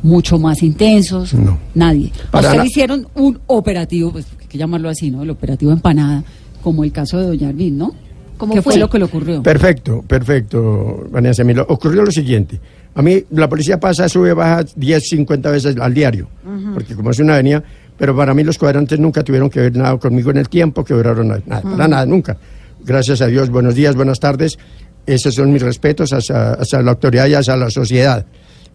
mucho 0.02 0.40
más 0.40 0.64
intensos. 0.64 1.36
No. 1.36 1.60
Nadie. 1.76 2.12
A 2.30 2.32
Para 2.32 2.48
usted 2.48 2.58
na- 2.58 2.64
le 2.64 2.70
hicieron 2.70 3.08
un 3.14 3.40
operativo, 3.46 4.12
pues 4.14 4.26
hay 4.42 4.48
que 4.48 4.58
llamarlo 4.58 4.90
así, 4.90 5.12
¿no? 5.12 5.22
El 5.22 5.30
operativo 5.30 5.72
empanada, 5.72 6.24
como 6.62 6.84
el 6.84 6.92
caso 6.92 7.20
de 7.20 7.28
Doña 7.28 7.50
Arvin, 7.50 7.78
¿no? 7.78 7.94
¿Cómo 8.38 8.54
¿Qué 8.54 8.62
fue? 8.62 8.74
fue? 8.74 8.80
lo 8.80 8.90
que 8.90 8.98
le 8.98 9.06
ocurrió? 9.06 9.44
Perfecto, 9.44 10.04
perfecto, 10.08 11.08
Vanessa. 11.12 11.44
Mira, 11.44 11.64
ocurrió 11.64 12.04
lo 12.04 12.12
siguiente. 12.12 12.60
A 12.96 13.02
mí 13.02 13.24
la 13.32 13.48
policía 13.48 13.80
pasa, 13.80 14.10
sube, 14.10 14.34
baja 14.34 14.66
10, 14.76 15.10
50 15.10 15.52
veces 15.52 15.78
al 15.78 15.94
diario, 15.94 16.28
porque 16.74 16.96
como 16.96 17.12
es 17.12 17.20
una 17.20 17.36
avenida, 17.36 17.64
pero 17.98 18.16
para 18.16 18.34
mí 18.34 18.44
los 18.44 18.58
cuadrantes 18.58 19.00
nunca 19.00 19.24
tuvieron 19.24 19.50
que 19.50 19.60
ver 19.62 19.76
nada 19.78 19.98
conmigo 19.98 20.32
en 20.32 20.38
el 20.38 20.50
tiempo 20.50 20.84
que 20.84 20.94
duraron 20.94 21.28
nada, 21.28 21.42
nada, 21.46 21.62
para 21.62 21.88
nada, 21.88 22.06
nunca. 22.06 22.38
Gracias 22.84 23.22
a 23.22 23.28
Dios, 23.28 23.50
buenos 23.50 23.76
días, 23.76 23.96
buenas 23.96 24.20
tardes. 24.20 24.58
Esos 25.06 25.36
son 25.36 25.54
mis 25.54 25.62
respetos 25.62 26.12
hacia, 26.12 26.54
hacia 26.54 26.82
la 26.82 26.92
autoridad 26.92 27.28
y 27.28 27.36
hacia 27.36 27.56
la 27.56 27.70
sociedad. 27.70 28.26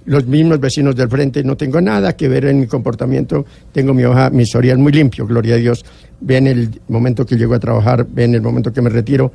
Los 0.06 0.26
mismos 0.26 0.60
vecinos 0.60 0.94
del 0.96 1.08
frente, 1.08 1.42
no 1.44 1.56
tengo 1.56 1.80
nada 1.80 2.16
que 2.16 2.28
ver 2.28 2.46
en 2.46 2.60
mi 2.60 2.66
comportamiento, 2.66 3.44
tengo 3.72 3.92
mi 3.92 4.04
hoja, 4.04 4.30
mi 4.30 4.44
historial 4.44 4.78
muy 4.78 4.92
limpio, 4.92 5.26
gloria 5.26 5.54
a 5.54 5.58
Dios. 5.58 5.84
Ven 6.20 6.46
el 6.46 6.80
momento 6.88 7.26
que 7.26 7.36
llego 7.36 7.54
a 7.54 7.58
trabajar, 7.58 8.06
ven 8.08 8.34
el 8.34 8.40
momento 8.40 8.72
que 8.72 8.80
me 8.80 8.88
retiro, 8.88 9.32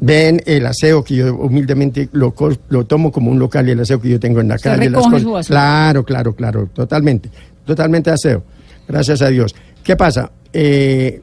ven 0.00 0.42
el 0.46 0.66
aseo 0.66 1.04
que 1.04 1.16
yo 1.16 1.34
humildemente 1.36 2.08
lo, 2.12 2.34
lo 2.70 2.84
tomo 2.86 3.12
como 3.12 3.30
un 3.30 3.38
local 3.38 3.68
y 3.68 3.72
el 3.72 3.80
aseo 3.80 4.00
que 4.00 4.08
yo 4.08 4.18
tengo 4.20 4.40
en 4.40 4.48
la 4.48 4.56
Usted 4.56 4.70
calle. 4.70 4.90
las 4.90 5.06
cosas. 5.06 5.46
Claro, 5.46 6.04
claro, 6.04 6.34
claro, 6.34 6.68
totalmente, 6.72 7.30
totalmente 7.64 8.10
aseo. 8.10 8.42
Gracias 8.88 9.20
a 9.22 9.28
Dios. 9.28 9.54
¿Qué 9.82 9.94
pasa? 9.94 10.30
Eh, 10.52 11.20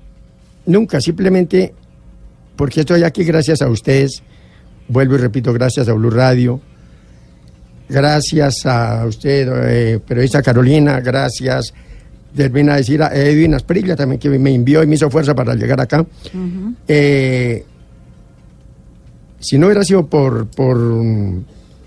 nunca, 0.67 1.01
simplemente 1.01 1.73
porque 2.55 2.81
estoy 2.81 3.03
aquí 3.03 3.23
gracias 3.23 3.61
a 3.61 3.67
ustedes, 3.67 4.21
vuelvo 4.87 5.15
y 5.15 5.17
repito, 5.17 5.51
gracias 5.53 5.89
a 5.89 5.93
Blue 5.93 6.11
Radio, 6.11 6.61
gracias 7.89 8.65
a 8.65 9.05
usted, 9.05 9.47
eh, 9.67 9.99
periodista 9.99 10.41
Carolina, 10.41 10.99
gracias, 11.01 11.73
termina 12.35 12.73
a 12.73 12.77
decir 12.77 13.01
a 13.03 13.13
Edwin 13.13 13.53
Asprilla 13.53 13.95
también 13.95 14.19
que 14.19 14.29
me 14.29 14.53
envió 14.53 14.81
y 14.83 14.87
me 14.87 14.95
hizo 14.95 15.09
fuerza 15.09 15.35
para 15.35 15.53
llegar 15.55 15.79
acá. 15.81 16.05
Eh, 16.87 17.63
si 19.39 19.57
no 19.57 19.67
hubiera 19.67 19.83
sido 19.83 20.05
por, 20.07 20.47
por 20.47 20.77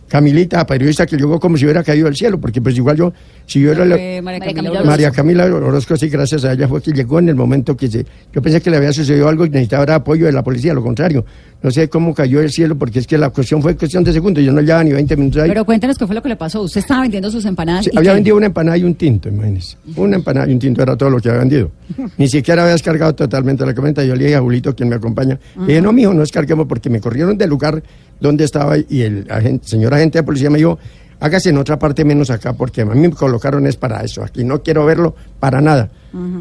Camilita, 0.08 0.64
periodista 0.66 1.04
que 1.06 1.16
llegó 1.16 1.40
como 1.40 1.56
si 1.56 1.64
hubiera 1.64 1.82
caído 1.82 2.04
del 2.04 2.14
cielo, 2.14 2.38
porque 2.38 2.60
pues 2.60 2.76
igual 2.76 2.96
yo, 2.96 3.12
si 3.46 3.60
yo 3.60 3.72
era 3.72 3.84
la- 3.84 3.96
María 4.22 4.40
Camila 4.40 4.70
Orozco. 4.70 4.86
María 4.86 5.10
Camila 5.10 5.44
Orozco, 5.46 5.96
sí, 5.96 6.08
gracias 6.08 6.44
a 6.44 6.52
ella 6.52 6.68
fue 6.68 6.80
que 6.80 6.92
llegó 6.92 7.18
en 7.18 7.28
el 7.30 7.34
momento 7.34 7.76
que 7.76 7.88
se... 7.88 8.06
Yo 8.32 8.40
pensé 8.40 8.60
que 8.60 8.70
le 8.70 8.76
había 8.76 8.92
sucedido 8.92 9.28
algo 9.28 9.44
y 9.46 9.50
necesitaba 9.50 9.92
apoyo 9.96 10.26
de 10.26 10.32
la 10.32 10.44
policía, 10.44 10.74
lo 10.74 10.82
contrario. 10.82 11.24
No 11.62 11.70
sé 11.70 11.88
cómo 11.88 12.14
cayó 12.14 12.40
del 12.40 12.50
cielo, 12.50 12.76
porque 12.76 12.98
es 12.98 13.06
que 13.06 13.16
la 13.18 13.30
cuestión 13.30 13.62
fue 13.62 13.74
cuestión 13.76 14.04
de 14.04 14.12
segundos, 14.12 14.44
yo 14.44 14.52
no 14.52 14.60
llevaba 14.60 14.84
ni 14.84 14.92
20 14.92 15.16
minutos 15.16 15.42
ahí. 15.42 15.48
Pero 15.48 15.64
cuéntenos 15.64 15.96
qué 15.98 16.06
fue 16.06 16.14
lo 16.14 16.22
que 16.22 16.28
le 16.28 16.36
pasó. 16.36 16.62
Usted 16.62 16.80
estaba 16.80 17.00
vendiendo 17.00 17.30
sus 17.30 17.44
empanadas. 17.44 17.84
Sí, 17.84 17.90
y 17.92 17.98
había 17.98 18.10
qué? 18.10 18.14
vendido 18.16 18.36
una 18.36 18.46
empanada 18.46 18.76
y 18.76 18.84
un 18.84 18.94
tinto, 18.94 19.28
imagínese. 19.28 19.76
Una 19.96 20.16
empanada 20.16 20.48
y 20.48 20.52
un 20.52 20.58
tinto 20.58 20.82
era 20.82 20.96
todo 20.96 21.10
lo 21.10 21.18
que 21.18 21.28
había 21.28 21.40
vendido. 21.40 21.70
Ni 22.18 22.28
siquiera 22.28 22.62
había 22.62 22.72
descargado 22.72 23.14
totalmente 23.14 23.64
la 23.64 23.74
camioneta. 23.74 24.04
Yo 24.04 24.14
le 24.14 24.24
dije 24.24 24.36
a 24.36 24.40
Julito, 24.40 24.74
quien 24.76 24.88
me 24.88 24.96
acompaña, 24.96 25.38
le 25.58 25.66
dije, 25.66 25.82
no, 25.82 25.92
mijo, 25.92 26.12
no 26.12 26.20
descarguemos 26.20 26.66
porque 26.66 26.90
me 26.90 27.00
corrieron 27.00 27.36
del 27.38 27.50
lugar 27.50 27.82
donde 28.20 28.44
estaba 28.44 28.76
y 28.78 29.02
el 29.02 29.26
agente, 29.30 29.66
señor 29.66 29.92
agente 29.94 30.18
de 30.18 30.22
policía 30.22 30.50
me 30.50 30.58
dijo, 30.58 30.78
hágase 31.20 31.50
en 31.50 31.58
otra 31.58 31.78
parte 31.78 32.04
menos 32.04 32.30
acá 32.30 32.52
porque 32.52 32.82
a 32.82 32.84
mí 32.84 33.00
me 33.00 33.10
colocaron 33.10 33.66
es 33.66 33.76
para 33.76 34.02
eso. 34.02 34.22
Aquí 34.22 34.44
no 34.44 34.62
quiero 34.62 34.84
verlo 34.84 35.14
para 35.40 35.60
nada. 35.60 35.90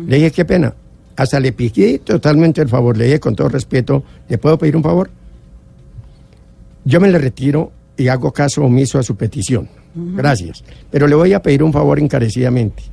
Le 0.07 0.18
dije, 0.18 0.32
qué 0.32 0.45
pena. 0.45 0.74
Hasta 1.16 1.39
le 1.39 1.53
piqué 1.53 1.99
totalmente 1.99 2.61
el 2.61 2.70
favor. 2.70 2.97
Le 2.97 3.05
dije 3.05 3.20
con 3.20 3.36
todo 3.36 3.49
respeto, 3.49 4.03
¿le 4.28 4.38
puedo 4.38 4.57
pedir 4.57 4.76
un 4.76 4.84
favor? 4.84 5.09
Yo 6.84 6.99
me 6.99 7.09
le 7.09 7.18
retiro 7.18 7.72
y 7.97 8.07
hago 8.07 8.32
caso 8.32 8.63
omiso 8.63 8.99
a 8.99 9.03
su 9.03 9.16
petición. 9.16 9.70
Gracias. 9.95 10.63
Pero 10.91 11.07
le 11.07 11.16
voy 11.16 11.34
a 11.34 11.41
pedir 11.41 11.63
un 11.63 11.72
favor 11.72 11.99
encarecidamente. 11.99 12.84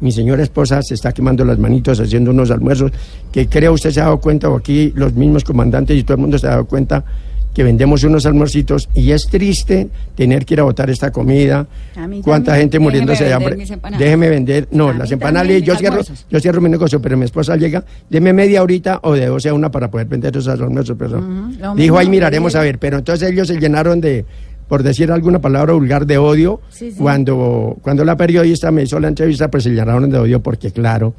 Mi 0.00 0.12
señora 0.12 0.42
esposa 0.42 0.80
se 0.82 0.94
está 0.94 1.12
quemando 1.12 1.44
las 1.44 1.58
manitos 1.58 2.00
haciendo 2.00 2.30
unos 2.30 2.50
almuerzos 2.50 2.92
que 3.32 3.48
creo 3.48 3.72
usted 3.72 3.90
se 3.90 4.00
ha 4.00 4.04
dado 4.04 4.20
cuenta, 4.20 4.48
o 4.48 4.56
aquí 4.56 4.92
los 4.94 5.12
mismos 5.12 5.44
comandantes 5.44 5.98
y 5.98 6.04
todo 6.04 6.14
el 6.14 6.20
mundo 6.20 6.38
se 6.38 6.46
ha 6.46 6.50
dado 6.50 6.66
cuenta 6.66 7.04
que 7.54 7.64
vendemos 7.64 8.04
unos 8.04 8.24
almuercitos 8.26 8.88
y 8.94 9.10
es 9.10 9.26
triste 9.26 9.88
tener 10.14 10.44
que 10.44 10.54
ir 10.54 10.60
a 10.60 10.64
botar 10.64 10.90
esta 10.90 11.10
comida. 11.10 11.66
Cuánta 12.22 12.56
gente 12.56 12.78
muriéndose 12.78 13.24
de 13.24 13.32
hambre. 13.32 13.56
Déjeme 13.98 14.28
vender. 14.28 14.68
No, 14.70 14.88
A 14.88 14.94
las 14.94 15.10
empanadas, 15.10 15.62
yo 15.62 15.76
cierro, 15.76 16.02
yo 16.30 16.40
cierro 16.40 16.60
mi 16.60 16.68
negocio, 16.68 17.00
pero 17.02 17.16
mi 17.16 17.24
esposa 17.24 17.56
llega, 17.56 17.84
deme 18.08 18.32
media 18.32 18.62
horita 18.62 19.00
o 19.02 19.14
de 19.14 19.26
12 19.26 19.48
a 19.48 19.54
una 19.54 19.70
para 19.70 19.90
poder 19.90 20.06
vender 20.06 20.36
esos 20.36 20.60
almuerzos, 20.60 20.96
perdón. 20.96 21.56
Lo 21.58 21.74
Dijo, 21.74 21.98
ahí 21.98 22.08
miraremos 22.08 22.54
a 22.54 22.60
ver, 22.60 22.78
pero 22.78 22.98
entonces 22.98 23.30
ellos 23.30 23.48
se 23.48 23.58
llenaron 23.58 24.00
de, 24.00 24.24
por 24.68 24.82
decir 24.82 25.10
alguna 25.10 25.40
palabra 25.40 25.72
vulgar, 25.72 26.06
de 26.06 26.18
odio. 26.18 26.60
Sí, 26.68 26.92
sí. 26.92 26.98
Cuando, 26.98 27.76
cuando 27.82 28.04
la 28.04 28.16
periodista 28.16 28.70
me 28.70 28.82
hizo 28.82 29.00
la 29.00 29.08
entrevista, 29.08 29.50
pues 29.50 29.64
se 29.64 29.70
llenaron 29.70 30.10
de 30.10 30.18
odio 30.18 30.40
porque, 30.40 30.70
claro, 30.70 31.14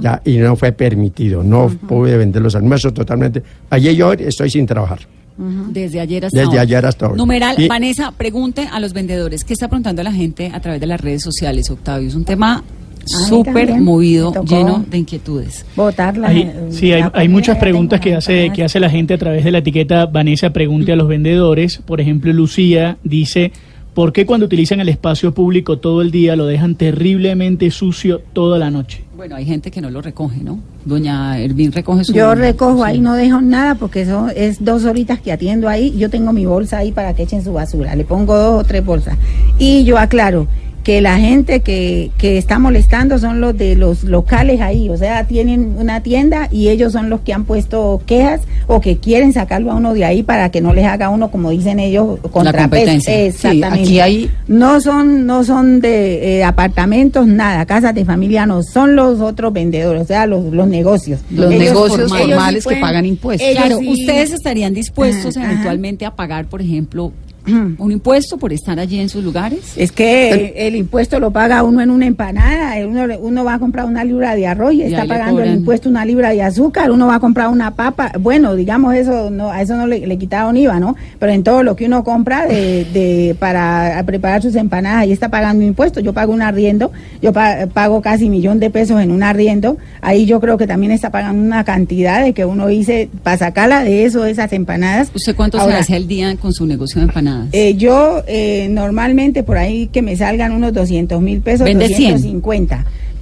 ya, 0.00 0.20
y 0.24 0.36
no 0.36 0.54
fue 0.56 0.72
permitido, 0.72 1.42
no 1.42 1.68
pude 1.88 2.16
vender 2.16 2.42
los 2.42 2.54
almuerzos 2.54 2.92
totalmente. 2.92 3.42
Ayer 3.70 3.94
yo 3.94 4.12
estoy 4.12 4.50
sin 4.50 4.66
trabajar. 4.66 5.00
Desde 5.36 6.00
ayer 6.00 6.24
hasta 6.26 6.38
Desde 6.38 6.52
hoy. 6.52 6.58
ayer 6.58 6.84
hasta 6.86 7.08
hoy. 7.08 7.16
Numeral, 7.16 7.56
Y- 7.58 7.68
Vanessa, 7.68 8.12
pregunte 8.12 8.68
a 8.70 8.78
los 8.80 8.92
vendedores. 8.92 9.44
¿Qué 9.44 9.52
está 9.54 9.68
preguntando 9.68 10.02
la 10.02 10.12
gente 10.12 10.50
a 10.54 10.60
través 10.60 10.80
de 10.80 10.86
las 10.86 11.00
redes 11.00 11.22
sociales, 11.22 11.70
Octavio? 11.70 12.08
Es 12.08 12.14
un 12.14 12.24
tema 12.24 12.62
súper 13.04 13.80
movido, 13.80 14.32
lleno 14.44 14.84
de 14.88 14.98
inquietudes. 14.98 15.66
Votarla. 15.74 16.28
Hay- 16.28 16.52
sí, 16.70 16.92
hay, 16.92 17.02
hay 17.12 17.28
muchas 17.28 17.58
preguntas 17.58 18.00
que 18.00 18.14
hace, 18.14 18.50
que 18.54 18.62
hace 18.62 18.78
la 18.78 18.88
gente 18.90 19.14
a 19.14 19.18
través 19.18 19.44
de 19.44 19.50
la 19.50 19.58
etiqueta 19.58 20.06
Vanessa 20.06 20.50
Pregunte 20.52 20.92
a 20.92 20.96
los 20.96 21.08
vendedores. 21.08 21.78
Por 21.78 22.00
ejemplo, 22.00 22.32
Lucía 22.32 22.98
dice, 23.02 23.52
¿por 23.94 24.12
qué 24.12 24.26
cuando 24.26 24.46
utilizan 24.46 24.80
el 24.80 24.88
espacio 24.88 25.32
público 25.32 25.78
todo 25.78 26.02
el 26.02 26.10
día 26.10 26.36
lo 26.36 26.46
dejan 26.46 26.74
terriblemente 26.74 27.70
sucio 27.70 28.20
toda 28.32 28.58
la 28.58 28.70
noche? 28.70 29.04
Bueno, 29.16 29.36
hay 29.36 29.44
gente 29.44 29.70
que 29.70 29.80
no 29.80 29.90
lo 29.90 30.02
recoge, 30.02 30.42
¿no? 30.42 30.58
Doña 30.84 31.38
Ervin 31.38 31.70
recoge 31.70 32.04
su... 32.04 32.12
Yo 32.12 32.34
recojo 32.34 32.82
ahí, 32.82 32.98
no 32.98 33.14
dejo 33.14 33.40
nada 33.40 33.76
porque 33.76 34.02
eso 34.02 34.28
es 34.34 34.64
dos 34.64 34.84
horitas 34.84 35.20
que 35.20 35.30
atiendo 35.30 35.68
ahí. 35.68 35.94
Yo 35.96 36.10
tengo 36.10 36.32
mi 36.32 36.44
bolsa 36.44 36.78
ahí 36.78 36.90
para 36.90 37.14
que 37.14 37.22
echen 37.22 37.44
su 37.44 37.52
basura. 37.52 37.94
Le 37.94 38.04
pongo 38.04 38.36
dos 38.36 38.60
o 38.60 38.64
tres 38.64 38.84
bolsas. 38.84 39.16
Y 39.58 39.84
yo 39.84 39.98
aclaro 39.98 40.48
que 40.82 41.00
la 41.00 41.18
gente 41.18 41.60
que, 41.60 42.10
que 42.18 42.38
está 42.38 42.58
molestando 42.58 43.18
son 43.18 43.40
los 43.40 43.56
de 43.56 43.76
los 43.76 44.04
locales 44.04 44.60
ahí. 44.60 44.88
O 44.90 44.96
sea, 44.96 45.24
tienen 45.26 45.76
una 45.78 46.02
tienda 46.02 46.48
y 46.50 46.68
ellos 46.68 46.92
son 46.92 47.08
los 47.10 47.20
que 47.20 47.32
han 47.32 47.44
puesto 47.44 48.02
quejas 48.06 48.40
o 48.66 48.80
que 48.80 48.98
quieren 48.98 49.32
sacarlo 49.32 49.70
a 49.70 49.74
uno 49.76 49.94
de 49.94 50.04
ahí 50.04 50.22
para 50.22 50.50
que 50.50 50.60
no 50.60 50.72
les 50.74 50.84
haga 50.86 51.08
uno, 51.10 51.30
como 51.30 51.50
dicen 51.50 51.78
ellos, 51.78 52.18
contrapeso. 52.32 52.62
competencia. 52.70 53.12
Sí, 53.14 53.20
Exactamente. 53.20 53.80
aquí 53.82 54.00
hay- 54.00 54.30
No 54.48 54.80
son, 54.80 55.26
no 55.26 55.44
son 55.44 55.80
de 55.80 56.38
eh, 56.38 56.44
apartamentos, 56.44 57.26
nada, 57.26 57.64
casas 57.66 57.94
de 57.94 58.04
familia 58.04 58.46
no, 58.46 58.62
son 58.62 58.96
los 58.96 59.20
otros 59.20 59.52
vendedores, 59.52 60.02
o 60.02 60.06
sea, 60.06 60.26
los, 60.26 60.44
los 60.52 60.66
negocios. 60.66 61.20
Los 61.30 61.52
Ellos 61.52 61.64
negocios 61.72 62.10
sí 62.10 62.18
formales 62.18 62.66
que 62.66 62.76
pagan 62.76 63.06
impuestos. 63.06 63.48
Claro, 63.52 63.78
sí- 63.78 63.88
ustedes 63.88 64.32
estarían 64.32 64.74
dispuestos 64.74 65.36
Ajá, 65.36 65.44
ajá. 65.46 65.52
eventualmente 65.52 66.04
a 66.06 66.14
pagar, 66.16 66.46
por 66.46 66.60
ejemplo, 66.60 67.12
un 67.46 67.90
impuesto 67.92 68.36
por 68.38 68.52
estar 68.52 68.78
allí 68.78 69.00
en 69.00 69.08
sus 69.08 69.24
lugares. 69.24 69.72
Es 69.76 69.90
que 69.92 70.30
el, 70.30 70.52
el 70.56 70.76
impuesto 70.76 71.18
lo 71.18 71.30
paga 71.30 71.62
uno 71.62 71.80
en 71.80 71.90
una 71.90 72.06
empanada, 72.06 72.74
uno, 72.86 73.04
uno 73.20 73.44
va 73.44 73.54
a 73.54 73.58
comprar 73.58 73.86
una 73.86 74.04
libra 74.04 74.34
de 74.36 74.46
arroz 74.46 74.74
y 74.74 74.82
está 74.82 75.04
pagando 75.06 75.42
el 75.42 75.54
impuesto 75.58 75.88
una 75.88 76.04
libra 76.04 76.30
de 76.30 76.42
azúcar, 76.42 76.90
uno 76.90 77.06
va 77.08 77.16
a 77.16 77.20
comprar 77.20 77.48
una 77.48 77.74
papa, 77.74 78.12
bueno, 78.20 78.54
digamos 78.54 78.94
eso, 78.94 79.30
no, 79.30 79.50
a 79.50 79.60
eso 79.62 79.76
no 79.76 79.86
le, 79.86 80.06
le 80.06 80.18
quitaron 80.18 80.56
IVA, 80.56 80.78
¿no? 80.78 80.94
Pero 81.18 81.32
en 81.32 81.42
todo 81.42 81.62
lo 81.62 81.74
que 81.76 81.86
uno 81.86 82.04
compra 82.04 82.46
de, 82.46 82.84
de, 82.92 83.36
para 83.38 84.02
preparar 84.06 84.42
sus 84.42 84.54
empanadas, 84.54 85.02
ahí 85.02 85.12
está 85.12 85.28
pagando 85.28 85.64
impuestos, 85.64 86.02
yo 86.02 86.12
pago 86.12 86.32
un 86.32 86.42
arriendo, 86.42 86.92
yo 87.20 87.32
pa- 87.32 87.66
pago 87.72 88.00
casi 88.02 88.28
millón 88.28 88.60
de 88.60 88.70
pesos 88.70 89.00
en 89.00 89.10
un 89.10 89.22
arriendo, 89.22 89.78
ahí 90.00 90.26
yo 90.26 90.40
creo 90.40 90.58
que 90.58 90.66
también 90.66 90.92
está 90.92 91.10
pagando 91.10 91.42
una 91.42 91.64
cantidad 91.64 92.22
de 92.22 92.32
que 92.34 92.44
uno 92.44 92.68
dice, 92.68 93.08
para 93.22 93.36
sacarla 93.38 93.82
de 93.84 94.04
eso, 94.04 94.24
esas 94.26 94.52
empanadas. 94.52 95.10
¿Usted 95.14 95.34
cuánto 95.34 95.58
Ahora, 95.58 95.76
se 95.78 95.80
hace 95.82 95.96
al 95.96 96.06
día 96.06 96.36
con 96.36 96.52
su 96.52 96.66
negocio 96.66 97.00
de 97.00 97.06
empanadas? 97.08 97.31
Eh, 97.52 97.74
yo 97.76 98.22
eh, 98.26 98.68
normalmente 98.70 99.42
por 99.42 99.58
ahí 99.58 99.88
que 99.88 100.02
me 100.02 100.16
salgan 100.16 100.52
unos 100.52 100.72
200 100.72 101.20
mil 101.20 101.40
pesos, 101.40 101.64
Vende 101.64 101.88
100. 101.88 102.42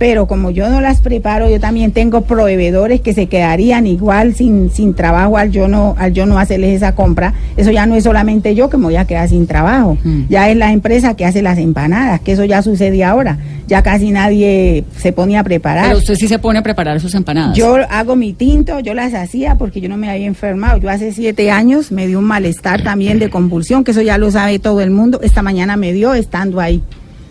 250. 0.01 0.11
Pero 0.11 0.27
como 0.27 0.51
yo 0.51 0.71
no 0.71 0.81
las 0.81 1.03
preparo, 1.03 1.51
yo 1.51 1.61
también 1.61 1.93
tengo 1.93 2.23
proveedores 2.23 3.03
que 3.03 3.13
se 3.13 3.27
quedarían 3.27 3.87
igual 3.87 4.35
sin, 4.35 4.71
sin 4.71 4.95
trabajo 4.95 5.37
al 5.37 5.51
yo 5.51 5.69
no 5.69 5.95
al 5.99 6.15
yo 6.15 6.25
no 6.25 6.39
hacerles 6.39 6.75
esa 6.75 6.95
compra. 6.95 7.35
Eso 7.59 7.71
ya 7.71 7.85
no 7.85 7.95
es 7.95 8.05
solamente 8.05 8.55
yo 8.55 8.71
que 8.71 8.79
me 8.79 8.85
voy 8.85 8.97
a 8.97 9.05
quedar 9.05 9.29
sin 9.29 9.47
trabajo. 9.47 9.99
Mm. 10.03 10.23
Ya 10.31 10.49
es 10.49 10.57
la 10.57 10.73
empresa 10.73 11.15
que 11.17 11.27
hace 11.27 11.43
las 11.43 11.59
empanadas, 11.59 12.21
que 12.21 12.33
eso 12.33 12.45
ya 12.45 12.63
sucede 12.63 13.05
ahora. 13.05 13.37
Ya 13.67 13.83
casi 13.83 14.11
nadie 14.11 14.85
se 14.97 15.13
pone 15.13 15.39
a 15.39 15.45
preparar. 15.45 15.87
Pero 15.87 15.99
usted 15.99 16.15
sí 16.15 16.27
se 16.27 16.39
pone 16.39 16.59
a 16.59 16.63
preparar 16.63 16.99
sus 16.99 17.15
empanadas. 17.15 17.57
Yo 17.57 17.77
hago 17.89 18.17
mi 18.17 18.33
tinto, 18.33 18.81
yo 18.81 18.95
las 18.95 19.15
hacía 19.15 19.57
porque 19.57 19.81
yo 19.81 19.89
no 19.89 19.97
me 19.97 20.11
había 20.11 20.27
enfermado. 20.27 20.79
Yo 20.79 20.89
hace 20.89 21.13
siete 21.13 21.51
años 21.51 21.93
me 21.93 22.07
dio 22.07 22.19
un 22.19 22.25
malestar 22.25 22.83
también 22.83 23.19
de 23.19 23.31
convulsión, 23.31 23.85
que 23.85 23.93
eso 23.93 24.03
ya 24.03 24.19
lo 24.19 24.31
sabe 24.31 24.59
todo 24.59 24.81
el 24.81 24.91
mundo. 24.91 25.21
Esta 25.23 25.43
mañana 25.43 25.77
me 25.77 25.93
dio 25.93 26.15
estando 26.15 26.59
ahí 26.59 26.83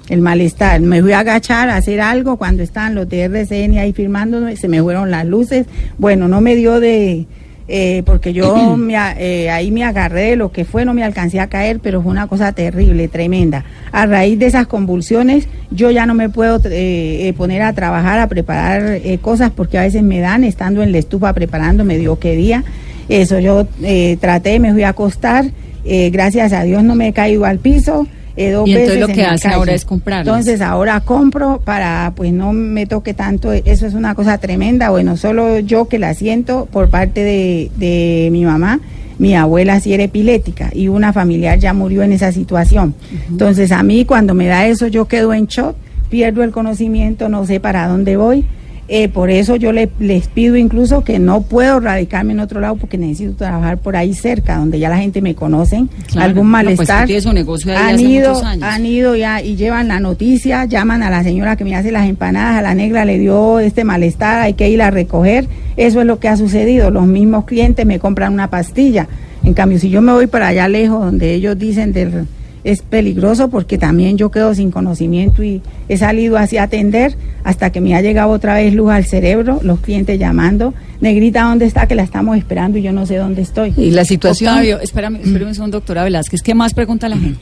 el 0.10 0.22
malestar. 0.22 0.82
Me 0.82 1.02
fui 1.02 1.14
a 1.14 1.20
agachar 1.20 1.70
a 1.70 1.78
hacer 1.78 2.02
algo 2.02 2.38
cuando 2.38 2.64
estaban 2.64 2.96
los 2.96 3.08
de 3.08 3.22
RCN 3.24 3.78
ahí 3.78 3.94
firmándome, 3.94 4.56
se 4.58 4.68
me 4.68 4.82
fueron 4.82 5.12
las 5.12 5.26
luces. 5.26 5.68
Bueno, 5.98 6.28
no 6.28 6.42
me 6.42 6.56
dio 6.56 6.80
de... 6.80 7.26
eh, 7.68 8.02
porque 8.06 8.34
yo 8.34 8.76
me 8.78 8.96
eh, 9.18 9.50
ahí 9.52 9.70
me 9.72 9.84
agarré 9.84 10.32
de 10.32 10.36
lo 10.36 10.52
que 10.52 10.66
fue, 10.66 10.84
no 10.86 10.94
me 10.96 11.04
alcancé 11.04 11.40
a 11.40 11.48
caer, 11.48 11.80
pero 11.80 12.02
fue 12.02 12.12
una 12.12 12.26
cosa 12.28 12.52
terrible, 12.52 13.08
tremenda. 13.08 13.64
A 13.92 14.08
raíz 14.08 14.40
de 14.40 14.48
esas 14.48 14.66
convulsiones, 14.66 15.48
yo 15.70 15.92
ya 15.92 16.06
no 16.08 16.16
me 16.16 16.30
puedo 16.30 16.58
eh, 16.66 17.28
eh, 17.28 17.34
poner 17.38 17.62
a 17.62 17.74
trabajar, 17.74 18.20
a 18.20 18.28
preparar 18.28 19.00
eh, 19.04 19.20
cosas, 19.22 19.52
porque 19.52 19.78
a 19.78 19.84
veces 19.84 20.02
me 20.02 20.20
dan, 20.20 20.44
estando 20.44 20.82
en 20.82 20.92
la 20.92 20.98
estufa 20.98 21.34
preparando, 21.34 21.86
me 21.86 21.98
dio 22.00 22.18
que 22.18 22.36
día. 22.36 22.64
Eso 23.08 23.40
yo 23.40 23.68
eh, 23.84 24.18
traté, 24.20 24.60
me 24.60 24.72
fui 24.74 24.84
a 24.84 24.90
acostar, 24.90 25.46
gracias 25.86 26.54
a 26.54 26.64
Dios 26.64 26.84
no 26.84 26.94
me 26.94 27.08
he 27.08 27.14
caído 27.14 27.46
al 27.46 27.58
piso. 27.58 28.08
Eh, 28.40 28.52
dos 28.52 28.68
Y 28.68 28.72
entonces 28.72 28.96
veces 28.96 29.10
lo 29.10 29.14
que 29.14 29.26
hace 29.26 29.48
ahora 29.50 29.74
es 29.74 29.86
comprarlas. 29.86 30.28
Entonces 30.28 30.62
ahora 30.62 31.02
compro 31.02 31.62
para 31.64 32.14
pues 32.16 32.32
no 32.32 32.54
me 32.54 32.86
toque 32.86 33.14
tanto, 33.14 33.52
eso 33.52 33.86
es 33.86 33.94
una 33.94 34.16
cosa 34.16 34.38
tremenda, 34.38 34.90
bueno, 34.90 35.18
solo 35.18 35.60
yo 35.60 35.88
que 35.88 36.00
la 36.00 36.14
siento 36.14 36.68
por 36.72 36.90
parte 36.90 37.22
de, 37.24 37.70
de 37.76 38.30
mi 38.32 38.46
mamá, 38.46 38.80
mi 39.18 39.36
abuela 39.36 39.80
sí 39.82 39.94
era 39.94 40.04
epiléptica 40.04 40.70
y 40.74 40.88
una 40.88 41.12
familiar 41.12 41.60
ya 41.60 41.74
murió 41.74 42.04
en 42.04 42.14
esa 42.14 42.32
situación. 42.32 42.96
Entonces 43.30 43.74
a 43.74 43.84
mí 43.84 44.06
cuando 44.06 44.34
me 44.34 44.48
da 44.48 44.66
eso 44.68 44.88
yo 44.88 45.06
quedo 45.06 45.34
en 45.34 45.48
shock, 45.48 45.76
pierdo 46.10 46.42
el 46.44 46.52
conocimiento, 46.52 47.28
no 47.28 47.46
sé 47.46 47.60
para 47.60 47.88
dónde 47.88 48.16
voy. 48.16 48.46
Eh, 48.92 49.08
por 49.08 49.30
eso 49.30 49.56
yo 49.56 49.72
le- 49.72 49.92
les 50.00 50.28
pido 50.28 50.56
incluso 50.58 51.04
que 51.04 51.20
no 51.20 51.44
puedo 51.44 51.80
radicarme 51.80 52.34
en 52.34 52.40
otro 52.40 52.60
lado 52.60 52.76
porque 52.76 52.98
necesito 52.98 53.34
trabajar 53.34 53.78
por 53.78 53.96
ahí 53.96 54.16
cerca, 54.16 54.58
donde 54.58 54.80
ya 54.80 54.90
la 54.90 54.98
gente 54.98 55.22
me 55.22 55.36
conocen, 55.36 55.90
Claro. 56.08 56.26
algún 56.30 56.50
No, 56.50 56.58
pues, 56.58 56.66
malestar. 56.66 56.96
usted 56.98 57.06
tiene 57.06 57.22
su 57.22 57.32
negocio 57.34 57.72
han 57.78 57.94
hace 57.96 58.02
ido, 58.04 58.44
años. 58.44 58.64
han 58.64 58.86
ido 58.88 59.16
ya 59.16 59.44
y 59.44 59.56
llevan 59.56 59.90
la 59.90 60.00
noticia, 60.00 60.66
llaman 60.66 61.04
a 61.04 61.12
la 61.12 61.22
señora 61.24 61.56
que 61.56 61.66
me 61.66 61.76
hace 61.76 61.92
las 61.92 62.10
empanadas, 62.10 62.58
a 62.58 62.62
la 62.64 62.74
negra 62.74 63.06
le 63.06 63.20
dio 63.20 63.60
este 63.60 63.84
malestar, 63.84 64.42
hay 64.42 64.54
que 64.56 64.68
ir 64.70 64.82
a 64.82 64.90
recoger. 64.90 65.48
Eso 65.78 66.00
es 66.02 66.08
lo 66.08 66.20
que 66.20 66.28
ha 66.28 66.36
sucedido. 66.36 66.90
Los 66.90 67.06
mismos 67.06 67.46
clientes 67.46 67.86
me 67.86 68.00
compran 68.00 68.34
una 68.34 68.50
pastilla. 68.50 69.08
En 69.44 69.54
cambio, 69.54 69.78
si 69.78 69.92
yo 69.92 70.02
me 70.02 70.12
voy 70.14 70.26
para 70.26 70.48
allá 70.48 70.68
lejos, 70.68 71.00
donde 71.06 71.36
ellos 71.36 71.58
dicen 71.60 71.94
del 71.94 72.26
es 72.64 72.82
peligroso 72.82 73.50
porque 73.50 73.78
también 73.78 74.18
yo 74.18 74.32
quedo 74.32 74.54
sin 74.54 74.72
conocimiento 74.72 75.44
y 75.44 75.62
he 75.88 75.98
salido 75.98 76.38
así 76.38 76.58
a 76.58 76.64
atender 76.64 77.16
hasta 77.44 77.72
que 77.72 77.82
me 77.82 77.96
ha 77.96 78.02
llegado 78.02 78.30
otra 78.32 78.56
vez 78.56 78.74
luz 78.74 78.92
al 78.92 79.06
cerebro, 79.06 79.60
los 79.64 79.80
clientes 79.80 80.20
llamando, 80.20 80.74
negrita, 81.02 81.44
¿dónde 81.44 81.66
está? 81.66 81.88
Que 81.88 81.96
la 81.96 82.04
estamos 82.04 82.38
esperando 82.38 82.78
y 82.78 82.82
yo 82.82 82.92
no 82.92 83.06
sé 83.06 83.16
dónde 83.18 83.42
estoy. 83.42 83.74
Y 83.78 83.92
la 83.92 84.04
situación... 84.06 84.52
Octavio, 84.52 84.80
espérame, 84.82 85.16
espérame 85.24 85.48
un 85.50 85.56
segundo, 85.56 85.78
doctora 85.78 86.04
Velázquez. 86.04 86.42
¿Qué 86.42 86.54
más 86.54 86.74
pregunta 86.74 87.08
la 87.08 87.18
gente? 87.18 87.40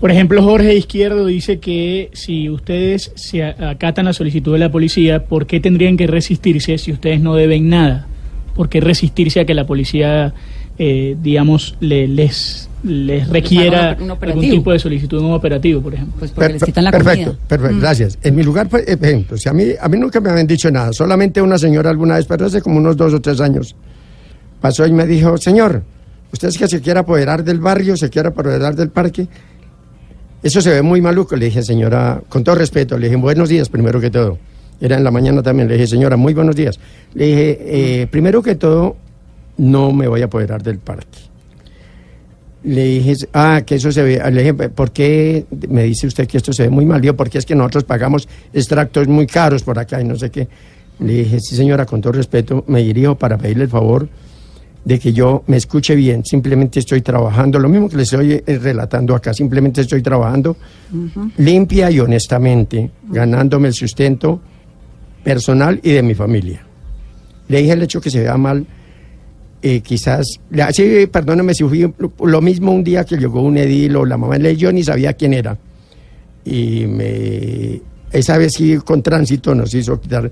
Por 0.00 0.10
ejemplo, 0.10 0.42
Jorge 0.42 0.74
Izquierdo 0.74 1.26
dice 1.26 1.60
que 1.60 2.10
si 2.12 2.50
ustedes 2.50 3.12
se 3.14 3.44
a- 3.44 3.70
acatan 3.70 4.04
la 4.04 4.12
solicitud 4.12 4.52
de 4.52 4.58
la 4.58 4.70
policía, 4.72 5.24
¿por 5.26 5.46
qué 5.46 5.60
tendrían 5.60 5.96
que 5.96 6.08
resistirse 6.08 6.76
si 6.76 6.90
ustedes 6.92 7.20
no 7.20 7.36
deben 7.36 7.68
nada? 7.68 8.06
¿Por 8.56 8.68
qué 8.68 8.80
resistirse 8.80 9.38
a 9.40 9.44
que 9.46 9.54
la 9.54 9.64
policía, 9.64 10.34
eh, 10.78 11.16
digamos, 11.22 11.76
le- 11.80 12.08
les, 12.08 12.68
les 12.84 13.28
requiera 13.28 13.96
un 14.00 14.10
algún 14.10 14.40
tipo 14.50 14.72
de 14.72 14.78
solicitud 14.78 15.18
en 15.20 15.26
un 15.26 15.32
operativo, 15.32 15.80
por 15.80 15.94
ejemplo? 15.94 16.14
Pues 16.18 16.32
Per- 16.32 16.58
perfecto, 16.58 17.36
perfecto, 17.46 17.78
gracias. 17.80 18.18
En 18.22 18.34
mi 18.34 18.42
lugar, 18.42 18.68
pues, 18.68 18.84
ejemplo, 18.88 19.36
si 19.36 19.48
a 19.48 19.52
mí, 19.52 19.66
a 19.80 19.88
mí 19.88 19.98
nunca 19.98 20.20
me 20.20 20.30
habían 20.30 20.46
dicho 20.46 20.70
nada, 20.70 20.92
solamente 20.92 21.40
una 21.40 21.58
señora 21.58 21.90
alguna 21.90 22.16
vez, 22.16 22.26
pero 22.26 22.46
hace 22.46 22.60
como 22.60 22.78
unos 22.78 22.96
dos 22.96 23.14
o 23.14 23.20
tres 23.20 23.40
años, 23.40 23.76
pasó 24.60 24.86
y 24.86 24.92
me 24.92 25.06
dijo, 25.06 25.36
señor, 25.38 25.82
usted 26.32 26.48
es 26.48 26.58
que 26.58 26.66
se 26.68 26.80
quiere 26.80 27.00
apoderar 27.00 27.44
del 27.44 27.60
barrio, 27.60 27.96
se 27.96 28.10
quiere 28.10 28.28
apoderar 28.28 28.74
del 28.74 28.90
parque, 28.90 29.28
eso 30.42 30.60
se 30.60 30.70
ve 30.70 30.82
muy 30.82 31.00
maluco. 31.00 31.36
Le 31.36 31.44
dije, 31.46 31.62
señora, 31.62 32.20
con 32.28 32.42
todo 32.42 32.56
respeto, 32.56 32.98
le 32.98 33.06
dije, 33.08 33.16
buenos 33.16 33.48
días, 33.48 33.68
primero 33.68 34.00
que 34.00 34.10
todo. 34.10 34.38
Era 34.80 34.96
en 34.96 35.04
la 35.04 35.12
mañana 35.12 35.40
también, 35.42 35.68
le 35.68 35.74
dije, 35.74 35.86
señora, 35.86 36.16
muy 36.16 36.34
buenos 36.34 36.56
días. 36.56 36.80
Le 37.14 37.26
dije, 37.26 37.58
eh, 38.02 38.06
primero 38.08 38.42
que 38.42 38.56
todo, 38.56 38.96
no 39.58 39.92
me 39.92 40.08
voy 40.08 40.22
a 40.22 40.24
apoderar 40.24 40.60
del 40.62 40.78
parque. 40.78 41.18
Le 42.64 42.84
dije, 42.84 43.14
ah, 43.32 43.62
que 43.66 43.74
eso 43.74 43.90
se 43.90 44.02
ve, 44.02 44.22
le 44.30 44.42
dije, 44.42 44.54
¿por 44.68 44.92
qué 44.92 45.46
me 45.68 45.82
dice 45.82 46.06
usted 46.06 46.28
que 46.28 46.36
esto 46.36 46.52
se 46.52 46.64
ve 46.64 46.70
muy 46.70 46.86
mal? 46.86 47.00
Digo, 47.00 47.14
porque 47.14 47.38
es 47.38 47.44
que 47.44 47.56
nosotros 47.56 47.84
pagamos 47.84 48.28
extractos 48.52 49.08
muy 49.08 49.26
caros 49.26 49.62
por 49.62 49.78
acá 49.78 50.00
y 50.00 50.04
no 50.04 50.16
sé 50.16 50.30
qué. 50.30 50.46
Le 51.00 51.12
dije, 51.14 51.40
sí 51.40 51.56
señora, 51.56 51.86
con 51.86 52.00
todo 52.00 52.12
respeto, 52.12 52.64
me 52.68 52.82
dirijo 52.82 53.16
para 53.16 53.36
pedirle 53.36 53.64
el 53.64 53.70
favor 53.70 54.08
de 54.84 54.98
que 54.98 55.12
yo 55.12 55.44
me 55.46 55.56
escuche 55.56 55.94
bien, 55.94 56.24
simplemente 56.24 56.80
estoy 56.80 57.02
trabajando, 57.02 57.58
lo 57.58 57.68
mismo 57.68 57.88
que 57.88 57.96
les 57.96 58.12
estoy 58.12 58.42
eh, 58.44 58.58
relatando 58.58 59.14
acá, 59.14 59.32
simplemente 59.32 59.80
estoy 59.80 60.02
trabajando 60.02 60.56
limpia 61.36 61.90
y 61.90 62.00
honestamente, 62.00 62.90
ganándome 63.08 63.68
el 63.68 63.74
sustento 63.74 64.40
personal 65.22 65.78
y 65.82 65.92
de 65.92 66.02
mi 66.02 66.14
familia. 66.14 66.64
Le 67.48 67.58
dije 67.58 67.72
el 67.72 67.82
hecho 67.82 68.00
que 68.00 68.10
se 68.10 68.20
vea 68.20 68.36
mal, 68.36 68.66
eh, 69.64 69.80
quizás, 69.80 70.40
sí, 70.72 71.06
perdóname 71.06 71.54
si 71.54 71.62
fui 71.62 71.94
lo 72.24 72.40
mismo 72.40 72.72
un 72.72 72.82
día 72.82 73.04
que 73.04 73.16
llegó 73.16 73.42
un 73.42 73.56
edil 73.56 73.94
o 73.94 74.04
la 74.04 74.16
mamá 74.16 74.36
de 74.36 74.56
yo 74.56 74.72
ni 74.72 74.82
sabía 74.82 75.12
quién 75.12 75.34
era. 75.34 75.56
Y 76.44 76.86
me, 76.86 77.80
esa 78.10 78.38
vez 78.38 78.54
sí 78.54 78.76
con 78.78 79.02
tránsito 79.02 79.54
nos 79.54 79.72
hizo 79.72 80.00
quitar. 80.00 80.30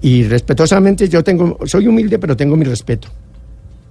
Y 0.00 0.24
respetuosamente 0.24 1.06
yo 1.06 1.22
tengo, 1.22 1.58
soy 1.66 1.86
humilde, 1.86 2.18
pero 2.18 2.34
tengo 2.34 2.56
mi 2.56 2.64
respeto. 2.64 3.08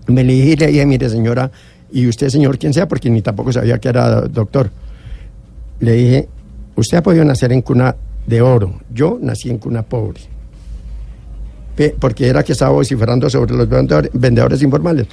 Me 0.07 0.23
le 0.23 0.33
dije, 0.33 0.55
le 0.57 0.67
dije, 0.67 0.85
mire 0.87 1.09
señora, 1.09 1.51
y 1.91 2.07
usted 2.07 2.29
señor, 2.29 2.57
quien 2.57 2.73
sea, 2.73 2.87
porque 2.87 3.09
ni 3.09 3.21
tampoco 3.21 3.51
sabía 3.51 3.77
que 3.77 3.89
era 3.89 4.21
doctor. 4.21 4.71
Le 5.79 5.93
dije, 5.93 6.29
usted 6.75 6.97
ha 6.97 7.03
podido 7.03 7.23
nacer 7.23 7.51
en 7.51 7.61
cuna 7.61 7.95
de 8.25 8.41
oro. 8.41 8.79
Yo 8.91 9.19
nací 9.21 9.51
en 9.51 9.59
cuna 9.59 9.83
pobre. 9.83 10.21
Porque 11.99 12.27
era 12.27 12.43
que 12.43 12.53
estaba 12.53 12.71
vociferando 12.71 13.29
sobre 13.29 13.53
los 13.53 13.67
vendedor- 13.67 14.09
vendedores 14.13 14.61
informales. 14.61 15.07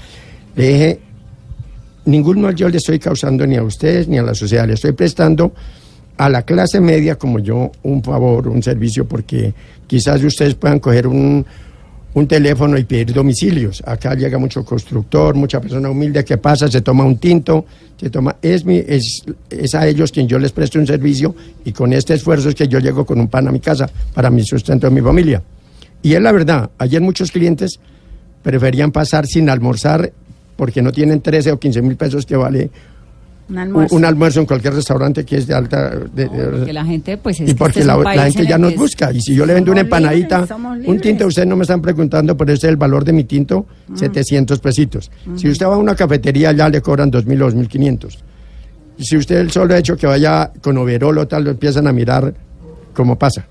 Le 0.55 0.69
dije, 0.69 1.01
ningún 2.05 2.41
mal 2.41 2.55
yo 2.55 2.69
le 2.69 2.77
estoy 2.79 2.99
causando 2.99 3.47
ni 3.47 3.57
a 3.57 3.63
ustedes 3.63 4.09
ni 4.09 4.19
a 4.19 4.23
la 4.23 4.35
sociedad. 4.35 4.67
Le 4.67 4.75
estoy 4.75 4.93
prestando 4.93 5.53
a 6.19 6.29
la 6.29 6.43
clase 6.43 6.81
media 6.81 7.17
como 7.17 7.39
yo 7.39 7.73
un 7.83 8.03
favor, 8.03 8.49
un 8.49 8.63
servicio, 8.63 9.07
porque 9.07 9.53
quizás 9.87 10.23
ustedes 10.23 10.55
puedan 10.55 10.79
coger 10.79 11.07
un, 11.07 11.45
un 12.15 12.27
teléfono 12.29 12.77
y 12.79 12.85
pedir 12.85 13.13
domicilios. 13.13 13.83
Acá 13.87 14.15
llega 14.15 14.39
mucho 14.39 14.65
constructor, 14.65 15.35
mucha 15.35 15.61
persona 15.61 15.91
humilde 15.91 16.25
que 16.25 16.37
pasa, 16.39 16.69
se 16.69 16.81
toma 16.83 17.05
un 17.05 17.17
tinto, 17.17 17.65
se 17.99 18.11
toma, 18.11 18.37
es, 18.43 18.65
mi, 18.65 18.77
es, 18.87 19.25
es 19.51 19.75
a 19.75 19.87
ellos 19.87 20.13
quien 20.13 20.29
yo 20.29 20.39
les 20.39 20.53
presto 20.53 20.79
un 20.79 20.87
servicio 20.87 21.35
y 21.65 21.73
con 21.73 21.93
este 21.93 22.15
esfuerzo 22.15 22.51
es 22.51 22.55
que 22.55 22.69
yo 22.69 22.79
llego 22.79 23.05
con 23.07 23.19
un 23.19 23.29
pan 23.29 23.49
a 23.49 23.53
mi 23.53 23.61
casa 23.61 23.89
para 24.15 24.31
mi 24.31 24.45
sustento 24.45 24.87
de 24.89 24.95
mi 24.95 25.01
familia. 25.01 25.43
Y 26.03 26.15
es 26.15 26.21
la 26.21 26.33
verdad, 26.33 26.71
ayer 26.79 27.01
muchos 27.01 27.31
clientes 27.31 27.79
preferían 28.43 28.91
pasar 28.91 29.27
sin 29.27 29.49
almorzar 29.49 30.13
porque 30.57 30.83
no 30.83 30.93
tienen 30.93 31.21
13 31.21 31.53
o 31.53 31.59
15 31.61 31.83
mil 31.83 31.97
pesos 31.97 32.27
que 32.27 32.37
vale 32.37 32.71
Un 33.49 33.59
almuerzo. 33.59 33.97
un 33.97 34.05
almuerzo 34.05 34.41
en 34.41 34.47
cualquier 34.47 34.75
restaurante 34.75 35.25
que 35.25 35.37
es 35.37 35.47
de 35.47 35.55
alta... 35.55 35.91
de- 35.91 36.29
de- 36.29 36.29
Porque 36.29 36.73
la 36.73 36.85
gente, 36.85 37.17
pues 37.19 37.41
es 37.41 37.51
y 37.51 37.53
que 37.53 37.59
porque 37.59 37.81
este 37.81 37.81
es 37.81 37.87
la, 37.87 38.23
gente 38.25 38.43
en 38.43 38.49
ya 38.49 38.59
nos 38.59 38.75
busca. 38.75 39.13
Y 39.13 39.21
si 39.21 39.35
yo 39.35 39.47
le 39.47 39.55
vendo 39.55 39.71
una 39.73 39.83
empanadita, 39.83 40.41
libres, 40.41 40.89
un 40.89 41.01
tinto, 41.01 41.27
ustedes 41.27 41.49
no 41.49 41.57
me 41.57 41.63
están 41.63 41.81
preguntando, 41.83 42.37
pero 42.37 42.53
ese 42.53 42.67
es 42.67 42.71
el 42.71 42.77
valor 42.77 43.05
de 43.05 43.13
mi 43.13 43.25
tinto, 43.25 43.67
Mm. 43.89 43.97
700 43.97 44.59
pesitos. 44.61 45.11
Si 45.37 45.49
usted 45.49 45.67
va 45.67 45.75
a 45.75 45.79
una 45.79 45.95
cafetería, 45.95 46.53
ya 46.53 46.69
le 46.69 46.81
cobran 46.81 47.11
2.000 47.13 47.43
o 47.43 47.51
2.500. 47.51 48.19
Y 48.99 49.05
si 49.05 49.17
usted 49.17 49.37
el 49.37 49.51
solo 49.51 49.75
hecho 49.75 49.97
que 49.97 50.07
vaya 50.07 50.51
con 50.61 50.77
overol 50.79 51.17
o 51.19 51.27
tal, 51.29 51.45
lo 51.45 51.51
empiezan 51.51 51.87
a 51.87 51.93
mirar 51.93 52.33
como 52.95 53.17
pasa. 53.19 53.47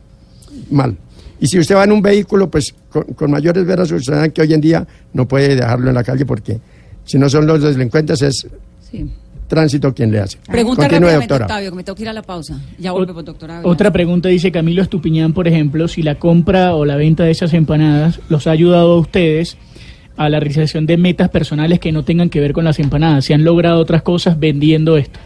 Mal. 0.69 0.95
Y 1.41 1.47
si 1.47 1.59
usted 1.59 1.75
va 1.75 1.83
en 1.83 1.91
un 1.91 2.01
vehículo, 2.01 2.49
pues 2.49 2.73
con, 2.89 3.03
con 3.15 3.29
mayores 3.31 3.65
veras, 3.65 3.91
saben 4.03 4.31
que 4.31 4.41
hoy 4.43 4.53
en 4.53 4.61
día 4.61 4.87
no 5.11 5.27
puede 5.27 5.55
dejarlo 5.55 5.89
en 5.89 5.95
la 5.95 6.03
calle 6.03 6.25
porque 6.25 6.59
si 7.03 7.17
no 7.17 7.27
son 7.29 7.45
los 7.47 7.61
delincuentes 7.61 8.21
es 8.21 8.47
Sí. 8.89 9.09
tránsito 9.47 9.93
quien 9.93 10.11
le 10.11 10.19
hace. 10.19 10.37
Pregunta 10.47 10.87
Continúe, 10.87 11.09
doctora. 11.11 11.45
Octavio, 11.45 11.71
que 11.71 11.75
me 11.77 11.83
tengo 11.83 11.95
que 11.95 12.03
ir 12.03 12.09
a 12.09 12.13
la 12.13 12.21
pausa. 12.21 12.61
Ya 12.77 12.91
vuelve, 12.91 13.11
doctora. 13.23 13.61
Otra 13.63 13.91
pregunta 13.91 14.29
dice 14.29 14.51
Camilo 14.51 14.81
Estupiñán, 14.83 15.33
por 15.33 15.47
ejemplo, 15.47 15.87
si 15.87 16.03
la 16.03 16.15
compra 16.19 16.75
o 16.75 16.85
la 16.85 16.95
venta 16.95 17.23
de 17.23 17.31
esas 17.31 17.53
empanadas 17.53 18.19
los 18.29 18.45
ha 18.47 18.51
ayudado 18.51 18.93
a 18.93 18.99
ustedes 18.99 19.57
a 20.17 20.29
la 20.29 20.39
realización 20.39 20.85
de 20.85 20.97
metas 20.97 21.29
personales 21.29 21.79
que 21.79 21.91
no 21.91 22.03
tengan 22.05 22.29
que 22.29 22.39
ver 22.39 22.53
con 22.53 22.65
las 22.65 22.77
empanadas, 22.79 23.25
si 23.25 23.33
han 23.33 23.43
logrado 23.43 23.79
otras 23.79 24.03
cosas 24.03 24.39
vendiendo 24.39 24.95
esto. 24.95 25.19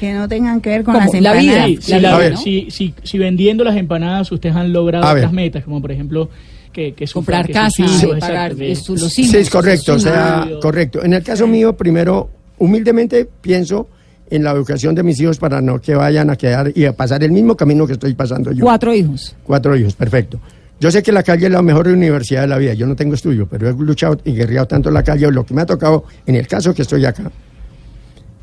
Que 0.00 0.14
no 0.14 0.26
tengan 0.28 0.60
que 0.62 0.70
ver 0.70 0.82
con 0.82 0.94
¿Cómo? 0.94 1.04
las 1.12 1.20
La 1.22 1.34
vida. 1.34 1.66
empanadas. 1.66 1.68
Sí, 1.68 1.82
si, 1.82 1.92
La 1.92 2.00
la- 2.10 2.18
vida, 2.18 2.30
¿no? 2.30 2.36
si- 2.38 2.70
si- 2.70 2.94
si 3.02 3.18
vendiendo 3.18 3.62
las 3.64 3.76
empanadas 3.76 4.32
ustedes 4.32 4.56
han 4.56 4.72
logrado 4.72 5.04
A 5.04 5.12
ver. 5.12 5.24
otras 5.24 5.32
metas, 5.34 5.62
como 5.64 5.80
por 5.82 5.92
ejemplo 5.92 6.30
que, 6.72 6.94
que 6.94 7.06
sufran, 7.06 7.42
Comprar 7.42 7.46
que 7.46 7.52
casa, 7.52 7.82
hijos, 7.82 7.96
sí, 7.96 8.06
exacto, 8.06 8.20
pagar 8.26 8.62
esto, 8.62 8.92
los 8.94 9.12
Sí, 9.12 9.22
hijos. 9.22 9.34
es 9.34 9.50
correcto, 9.50 9.94
o 9.94 9.98
sea, 9.98 10.48
correcto. 10.62 11.04
En 11.04 11.12
el 11.12 11.22
caso 11.22 11.46
mío, 11.46 11.76
primero, 11.76 12.30
humildemente 12.58 13.28
pienso 13.42 13.88
en 14.30 14.44
la 14.44 14.52
educación 14.52 14.94
de 14.94 15.02
mis 15.02 15.20
hijos 15.20 15.36
para 15.38 15.60
no 15.60 15.80
que 15.80 15.94
vayan 15.94 16.30
a 16.30 16.36
quedar 16.36 16.70
y 16.74 16.84
a 16.84 16.92
pasar 16.94 17.22
el 17.24 17.32
mismo 17.32 17.56
camino 17.56 17.86
que 17.86 17.94
estoy 17.94 18.14
pasando 18.14 18.52
yo. 18.52 18.64
Cuatro 18.64 18.94
hijos. 18.94 19.34
Cuatro 19.44 19.76
hijos, 19.76 19.94
perfecto. 19.94 20.40
Yo 20.78 20.90
sé 20.90 21.02
que 21.02 21.12
la 21.12 21.22
calle 21.22 21.46
es 21.46 21.52
la 21.52 21.60
mejor 21.60 21.88
universidad 21.88 22.42
de 22.42 22.46
la 22.46 22.56
vida. 22.56 22.72
Yo 22.72 22.86
no 22.86 22.96
tengo 22.96 23.14
estudio, 23.14 23.46
pero 23.50 23.68
he 23.68 23.72
luchado 23.74 24.18
y 24.24 24.32
guerreado 24.32 24.66
tanto 24.66 24.88
en 24.88 24.94
la 24.94 25.02
calle. 25.02 25.30
Lo 25.30 25.44
que 25.44 25.52
me 25.52 25.60
ha 25.62 25.66
tocado, 25.66 26.04
en 26.24 26.36
el 26.36 26.46
caso 26.46 26.72
que 26.72 26.82
estoy 26.82 27.04
acá, 27.04 27.30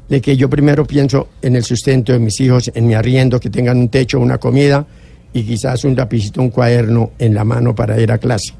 de 0.09 0.21
que 0.21 0.37
yo 0.37 0.49
primero 0.49 0.85
pienso 0.85 1.27
en 1.41 1.55
el 1.55 1.63
sustento 1.63 2.13
de 2.13 2.19
mis 2.19 2.39
hijos, 2.39 2.71
en 2.73 2.87
mi 2.87 2.93
arriendo, 2.93 3.39
que 3.39 3.49
tengan 3.49 3.77
un 3.77 3.89
techo, 3.89 4.19
una 4.19 4.37
comida 4.37 4.85
y 5.33 5.43
quizás 5.43 5.83
un 5.83 5.95
lapicito, 5.95 6.41
un 6.41 6.49
cuaderno 6.49 7.11
en 7.19 7.33
la 7.33 7.43
mano 7.43 7.75
para 7.75 7.99
ir 7.99 8.11
a 8.11 8.17
clase. 8.17 8.53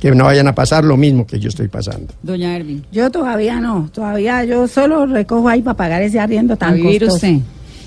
Que 0.00 0.12
no 0.12 0.24
vayan 0.24 0.46
a 0.46 0.54
pasar 0.54 0.84
lo 0.84 0.96
mismo 0.96 1.26
que 1.26 1.40
yo 1.40 1.48
estoy 1.48 1.68
pasando. 1.68 2.14
Doña 2.22 2.54
Ervin. 2.56 2.84
Yo 2.92 3.10
todavía 3.10 3.58
no, 3.60 3.90
todavía 3.92 4.44
yo 4.44 4.68
solo 4.68 5.06
recojo 5.06 5.48
ahí 5.48 5.60
para 5.60 5.76
pagar 5.76 6.02
ese 6.02 6.20
arriendo 6.20 6.56
tan 6.56 6.76
vivir 6.76 7.00
costoso. 7.04 7.16
usted. 7.16 7.38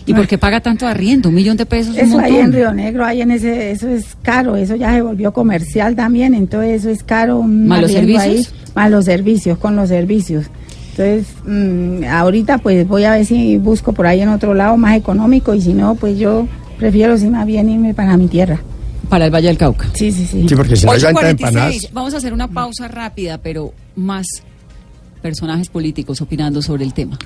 ¿Y 0.05 0.13
por 0.13 0.27
qué 0.27 0.37
paga 0.37 0.59
tanto 0.59 0.85
arriendo? 0.87 1.29
Un 1.29 1.35
millón 1.35 1.55
de 1.55 1.65
pesos. 1.65 1.93
un 1.93 1.99
Eso 2.01 2.19
ahí 2.19 2.31
montón. 2.33 2.45
en 2.47 2.53
Río 2.53 2.73
Negro, 2.73 3.05
ahí 3.05 3.21
en 3.21 3.31
ese, 3.31 3.71
eso 3.71 3.87
es 3.87 4.17
caro, 4.23 4.55
eso 4.57 4.75
ya 4.75 4.91
se 4.93 5.01
volvió 5.01 5.31
comercial 5.31 5.95
también, 5.95 6.33
entonces 6.33 6.81
eso 6.81 6.89
es 6.89 7.03
caro. 7.03 7.39
un 7.39 7.67
¿Más 7.67 7.81
los 7.81 7.91
arriendo 7.95 8.19
servicios? 8.19 8.53
Ahí, 8.53 8.71
más 8.75 8.91
los 8.91 9.05
servicios, 9.05 9.57
con 9.59 9.75
los 9.75 9.89
servicios. 9.89 10.47
Entonces, 10.91 11.27
mm, 11.45 12.03
ahorita 12.05 12.57
pues 12.57 12.87
voy 12.87 13.05
a 13.05 13.11
ver 13.11 13.25
si 13.25 13.57
busco 13.57 13.93
por 13.93 14.07
ahí 14.07 14.21
en 14.21 14.29
otro 14.29 14.53
lado 14.53 14.77
más 14.77 14.97
económico 14.97 15.53
y 15.53 15.61
si 15.61 15.73
no, 15.73 15.95
pues 15.95 16.17
yo 16.17 16.47
prefiero 16.77 17.17
si 17.17 17.27
más 17.27 17.45
bien 17.45 17.69
irme 17.69 17.93
para 17.93 18.17
mi 18.17 18.27
tierra. 18.27 18.59
Para 19.09 19.25
el 19.25 19.31
Valle 19.31 19.47
del 19.47 19.57
Cauca. 19.57 19.87
Sí, 19.93 20.11
sí, 20.11 20.25
sí. 20.25 20.45
Sí, 20.47 20.55
porque 20.55 20.75
si 20.75 20.85
no 20.85 20.93
hay 20.93 21.01
venta 21.01 21.21
de 21.21 21.33
8:46. 21.33 21.47
empanadas. 21.47 21.93
Vamos 21.93 22.13
a 22.13 22.17
hacer 22.17 22.33
una 22.33 22.47
pausa 22.47 22.87
rápida, 22.87 23.37
pero 23.37 23.73
más 23.95 24.25
personajes 25.21 25.69
políticos 25.69 26.21
opinando 26.21 26.61
sobre 26.61 26.83
el 26.83 26.93
tema. 26.93 27.17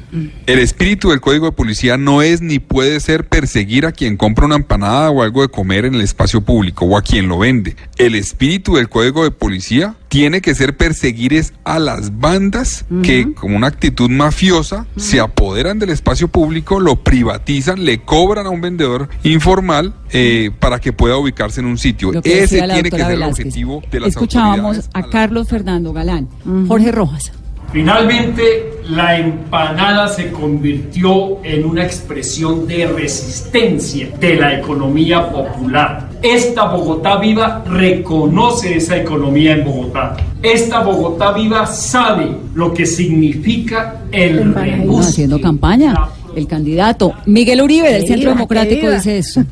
El 0.45 0.59
espíritu 0.59 1.09
del 1.09 1.21
código 1.21 1.47
de 1.47 1.51
policía 1.51 1.97
no 1.97 2.21
es 2.21 2.41
ni 2.41 2.59
puede 2.59 2.99
ser 2.99 3.27
perseguir 3.27 3.85
a 3.85 3.91
quien 3.91 4.17
compra 4.17 4.45
una 4.45 4.55
empanada 4.55 5.09
o 5.09 5.23
algo 5.23 5.41
de 5.41 5.47
comer 5.47 5.85
en 5.85 5.95
el 5.95 6.01
espacio 6.01 6.41
público 6.41 6.85
o 6.85 6.97
a 6.97 7.01
quien 7.01 7.27
lo 7.27 7.39
vende. 7.39 7.75
El 7.97 8.15
espíritu 8.15 8.75
del 8.75 8.89
código 8.89 9.23
de 9.23 9.31
policía 9.31 9.95
tiene 10.07 10.41
que 10.41 10.55
ser 10.55 10.77
perseguir 10.77 11.33
es 11.33 11.53
a 11.63 11.77
las 11.79 12.19
bandas 12.19 12.85
que 13.03 13.33
con 13.33 13.53
una 13.53 13.67
actitud 13.67 14.09
mafiosa 14.09 14.85
se 14.95 15.19
apoderan 15.19 15.77
del 15.79 15.89
espacio 15.89 16.27
público, 16.29 16.79
lo 16.79 17.03
privatizan, 17.03 17.83
le 17.83 17.99
cobran 17.99 18.45
a 18.45 18.49
un 18.49 18.61
vendedor 18.61 19.09
informal 19.23 19.93
eh, 20.11 20.51
para 20.59 20.79
que 20.79 20.93
pueda 20.93 21.17
ubicarse 21.17 21.59
en 21.59 21.65
un 21.65 21.77
sitio. 21.77 22.11
Ese 22.23 22.61
tiene 22.61 22.89
que 22.89 22.97
ser 22.97 23.11
el 23.11 23.23
objetivo 23.23 23.81
de 23.91 23.99
las 23.99 24.09
Escuchábamos 24.09 24.77
autoridades. 24.77 24.89
a 24.93 25.09
Carlos 25.09 25.49
Fernando 25.49 25.91
Galán. 25.91 26.29
Jorge 26.67 26.91
Rojas. 26.91 27.31
Finalmente, 27.71 28.75
la 28.89 29.17
empanada 29.17 30.07
se 30.07 30.31
convirtió 30.31 31.43
en 31.43 31.65
una 31.65 31.83
expresión 31.83 32.67
de 32.67 32.87
resistencia 32.87 34.09
de 34.19 34.35
la 34.35 34.59
economía 34.59 35.29
popular. 35.29 36.09
Esta 36.21 36.65
Bogotá 36.65 37.17
viva 37.17 37.63
reconoce 37.67 38.77
esa 38.77 38.97
economía 38.97 39.53
en 39.53 39.65
Bogotá. 39.65 40.15
Esta 40.41 40.81
Bogotá 40.81 41.31
viva 41.33 41.65
sabe 41.65 42.37
lo 42.53 42.73
que 42.73 42.85
significa 42.85 44.01
el 44.11 44.53
rebusque. 44.53 45.09
haciendo 45.09 45.41
campaña. 45.41 45.95
El 46.35 46.47
candidato 46.47 47.13
Miguel 47.25 47.61
Uribe 47.61 47.91
del 47.91 48.05
Centro 48.07 48.31
Democrático 48.31 48.89
dice 48.91 49.17
eso. 49.17 49.43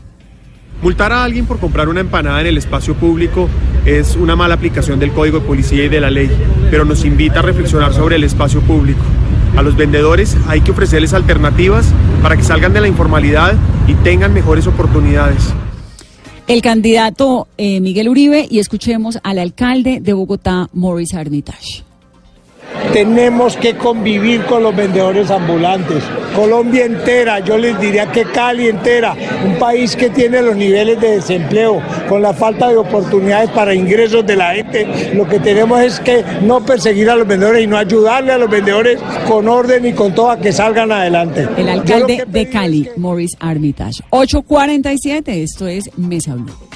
Multar 0.81 1.13
a 1.13 1.23
alguien 1.23 1.45
por 1.45 1.59
comprar 1.59 1.87
una 1.87 2.01
empanada 2.01 2.41
en 2.41 2.47
el 2.47 2.57
espacio 2.57 2.93
público 2.93 3.47
es 3.85 4.15
una 4.15 4.35
mala 4.35 4.55
aplicación 4.55 4.99
del 4.99 5.11
código 5.11 5.39
de 5.39 5.45
policía 5.45 5.85
y 5.85 5.89
de 5.89 5.99
la 5.99 6.09
ley, 6.09 6.29
pero 6.71 6.85
nos 6.85 7.05
invita 7.05 7.39
a 7.39 7.41
reflexionar 7.41 7.93
sobre 7.93 8.15
el 8.15 8.23
espacio 8.23 8.61
público. 8.61 9.01
A 9.57 9.61
los 9.61 9.75
vendedores 9.75 10.37
hay 10.47 10.61
que 10.61 10.71
ofrecerles 10.71 11.13
alternativas 11.13 11.85
para 12.21 12.35
que 12.35 12.43
salgan 12.43 12.73
de 12.73 12.81
la 12.81 12.87
informalidad 12.87 13.55
y 13.87 13.93
tengan 13.95 14.33
mejores 14.33 14.67
oportunidades. 14.67 15.53
El 16.47 16.61
candidato 16.61 17.47
eh, 17.57 17.79
Miguel 17.79 18.09
Uribe 18.09 18.47
y 18.49 18.59
escuchemos 18.59 19.19
al 19.23 19.39
alcalde 19.39 19.99
de 20.01 20.13
Bogotá, 20.13 20.69
Maurice 20.73 21.17
Armitage. 21.17 21.83
Tenemos 22.91 23.57
que 23.57 23.75
convivir 23.75 24.43
con 24.45 24.63
los 24.63 24.75
vendedores 24.75 25.31
ambulantes. 25.31 26.03
Colombia 26.35 26.85
entera, 26.85 27.39
yo 27.39 27.57
les 27.57 27.79
diría 27.79 28.11
que 28.11 28.23
Cali 28.25 28.67
entera, 28.67 29.15
un 29.45 29.55
país 29.55 29.95
que 29.95 30.09
tiene 30.09 30.41
los 30.41 30.55
niveles 30.55 30.99
de 30.99 31.15
desempleo, 31.15 31.81
con 32.09 32.21
la 32.21 32.33
falta 32.33 32.69
de 32.69 32.77
oportunidades 32.77 33.49
para 33.51 33.73
ingresos 33.73 34.25
de 34.25 34.35
la 34.35 34.53
gente, 34.53 35.13
lo 35.13 35.27
que 35.27 35.39
tenemos 35.39 35.81
es 35.81 35.99
que 35.99 36.23
no 36.41 36.65
perseguir 36.65 37.09
a 37.09 37.15
los 37.15 37.27
vendedores 37.27 37.63
y 37.63 37.67
no 37.67 37.77
ayudarle 37.77 38.31
a 38.31 38.37
los 38.37 38.49
vendedores 38.49 38.99
con 39.27 39.47
orden 39.47 39.85
y 39.85 39.93
con 39.93 40.13
todo 40.13 40.31
a 40.31 40.37
que 40.37 40.51
salgan 40.51 40.91
adelante. 40.91 41.47
El 41.57 41.69
alcalde 41.69 42.17
que 42.17 42.25
de 42.25 42.49
Cali, 42.49 42.89
Maurice 42.97 43.37
Armitage. 43.39 44.03
847, 44.09 45.43
esto 45.43 45.67
es 45.67 45.89
Mesa 45.97 46.35
Blue. 46.35 46.72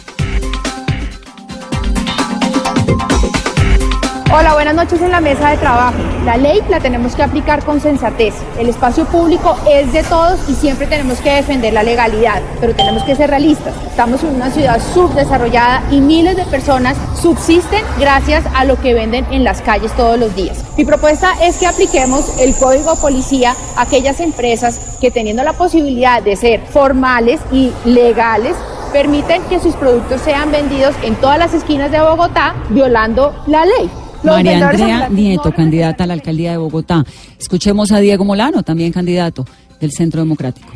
Hola, 4.29 4.55
buenas 4.55 4.75
noches 4.75 5.01
en 5.01 5.11
la 5.11 5.21
mesa 5.21 5.51
de 5.51 5.57
trabajo. 5.57 5.95
La 6.25 6.35
ley 6.35 6.59
la 6.67 6.81
tenemos 6.81 7.15
que 7.15 7.23
aplicar 7.23 7.63
con 7.63 7.79
sensatez. 7.79 8.33
El 8.59 8.67
espacio 8.67 9.05
público 9.05 9.55
es 9.71 9.93
de 9.93 10.03
todos 10.03 10.37
y 10.49 10.53
siempre 10.53 10.85
tenemos 10.85 11.19
que 11.21 11.31
defender 11.31 11.71
la 11.71 11.81
legalidad, 11.81 12.41
pero 12.59 12.75
tenemos 12.75 13.03
que 13.03 13.15
ser 13.15 13.29
realistas. 13.29 13.73
Estamos 13.89 14.21
en 14.23 14.35
una 14.35 14.51
ciudad 14.51 14.81
subdesarrollada 14.93 15.81
y 15.91 16.01
miles 16.01 16.35
de 16.35 16.43
personas 16.43 16.97
subsisten 17.21 17.85
gracias 17.99 18.43
a 18.53 18.65
lo 18.65 18.75
que 18.81 18.93
venden 18.93 19.25
en 19.31 19.45
las 19.45 19.61
calles 19.61 19.93
todos 19.93 20.19
los 20.19 20.35
días. 20.35 20.61
Mi 20.75 20.83
propuesta 20.83 21.31
es 21.41 21.55
que 21.55 21.67
apliquemos 21.67 22.37
el 22.37 22.53
código 22.53 22.97
policía 22.97 23.55
a 23.77 23.83
aquellas 23.83 24.19
empresas 24.19 24.97
que 24.99 25.09
teniendo 25.09 25.41
la 25.43 25.53
posibilidad 25.53 26.21
de 26.21 26.35
ser 26.35 26.65
formales 26.65 27.39
y 27.53 27.71
legales, 27.85 28.57
permiten 28.91 29.41
que 29.43 29.61
sus 29.61 29.75
productos 29.75 30.19
sean 30.19 30.51
vendidos 30.51 30.95
en 31.01 31.15
todas 31.15 31.39
las 31.39 31.53
esquinas 31.53 31.91
de 31.91 32.01
Bogotá 32.01 32.55
violando 32.69 33.33
la 33.47 33.65
ley. 33.65 33.89
María 34.27 34.69
Andrea 34.69 35.09
Nieto, 35.09 35.51
candidata 35.51 36.03
a 36.03 36.07
la 36.07 36.13
alcaldía 36.13 36.51
de 36.51 36.57
Bogotá. 36.57 37.05
Escuchemos 37.39 37.91
a 37.91 37.99
Diego 37.99 38.25
Molano, 38.25 38.63
también 38.63 38.91
candidato 38.91 39.45
del 39.79 39.91
Centro 39.91 40.21
Democrático. 40.21 40.69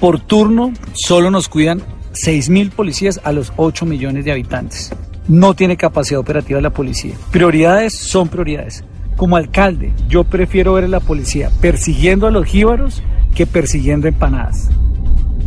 Por 0.00 0.20
turno 0.20 0.72
solo 0.92 1.30
nos 1.30 1.48
cuidan 1.48 1.80
6.000 2.12 2.70
policías 2.70 3.20
a 3.22 3.32
los 3.32 3.52
8 3.56 3.86
millones 3.86 4.24
de 4.24 4.32
habitantes. 4.32 4.92
No 5.28 5.54
tiene 5.54 5.76
capacidad 5.76 6.20
operativa 6.20 6.60
la 6.60 6.70
policía. 6.70 7.14
Prioridades 7.30 7.96
son 7.96 8.28
prioridades. 8.28 8.84
Como 9.16 9.36
alcalde, 9.36 9.92
yo 10.08 10.24
prefiero 10.24 10.72
ver 10.72 10.84
a 10.84 10.88
la 10.88 11.00
policía 11.00 11.50
persiguiendo 11.60 12.26
a 12.26 12.30
los 12.30 12.46
jíbaros 12.46 13.02
que 13.34 13.46
persiguiendo 13.46 14.08
empanadas. 14.08 14.70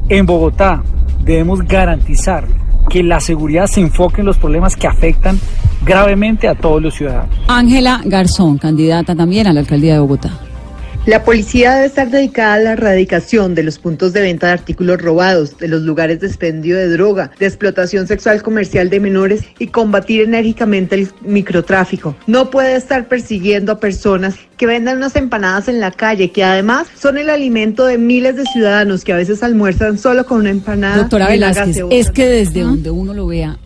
En 0.10 0.26
Bogotá 0.26 0.84
debemos 1.24 1.62
garantizar 1.64 2.48
que 2.90 3.04
la 3.04 3.20
seguridad 3.20 3.68
se 3.68 3.82
enfoque 3.82 4.22
en 4.22 4.28
los 4.28 4.38
problemas 4.38 4.76
que 4.76 4.88
afectan 4.88 5.40
gravemente 5.86 6.48
a 6.48 6.56
todos 6.56 6.82
los 6.82 6.94
ciudadanos. 6.94 7.36
Ángela 7.48 8.02
Garzón, 8.06 8.58
candidata 8.58 9.16
también 9.16 9.48
a 9.48 9.54
la 9.54 9.60
alcaldía 9.62 9.94
de 9.94 10.00
Bogotá. 10.00 10.32
La 11.06 11.26
policía 11.26 11.76
debe 11.76 11.88
estar 11.88 12.10
dedicada 12.10 12.54
a 12.54 12.60
la 12.60 12.72
erradicación 12.72 13.56
de 13.56 13.64
los 13.64 13.78
puntos 13.78 14.14
de 14.14 14.22
venta 14.22 14.48
de 14.48 14.54
artículos 14.54 15.02
robados, 15.02 15.58
de 15.58 15.68
los 15.68 15.82
lugares 15.82 16.22
de 16.22 16.28
expendio 16.28 16.78
de 16.78 16.88
droga, 16.88 17.30
de 17.38 17.46
explotación 17.46 18.08
sexual 18.08 18.42
comercial 18.42 18.90
de 18.90 19.02
menores 19.02 19.44
y 19.60 19.68
combatir 19.68 20.22
enérgicamente 20.22 20.96
el 20.96 21.10
microtráfico. 21.20 22.16
No 22.26 22.50
puede 22.50 22.78
estar 22.78 23.10
persiguiendo 23.10 23.74
a 23.74 23.82
personas 23.82 24.36
que 24.56 24.66
vendan 24.66 24.96
unas 24.96 25.18
empanadas 25.18 25.68
en 25.68 25.82
la 25.82 25.92
calle, 25.92 26.32
que 26.32 26.46
además 26.46 26.88
son 26.98 27.18
el 27.18 27.30
alimento 27.30 27.86
de 27.86 27.98
miles 27.98 28.38
de 28.38 28.46
ciudadanos 28.46 29.04
que 29.04 29.12
a 29.12 29.18
veces 29.18 29.44
almuerzan 29.44 29.98
solo 29.98 30.26
con 30.26 30.40
una 30.40 30.52
empanada. 30.52 31.00
Doctora 31.00 31.28
Velázquez, 31.28 31.84
es 31.92 32.12
que 32.12 32.28
desde 32.28 32.62
donde 32.62 32.92
uno 32.92 33.14
lo 33.14 33.28
vea, 33.28 33.58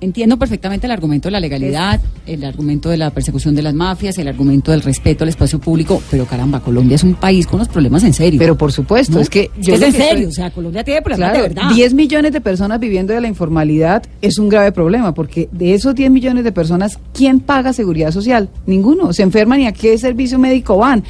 entiendo 0.00 0.38
perfectamente 0.38 0.86
el 0.86 0.92
argumento 0.92 1.28
de 1.28 1.32
la 1.32 1.40
legalidad, 1.40 2.00
el 2.26 2.44
argumento 2.44 2.88
de 2.88 2.96
la 2.96 3.10
persecución 3.10 3.54
de 3.54 3.62
las 3.62 3.74
mafias, 3.74 4.16
el 4.18 4.28
argumento 4.28 4.70
del 4.70 4.80
respeto 4.82 5.24
al 5.24 5.28
espacio 5.28 5.58
público, 5.58 6.02
pero 6.10 6.24
caramba, 6.26 6.60
Colombia 6.60 6.94
es 6.94 7.02
un 7.02 7.14
país 7.14 7.46
con 7.46 7.58
los 7.58 7.68
problemas 7.68 8.02
en 8.04 8.12
serio. 8.14 8.38
Pero 8.38 8.56
por 8.56 8.72
supuesto, 8.72 9.14
¿No? 9.14 9.20
es 9.20 9.28
que 9.28 9.50
Es 9.58 9.66
yo 9.66 9.72
que 9.72 9.74
es 9.74 9.82
en 9.82 9.92
serio, 9.92 10.06
estoy- 10.12 10.24
o 10.26 10.32
sea, 10.32 10.50
Colombia 10.50 10.82
tiene 10.84 11.02
problemas 11.02 11.32
Claro, 11.32 11.48
de 11.48 11.54
verdad. 11.54 11.70
10 11.74 11.94
millones 11.94 12.32
de 12.32 12.40
personas 12.40 12.80
viviendo 12.80 13.12
de 13.12 13.20
la 13.20 13.28
informalidad 13.28 14.02
es 14.22 14.38
un 14.38 14.48
grave 14.48 14.72
problema, 14.72 15.12
porque 15.14 15.48
de 15.52 15.74
esos 15.74 15.94
10 15.94 16.10
millones 16.10 16.44
de 16.44 16.52
personas, 16.52 16.98
¿quién 17.12 17.40
paga 17.40 17.72
seguridad 17.72 18.10
social? 18.10 18.48
Ninguno. 18.66 19.12
Se 19.12 19.22
enferman 19.22 19.60
y 19.60 19.66
a 19.66 19.72
qué 19.72 19.96
servicio 19.98 20.38
médico 20.38 20.76
van. 20.78 21.04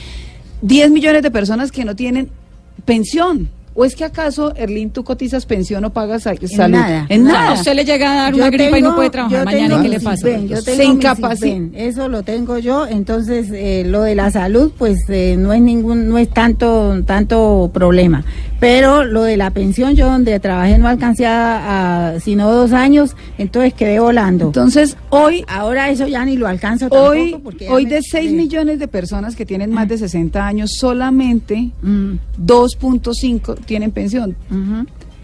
10 0.63 0.91
millones 0.91 1.23
de 1.23 1.31
personas 1.31 1.71
que 1.73 1.85
no 1.85 1.95
tienen 1.97 2.29
pensión. 2.85 3.49
¿O 3.81 3.85
es 3.87 3.97
que 3.97 4.05
acaso, 4.05 4.53
Erlín, 4.57 4.91
tú 4.91 5.05
cotizas 5.05 5.47
pensión 5.47 5.83
o 5.87 5.91
pagas 5.91 6.25
sa- 6.25 6.35
salud? 6.37 6.77
nada, 6.77 7.07
En 7.09 7.25
nada. 7.25 7.39
nada. 7.39 7.51
A 7.53 7.55
usted 7.55 7.73
le 7.75 7.87
llega 7.87 8.13
a 8.13 8.15
dar 8.25 8.33
Yo 8.35 8.37
una 8.43 8.51
gripa 8.51 8.79
y 8.79 8.83
no 8.83 8.95
puede 8.95 9.09
trabajar 9.09 9.43
mañana, 9.47 9.69
tengo 9.69 9.81
¿y 9.81 9.83
qué 9.85 9.89
le 9.89 10.01
pasa? 10.01 10.29
Yo 10.39 10.57
Se 10.59 10.73
tengo 10.77 10.79
mi 10.91 10.95
incapacita. 10.97 11.79
Eso 11.79 12.09
lo 12.11 12.23
tengo 12.23 12.59
yo, 12.59 12.87
entonces 12.87 13.49
eh, 13.51 13.85
lo 13.87 14.03
de 14.03 14.15
la 14.15 14.31
salud 14.31 14.71
pues 14.77 14.99
eh, 15.09 15.37
no 15.39 15.55
es 15.55 15.63
ningún 15.63 16.11
no 16.11 16.19
es 16.19 16.29
tanto 16.29 17.03
tanto 17.07 17.71
problema, 17.73 18.23
pero 18.61 19.05
lo 19.05 19.23
de 19.25 19.37
la 19.37 19.51
pensión 19.51 19.97
yo 19.97 20.07
donde 20.07 20.39
trabajé 20.39 20.79
no 20.79 20.87
alcancé 20.87 21.27
a, 21.27 22.11
a- 22.15 22.21
sino 22.21 22.51
dos 22.53 22.73
años, 22.73 23.17
entonces 23.39 23.73
quedé 23.75 23.99
volando. 23.99 24.47
Entonces 24.47 24.97
hoy 25.09 25.45
ahora 25.49 25.89
eso 25.91 26.07
ya 26.07 26.25
ni 26.25 26.37
lo 26.37 26.47
alcanzo 26.47 26.89
tampoco 26.91 27.11
Hoy, 27.11 27.37
porque 27.43 27.69
hoy 27.69 27.85
me- 27.85 27.91
de 27.91 28.03
6 28.03 28.33
millones 28.33 28.79
de 28.79 28.87
personas 28.87 29.35
que 29.35 29.47
tienen 29.47 29.73
más 29.73 29.89
de 29.89 29.97
60 29.99 30.47
años, 30.47 30.71
solamente 30.79 31.71
Mm. 31.83 32.15
2.5 32.39 33.57
tienen 33.65 33.91
pensión. 33.91 34.37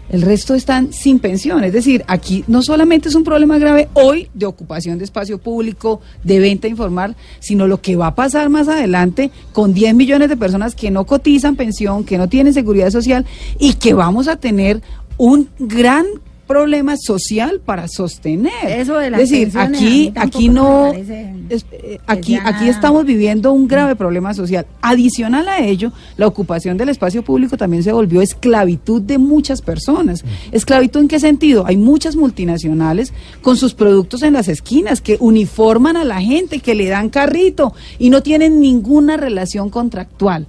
El 0.09 0.21
resto 0.21 0.55
están 0.55 0.93
sin 0.93 1.19
pensión. 1.19 1.63
Es 1.63 1.73
decir, 1.73 2.03
aquí 2.07 2.43
no 2.47 2.61
solamente 2.61 3.09
es 3.09 3.15
un 3.15 3.23
problema 3.23 3.57
grave 3.57 3.89
hoy 3.93 4.29
de 4.33 4.45
ocupación 4.45 4.97
de 4.97 5.03
espacio 5.03 5.37
público, 5.37 6.01
de 6.23 6.39
venta 6.39 6.67
informal, 6.67 7.15
sino 7.39 7.67
lo 7.67 7.81
que 7.81 7.95
va 7.95 8.07
a 8.07 8.15
pasar 8.15 8.49
más 8.49 8.67
adelante 8.67 9.31
con 9.51 9.73
10 9.73 9.95
millones 9.95 10.29
de 10.29 10.37
personas 10.37 10.75
que 10.75 10.91
no 10.91 11.05
cotizan 11.05 11.55
pensión, 11.55 12.03
que 12.03 12.17
no 12.17 12.29
tienen 12.29 12.53
seguridad 12.53 12.89
social 12.89 13.25
y 13.59 13.73
que 13.73 13.93
vamos 13.93 14.27
a 14.27 14.37
tener 14.37 14.81
un 15.17 15.49
gran 15.59 16.05
problema 16.47 16.95
social 16.97 17.61
para 17.63 17.87
sostener. 17.87 18.51
Eso 18.67 18.97
de 18.97 19.09
las 19.11 19.19
es 19.21 19.29
decir, 19.29 19.51
aquí, 19.59 20.11
aquí 20.15 20.49
no, 20.49 20.93
es- 21.49 21.65
eh, 21.71 21.99
aquí, 22.07 22.35
aquí 22.35 22.67
estamos 22.69 23.05
viviendo 23.05 23.51
un 23.51 23.67
grave 23.67 23.95
problema 23.95 24.33
social. 24.33 24.65
Adicional 24.81 25.47
a 25.47 25.59
ello, 25.59 25.91
la 26.15 26.25
ocupación 26.27 26.77
del 26.77 26.89
espacio 26.89 27.21
público 27.23 27.57
también 27.57 27.83
se 27.83 27.91
volvió 27.91 28.21
esclavitud 28.21 29.01
de 29.01 29.17
muchas 29.17 29.61
personas. 29.61 30.23
¿Esclavitud 30.51 31.01
en 31.01 31.07
qué 31.07 31.19
sentido? 31.19 31.65
Hay 31.67 31.77
muchas 31.77 32.15
multinacionales 32.15 33.13
con 33.41 33.57
sus 33.57 33.73
productos 33.73 34.23
en 34.23 34.33
las 34.33 34.47
esquinas 34.47 35.01
que 35.01 35.17
uniforman 35.19 35.97
a 35.97 36.03
la 36.05 36.21
gente, 36.21 36.59
que 36.59 36.75
le 36.75 36.87
dan 36.87 37.09
carrito 37.09 37.73
y 37.99 38.09
no 38.09 38.23
tienen 38.23 38.59
ninguna 38.61 39.17
relación 39.17 39.69
contractual. 39.69 40.47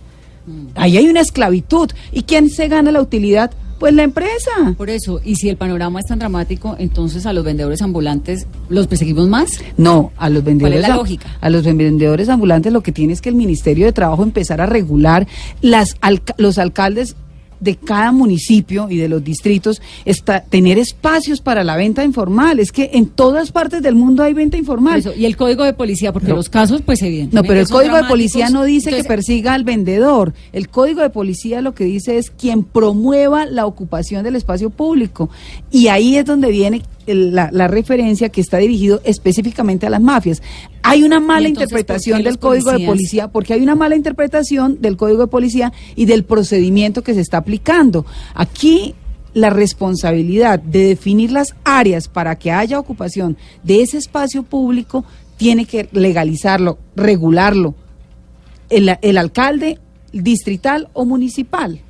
Ahí 0.74 0.96
hay 0.96 1.08
una 1.08 1.20
esclavitud. 1.20 1.90
¿Y 2.12 2.22
quién 2.22 2.48
se 2.48 2.68
gana 2.68 2.90
la 2.90 3.02
utilidad? 3.02 3.50
Pues 3.78 3.94
la 3.94 4.02
empresa. 4.02 4.50
Por 4.76 4.90
eso, 4.90 5.20
y 5.24 5.36
si 5.36 5.48
el 5.48 5.56
panorama 5.56 6.00
es 6.00 6.06
tan 6.06 6.18
dramático, 6.18 6.74
entonces 6.78 7.26
a 7.26 7.32
los 7.32 7.44
vendedores 7.44 7.80
ambulantes 7.80 8.46
los 8.68 8.86
perseguimos 8.88 9.28
más. 9.28 9.60
No, 9.76 10.10
a 10.16 10.28
los 10.28 10.42
vendedores. 10.42 10.80
la 10.82 10.88
am- 10.88 10.96
lógica? 10.96 11.28
A 11.40 11.48
los 11.48 11.62
vendedores 11.64 12.28
ambulantes 12.28 12.72
lo 12.72 12.82
que 12.82 12.90
tiene 12.92 13.12
es 13.12 13.20
que 13.20 13.28
el 13.28 13.36
Ministerio 13.36 13.86
de 13.86 13.92
Trabajo 13.92 14.22
empezar 14.24 14.60
a 14.60 14.66
regular 14.66 15.26
las 15.62 15.96
los 16.38 16.58
alcaldes 16.58 17.14
de 17.60 17.76
cada 17.76 18.12
municipio 18.12 18.88
y 18.90 18.96
de 18.96 19.08
los 19.08 19.22
distritos 19.24 19.80
está 20.04 20.40
tener 20.40 20.78
espacios 20.78 21.40
para 21.40 21.64
la 21.64 21.76
venta 21.76 22.04
informal. 22.04 22.60
Es 22.60 22.72
que 22.72 22.90
en 22.94 23.06
todas 23.06 23.52
partes 23.52 23.82
del 23.82 23.94
mundo 23.94 24.22
hay 24.22 24.34
venta 24.34 24.56
informal. 24.56 25.00
Eso, 25.00 25.14
y 25.14 25.24
el 25.24 25.36
código 25.36 25.64
de 25.64 25.72
policía, 25.72 26.12
porque 26.12 26.28
No. 26.28 26.36
los 26.36 26.48
casos, 26.48 26.82
pues 26.82 27.02
evidentemente. 27.02 27.36
No, 27.36 27.42
pero 27.42 27.60
el 27.60 27.68
código 27.68 27.96
de 27.96 28.04
policía 28.04 28.50
no 28.50 28.64
dice 28.64 28.90
que 28.90 29.04
persiga 29.04 29.54
al 29.54 29.64
vendedor. 29.64 30.34
El 30.52 30.68
código 30.68 31.02
de 31.02 31.10
policía 31.10 31.60
lo 31.60 31.74
que 31.74 31.84
dice 31.84 32.18
es 32.18 32.30
quien 32.30 32.62
promueva 32.64 33.46
la 33.46 33.66
ocupación 33.66 34.24
del 34.24 34.36
espacio 34.36 34.70
público. 34.70 35.30
Y 35.70 35.88
ahí 35.88 36.16
es 36.16 36.24
donde 36.24 36.50
viene 36.50 36.82
la, 37.14 37.50
la 37.52 37.68
referencia 37.68 38.28
que 38.28 38.40
está 38.40 38.58
dirigido 38.58 39.00
específicamente 39.04 39.86
a 39.86 39.90
las 39.90 40.00
mafias. 40.00 40.42
Hay 40.82 41.02
una 41.02 41.20
mala 41.20 41.48
entonces, 41.48 41.70
interpretación 41.70 42.18
¿por 42.18 42.22
qué 42.22 42.28
del 42.30 42.38
código 42.38 42.72
de 42.72 42.86
policía, 42.86 43.28
porque 43.28 43.54
hay 43.54 43.62
una 43.62 43.74
mala 43.74 43.96
interpretación 43.96 44.80
del 44.80 44.96
código 44.96 45.22
de 45.22 45.26
policía 45.28 45.72
y 45.96 46.06
del 46.06 46.24
procedimiento 46.24 47.02
que 47.02 47.14
se 47.14 47.20
está 47.20 47.38
aplicando. 47.38 48.06
Aquí 48.34 48.94
la 49.34 49.50
responsabilidad 49.50 50.58
de 50.58 50.88
definir 50.88 51.32
las 51.32 51.54
áreas 51.64 52.08
para 52.08 52.36
que 52.36 52.50
haya 52.50 52.78
ocupación 52.78 53.36
de 53.62 53.82
ese 53.82 53.98
espacio 53.98 54.42
público 54.42 55.04
tiene 55.36 55.64
que 55.64 55.88
legalizarlo, 55.92 56.78
regularlo, 56.96 57.74
el, 58.70 58.96
el 59.00 59.18
alcalde 59.18 59.78
distrital 60.12 60.88
o 60.92 61.04
municipal. 61.04 61.80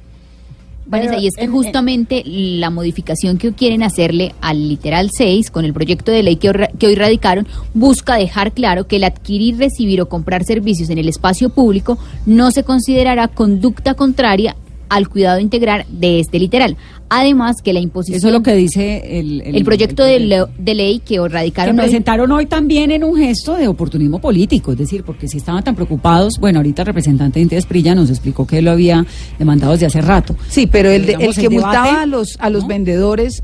Vanessa, 0.89 1.19
y 1.19 1.27
es 1.29 1.35
que 1.37 1.45
en- 1.45 1.53
justamente 1.53 2.23
la 2.27 2.71
modificación 2.71 3.39
que 3.39 3.53
quieren 3.53 3.83
hacerle 3.83 4.35
al 4.41 4.69
literal 4.69 5.11
6 5.13 5.51
con 5.51 5.65
el 5.65 5.73
proyecto 5.73 6.11
de 6.11 6.23
ley 6.23 6.37
que, 6.37 6.51
que 6.79 6.87
hoy 6.87 6.95
radicaron 6.95 7.47
busca 7.75 8.17
dejar 8.17 8.53
claro 8.53 8.87
que 8.87 8.97
el 8.97 9.05
adquirir, 9.05 9.59
recibir 9.59 10.01
o 10.01 10.09
comprar 10.09 10.45
servicios 10.45 10.91
en 10.91 10.99
el 10.99 11.09
espacio 11.09 11.51
público 11.51 11.99
no 12.27 12.51
se 12.51 12.65
considerará 12.65 13.29
conducta 13.29 13.95
contraria 13.95 14.57
al 14.89 15.09
cuidado 15.09 15.41
integral 15.41 15.85
de 15.91 16.21
este 16.21 16.39
literal. 16.39 16.77
Además 17.11 17.57
que 17.65 17.73
la 17.73 17.81
imposición... 17.81 18.19
Eso 18.19 18.27
es 18.29 18.35
lo 18.35 18.43
que 18.43 18.55
dice 18.55 19.19
el, 19.19 19.41
el, 19.41 19.65
proyecto 19.65 20.05
de, 20.05 20.21
le- 20.21 20.45
de 20.59 20.75
ley 20.75 20.99
que 20.99 21.15
que 21.15 21.29
radicaron 21.29 21.79
hoy- 21.79 21.85
presentaron 21.85 22.31
hoy 22.33 22.47
también 22.47 22.91
en 22.91 23.03
un 23.03 23.17
gesto 23.17 23.55
de 23.57 23.67
oportunismo 23.67 24.21
político, 24.21 24.73
es 24.73 24.79
decir, 24.79 25.05
porque 25.05 25.27
si 25.27 25.39
estaban 25.39 25.65
tan 25.65 25.75
preocupados, 25.75 26.39
bueno, 26.39 26.59
ahorita 26.59 26.83
el 26.83 26.87
representante 26.87 27.41
de 27.45 27.63
Prilla 27.63 27.95
nos 27.95 28.11
explicó 28.11 28.47
que 28.47 28.59
él 28.59 28.67
lo 28.67 28.73
había 28.73 29.07
demandado 29.39 29.73
desde 29.73 29.87
hace 29.87 30.01
rato. 30.03 30.37
Sí, 30.49 30.67
pero 30.67 30.91
el, 30.91 31.07
de- 31.07 31.13
el 31.13 31.19
digamos, 31.19 31.37
que 31.37 31.43
debate, 31.49 31.55
multaba 31.79 32.03
a 32.03 32.07
los, 32.07 32.37
a 32.41 32.51
los 32.51 32.67
vendedores 32.67 33.43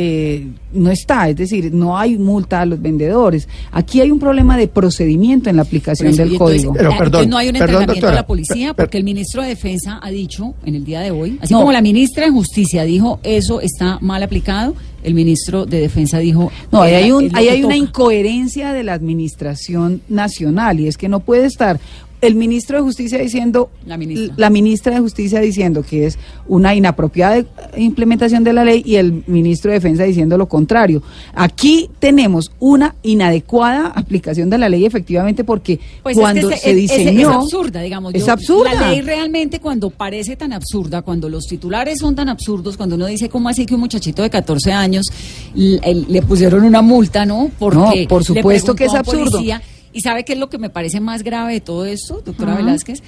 eh, 0.00 0.46
no 0.74 0.90
está, 0.92 1.28
es 1.28 1.34
decir, 1.34 1.74
no 1.74 1.98
hay 1.98 2.16
multa 2.16 2.60
a 2.60 2.66
los 2.66 2.80
vendedores. 2.80 3.48
Aquí 3.72 4.00
hay 4.00 4.12
un 4.12 4.20
problema 4.20 4.56
de 4.56 4.68
procedimiento 4.68 5.50
en 5.50 5.56
la 5.56 5.62
aplicación 5.62 6.10
eso, 6.10 6.18
del 6.22 6.32
entonces, 6.34 6.62
código. 6.64 6.72
Pero, 6.72 6.96
perdón, 6.96 7.28
no 7.28 7.36
hay 7.36 7.48
un 7.48 7.54
perdón, 7.54 7.64
entrenamiento 7.64 7.92
doctora, 7.94 8.12
de 8.12 8.16
la 8.16 8.26
policía, 8.26 8.74
per- 8.74 8.84
porque 8.86 8.98
el 8.98 9.02
ministro 9.04 9.42
de 9.42 9.48
Defensa 9.48 9.98
ha 10.00 10.10
dicho 10.10 10.54
en 10.64 10.76
el 10.76 10.84
día 10.84 11.00
de 11.00 11.10
hoy, 11.10 11.38
así 11.42 11.52
No. 11.52 11.58
como 11.60 11.72
la 11.72 11.82
ministra 11.82 12.26
de 12.26 12.30
Justicia 12.30 12.84
dijo 12.84 13.18
eso 13.24 13.60
está 13.60 13.98
mal 14.00 14.22
aplicado, 14.22 14.76
el 15.02 15.14
ministro 15.14 15.66
de 15.66 15.80
Defensa 15.80 16.18
dijo 16.18 16.52
No, 16.70 16.82
ahí 16.82 16.94
hay, 16.94 17.10
un, 17.10 17.30
ahí 17.34 17.48
hay 17.48 17.64
una 17.64 17.76
incoherencia 17.76 18.72
de 18.72 18.84
la 18.84 18.92
administración 18.92 20.00
nacional 20.08 20.78
y 20.78 20.86
es 20.86 20.96
que 20.96 21.08
no 21.08 21.18
puede 21.20 21.46
estar 21.46 21.80
el 22.20 22.34
ministro 22.34 22.76
de 22.78 22.82
Justicia 22.82 23.18
diciendo, 23.18 23.70
La 23.86 23.96
ministra. 23.96 24.34
la 24.36 24.50
ministra 24.50 24.94
de 24.94 25.00
Justicia 25.00 25.40
diciendo 25.40 25.82
que 25.88 26.06
es 26.06 26.18
una 26.46 26.74
inapropiada 26.74 27.44
implementación 27.76 28.44
de 28.44 28.52
la 28.52 28.64
ley 28.64 28.82
y 28.84 28.96
el 28.96 29.22
ministro 29.26 29.70
de 29.70 29.76
Defensa 29.78 30.02
diciendo 30.04 30.36
lo 30.36 30.48
contrario. 30.48 31.02
Aquí 31.34 31.88
tenemos 32.00 32.50
una 32.58 32.94
inadecuada 33.02 33.88
aplicación 33.94 34.50
de 34.50 34.58
la 34.58 34.68
ley 34.68 34.84
efectivamente 34.84 35.44
porque 35.44 35.78
Pues 36.02 36.16
es 36.16 36.18
que 36.18 36.20
cuando 36.20 36.50
se 36.50 36.70
es- 36.70 36.76
diseñó... 36.76 37.30
Es, 37.30 37.36
absurda, 37.36 37.82
digamos. 37.82 38.14
Es 38.14 38.26
yo- 38.26 38.32
absurda. 38.32 38.74
La 38.74 38.90
ley 38.90 39.00
realmente 39.02 39.60
cuando 39.60 39.90
parece 39.90 40.34
tan 40.36 40.52
absurda, 40.52 41.02
cuando 41.02 41.28
los 41.28 41.44
titulares 41.46 41.98
son 42.00 42.14
tan 42.16 42.28
absurdos, 42.28 42.76
cuando 42.76 42.96
uno 42.96 43.06
dice, 43.06 43.28
¿cómo 43.28 43.48
así 43.48 43.64
que 43.66 43.74
un 43.74 43.80
muchachito 43.80 44.22
de 44.22 44.30
14 44.30 44.72
años 44.72 45.06
le 45.54 46.22
pusieron 46.22 46.64
una 46.64 46.82
multa, 46.82 47.24
¿no? 47.26 47.50
Porque 47.58 48.02
No, 48.02 48.08
por 48.08 48.22
le 48.22 48.24
supuesto 48.26 48.74
que 48.74 48.84
es 48.86 48.94
absurdo. 48.94 49.30
policía. 49.32 49.62
¿Y 49.92 50.00
sabe 50.00 50.24
qué 50.24 50.34
es 50.34 50.38
lo 50.38 50.48
que 50.48 50.58
me 50.58 50.70
parece 50.70 51.00
más 51.00 51.22
grave 51.22 51.54
de 51.54 51.60
todo 51.60 51.84
esto, 51.84 52.22
doctora. 52.24 52.54
Velázquez? 52.54 53.02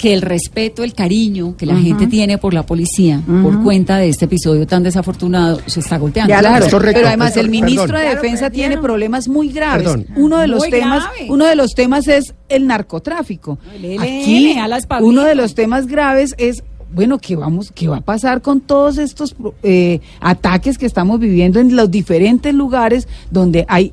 que 0.00 0.14
el 0.14 0.22
respeto, 0.22 0.82
el 0.82 0.94
cariño 0.94 1.56
que 1.58 1.66
la 1.66 1.76
gente 1.76 2.06
tiene 2.06 2.38
por 2.38 2.54
la 2.54 2.64
policía, 2.64 3.20
por 3.42 3.62
cuenta 3.62 3.98
de 3.98 4.08
este 4.08 4.24
episodio 4.24 4.66
tan 4.66 4.82
desafortunado, 4.82 5.60
se 5.66 5.80
está 5.80 5.98
golpeando. 5.98 6.30
Ya, 6.30 6.40
claro, 6.40 6.64
Es 6.64 6.72
correcto, 6.72 6.96
pero 7.00 7.08
además 7.08 7.36
el 7.36 7.50
ministro 7.50 7.86
Perdón. 7.86 8.02
de 8.08 8.14
Defensa 8.14 8.50
tiene 8.50 8.78
problemas 8.78 9.28
muy 9.28 9.50
graves. 9.50 9.82
Perdón. 9.86 10.06
Uno 10.16 10.38
de 10.38 10.46
los 10.46 10.60
Muy 10.60 10.70
temas, 10.70 11.02
grave. 11.02 11.26
uno 11.30 11.44
de 11.44 11.54
los 11.54 11.74
temas 11.74 12.08
es 12.08 12.34
el 12.48 12.66
narcotráfico. 12.66 13.58
El 13.74 14.00
Aquí 14.00 14.52
ELN, 14.52 14.60
alas 14.60 14.88
uno 15.02 15.22
de 15.22 15.34
los 15.34 15.54
temas 15.54 15.86
graves 15.86 16.34
es 16.38 16.64
bueno, 16.92 17.18
¿qué 17.18 17.36
vamos, 17.36 17.70
qué 17.72 17.86
va 17.86 17.98
a 17.98 18.00
pasar 18.00 18.42
con 18.42 18.60
todos 18.60 18.98
estos 18.98 19.36
eh, 19.62 20.00
ataques 20.20 20.76
que 20.76 20.86
estamos 20.86 21.20
viviendo 21.20 21.60
en 21.60 21.76
los 21.76 21.90
diferentes 21.90 22.52
lugares 22.52 23.06
donde 23.30 23.64
hay 23.68 23.92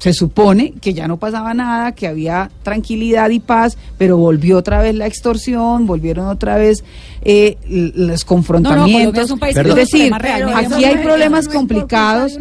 se 0.00 0.12
supone 0.12 0.72
que 0.80 0.92
ya 0.94 1.06
no 1.08 1.16
pasaba 1.18 1.54
nada, 1.54 1.92
que 1.92 2.06
había 2.06 2.50
tranquilidad 2.62 3.30
y 3.30 3.38
paz, 3.40 3.76
pero 3.98 4.16
volvió 4.16 4.58
otra 4.58 4.82
vez 4.82 4.94
la 4.94 5.06
extorsión, 5.06 5.86
volvieron 5.86 6.26
otra 6.26 6.56
vez 6.56 6.84
eh, 7.22 7.56
los 7.66 8.24
confrontamientos. 8.24 9.24
es 9.24 9.30
un 9.30 9.38
país 9.38 9.56
es 9.56 9.74
decir, 9.74 10.12
aquí 10.14 10.84
hay 10.84 10.96
problemas 10.98 11.46
no 11.46 11.52
complicados. 11.54 12.36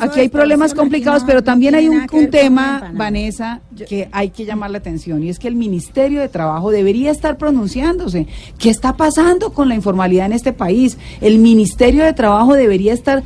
Aquí 0.00 0.20
hay 0.20 0.28
problemas 0.28 0.74
complicados, 0.74 1.22
no- 1.22 1.26
pero 1.26 1.38
no 1.40 1.44
también 1.44 1.74
hay 1.74 1.88
un, 1.88 2.06
un 2.12 2.30
tema. 2.30 2.90
Vanessa, 2.94 3.60
que 3.88 4.08
hay 4.12 4.30
que 4.30 4.44
llamar 4.44 4.70
la 4.70 4.78
atención 4.78 5.22
y 5.22 5.28
es 5.30 5.38
que 5.38 5.48
el 5.48 5.54
Ministerio 5.56 6.20
de 6.20 6.28
Trabajo 6.28 6.70
debería 6.70 7.10
estar 7.10 7.38
pronunciándose. 7.38 8.26
¿Qué 8.58 8.70
está 8.70 8.96
pasando 8.96 9.52
con 9.52 9.68
la 9.68 9.74
informalidad 9.74 10.26
en 10.26 10.32
este 10.32 10.52
país? 10.52 10.98
El 11.20 11.38
Ministerio 11.38 12.04
de 12.04 12.12
Trabajo 12.12 12.54
debería 12.54 12.92
estar 12.92 13.22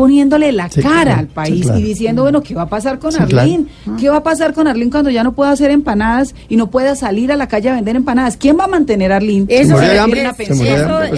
poniéndole 0.00 0.50
la 0.52 0.70
Sí, 0.70 0.80
cara 0.80 1.02
claro, 1.02 1.18
al 1.20 1.26
sí, 1.26 1.32
país 1.34 1.62
claro. 1.66 1.78
y 1.78 1.82
diciendo, 1.82 2.22
bueno, 2.22 2.42
¿qué 2.42 2.54
va 2.54 2.62
a 2.62 2.68
pasar 2.68 2.98
con 2.98 3.12
Sí, 3.12 3.18
Arlín? 3.20 3.68
¿Qué 3.98 4.08
va 4.08 4.16
a 4.16 4.22
pasar 4.22 4.54
con 4.54 4.66
Arlín 4.66 4.90
cuando 4.90 5.10
ya 5.10 5.22
no 5.22 5.32
pueda 5.32 5.50
hacer 5.50 5.70
empanadas 5.70 6.34
y 6.48 6.56
no 6.56 6.70
pueda 6.70 6.96
salir 6.96 7.30
a 7.32 7.36
la 7.36 7.48
calle 7.48 7.68
a 7.68 7.74
vender 7.74 7.96
empanadas? 7.96 8.36
¿Quién 8.38 8.58
va 8.58 8.64
a 8.64 8.68
mantener 8.68 9.12
a 9.12 9.16
Arlín? 9.16 9.44
Eso, 9.48 9.78
de 9.78 9.98
hambre, 9.98 10.22
eso- 10.22 10.34
pues 10.36 10.50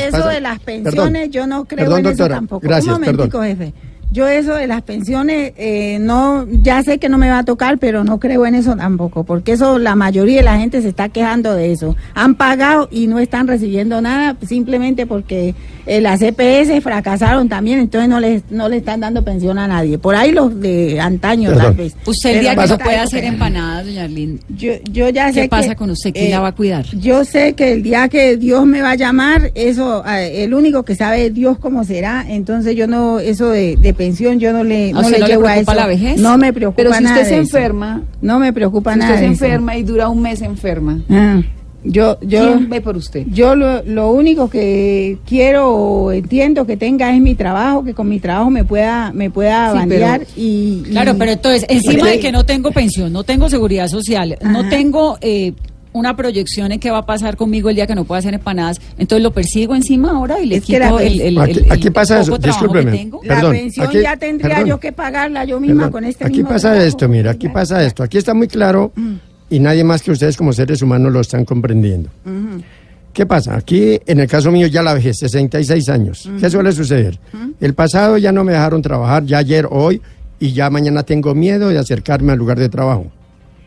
eso 0.02 0.28
de 0.28 0.40
las 0.40 0.58
pensiones, 0.58 0.94
Perdón. 1.22 1.30
yo 1.30 1.46
no 1.46 1.64
creo 1.64 1.78
Perdón, 1.84 1.98
en 1.98 2.04
doctora. 2.04 2.34
eso 2.34 2.40
tampoco. 2.40 2.60
Gracias, 2.66 2.94
Un 2.94 3.00
momentico, 3.00 3.38
perdón. 3.38 3.46
jefe. 3.56 3.74
Yo 4.12 4.28
eso 4.28 4.54
de 4.54 4.66
las 4.66 4.82
pensiones, 4.82 5.52
eh, 5.56 5.98
no, 6.00 6.46
ya 6.50 6.82
sé 6.82 6.98
que 6.98 7.08
no 7.08 7.16
me 7.18 7.30
va 7.30 7.38
a 7.38 7.44
tocar, 7.44 7.78
pero 7.78 8.04
no 8.04 8.20
creo 8.20 8.44
en 8.46 8.54
eso 8.54 8.76
tampoco, 8.76 9.24
porque 9.24 9.52
eso 9.52 9.78
la 9.78 9.94
mayoría 9.96 10.38
de 10.38 10.42
la 10.42 10.58
gente 10.58 10.82
se 10.82 10.88
está 10.88 11.08
quejando 11.08 11.54
de 11.54 11.72
eso. 11.72 11.96
Han 12.14 12.34
pagado 12.34 12.88
y 12.90 13.06
no 13.06 13.18
están 13.18 13.48
recibiendo 13.48 14.00
nada 14.02 14.36
simplemente 14.46 15.06
porque 15.06 15.54
eh, 15.86 16.00
las 16.00 16.20
CPS 16.20 16.80
fracasaron 16.82 17.48
también, 17.48 17.78
entonces 17.80 18.08
no 18.08 18.20
les 18.20 18.42
no 18.50 18.68
le 18.68 18.76
están 18.76 19.00
dando 19.00 19.24
pensión 19.24 19.58
a 19.58 19.66
nadie. 19.66 19.98
Por 19.98 20.14
ahí 20.14 20.30
los 20.30 20.60
de 20.60 21.00
antaño 21.00 21.48
Perdón. 21.48 21.64
tal 21.64 21.74
vez. 21.74 21.96
Usted 22.06 22.34
el 22.34 22.40
día 22.40 22.50
que 22.50 22.56
pasa- 22.56 22.76
no 22.76 22.84
puede 22.84 22.96
hacer 22.98 23.24
empanadas, 23.24 23.86
doña 23.86 24.04
Arlene, 24.04 24.38
yo, 24.56 24.72
yo 24.90 25.08
ya 25.08 25.32
sé 25.32 25.42
¿qué 25.42 25.48
pasa 25.48 25.70
que, 25.70 25.76
con 25.76 25.90
usted? 25.90 26.12
¿Quién 26.12 26.26
eh, 26.26 26.30
la 26.30 26.40
va 26.40 26.48
a 26.48 26.54
cuidar? 26.54 26.84
Yo 26.98 27.24
sé 27.24 27.54
que 27.54 27.72
el 27.72 27.82
día 27.82 28.08
que 28.08 28.36
Dios 28.36 28.66
me 28.66 28.82
va 28.82 28.90
a 28.90 28.94
llamar, 28.96 29.50
eso, 29.54 30.04
eh, 30.06 30.44
el 30.44 30.52
único 30.52 30.82
que 30.84 30.94
sabe 30.94 31.26
es 31.26 31.34
Dios 31.34 31.58
cómo 31.58 31.82
será. 31.84 32.26
Entonces 32.28 32.76
yo 32.76 32.86
no, 32.86 33.18
eso 33.18 33.48
de, 33.48 33.76
de 33.76 33.94
pensión, 34.04 34.38
yo 34.40 34.52
no 34.52 34.64
le, 34.64 34.90
¿A 34.90 34.92
no 34.94 35.08
le 35.10 35.18
no 35.18 35.26
le 35.26 35.32
llevo 35.32 35.46
a 35.46 35.52
preocupa 35.52 35.72
eso. 35.72 35.80
la 35.80 35.86
vejez? 35.86 36.20
No 36.20 36.38
me 36.38 36.52
preocupa 36.52 36.76
Pero 36.76 36.92
si 36.94 37.02
nada 37.04 37.16
usted 37.16 37.28
se 37.28 37.36
enferma, 37.36 38.02
no 38.20 38.38
me 38.38 38.52
preocupa 38.52 38.92
si 38.94 38.98
nada. 38.98 39.12
usted 39.14 39.24
se 39.24 39.30
enferma 39.32 39.76
y 39.76 39.82
dura 39.82 40.08
un 40.08 40.20
mes 40.22 40.42
enferma, 40.42 41.00
Ah, 41.10 41.40
yo, 41.84 42.16
yo, 42.20 42.46
¿quién 42.46 42.70
ve 42.70 42.80
por 42.80 42.96
usted? 42.96 43.26
yo 43.32 43.56
lo, 43.56 43.82
lo 43.82 44.12
único 44.12 44.48
que 44.48 45.18
quiero 45.26 45.68
o 45.74 46.12
entiendo 46.12 46.64
que 46.64 46.76
tenga 46.76 47.12
es 47.12 47.20
mi 47.20 47.34
trabajo, 47.34 47.82
que 47.84 47.92
con 47.92 48.08
mi 48.08 48.20
trabajo 48.20 48.50
me 48.50 48.62
pueda, 48.64 49.10
me 49.12 49.30
pueda 49.30 49.72
Sí, 49.72 49.78
bandear 49.78 50.18
pero- 50.20 50.30
y, 50.36 50.42
y- 50.86 50.90
Claro, 50.90 51.16
pero 51.18 51.32
entonces, 51.32 51.66
encima 51.68 52.08
de 52.08 52.20
que 52.20 52.30
no 52.30 52.44
tengo 52.46 52.70
pensión, 52.70 53.12
no 53.12 53.24
tengo 53.24 53.48
seguridad 53.48 53.88
social, 53.88 54.38
no 54.42 54.68
tengo 54.68 55.18
eh, 55.20 55.54
una 55.92 56.16
proyección 56.16 56.72
en 56.72 56.80
qué 56.80 56.90
va 56.90 56.98
a 56.98 57.06
pasar 57.06 57.36
conmigo 57.36 57.68
el 57.70 57.76
día 57.76 57.86
que 57.86 57.94
no 57.94 58.04
pueda 58.04 58.20
hacer 58.20 58.32
empanadas, 58.34 58.80
entonces 58.98 59.22
lo 59.22 59.30
persigo 59.32 59.74
encima 59.74 60.10
ahora 60.12 60.40
y 60.40 60.46
le 60.46 60.56
Es 60.56 60.68
la 60.68 60.78
quito 60.86 61.00
el, 61.00 61.20
el, 61.20 61.38
Aquí- 61.38 61.58
el- 61.60 61.72
aquí 61.72 61.86
el 61.88 61.92
pasa 61.92 62.14
poco 62.20 62.22
eso, 62.34 62.38
que 62.40 62.46
discúlpeme. 62.48 62.92
tengo. 62.92 63.20
la 63.24 63.34
Perdón, 63.34 63.52
pensión 63.52 63.86
aquí- 63.88 64.02
ya 64.02 64.16
tendría 64.16 64.48
perdón. 64.56 64.68
yo 64.68 64.80
que 64.80 64.92
pagarla 64.92 65.44
yo 65.44 65.60
misma 65.60 65.74
Perdón, 65.76 65.92
con 65.92 66.04
este 66.04 66.24
aquí 66.24 66.36
mismo 66.38 66.48
pasa 66.50 66.68
trabajo. 66.70 66.86
esto, 66.88 67.08
mira, 67.08 67.30
aquí 67.32 67.48
pasa 67.48 67.84
esto. 67.84 68.02
Aquí 68.02 68.18
está 68.18 68.32
muy 68.34 68.48
claro 68.48 68.92
y 69.50 69.60
nadie 69.60 69.84
más 69.84 70.02
que 70.02 70.10
ustedes 70.12 70.36
como 70.36 70.52
seres 70.52 70.80
humanos 70.82 71.12
lo 71.12 71.20
están 71.20 71.44
comprendiendo. 71.44 72.08
¿Qué 73.12 73.26
pasa? 73.26 73.56
Aquí, 73.56 74.00
en 74.06 74.20
el 74.20 74.26
caso 74.26 74.50
mío, 74.50 74.66
ya 74.68 74.82
la 74.82 74.94
vejez, 74.94 75.18
66 75.18 75.88
años. 75.90 76.30
¿Qué 76.40 76.48
suele 76.48 76.72
suceder? 76.72 77.18
El 77.60 77.74
pasado 77.74 78.16
ya 78.16 78.32
no 78.32 78.42
me 78.44 78.52
dejaron 78.52 78.80
trabajar, 78.80 79.26
ya 79.26 79.36
ayer, 79.38 79.66
hoy, 79.70 80.00
y 80.40 80.52
ya 80.54 80.70
mañana 80.70 81.02
tengo 81.02 81.34
miedo 81.34 81.68
de 81.68 81.78
acercarme 81.78 82.32
al 82.32 82.38
lugar 82.38 82.58
de 82.58 82.70
trabajo. 82.70 83.06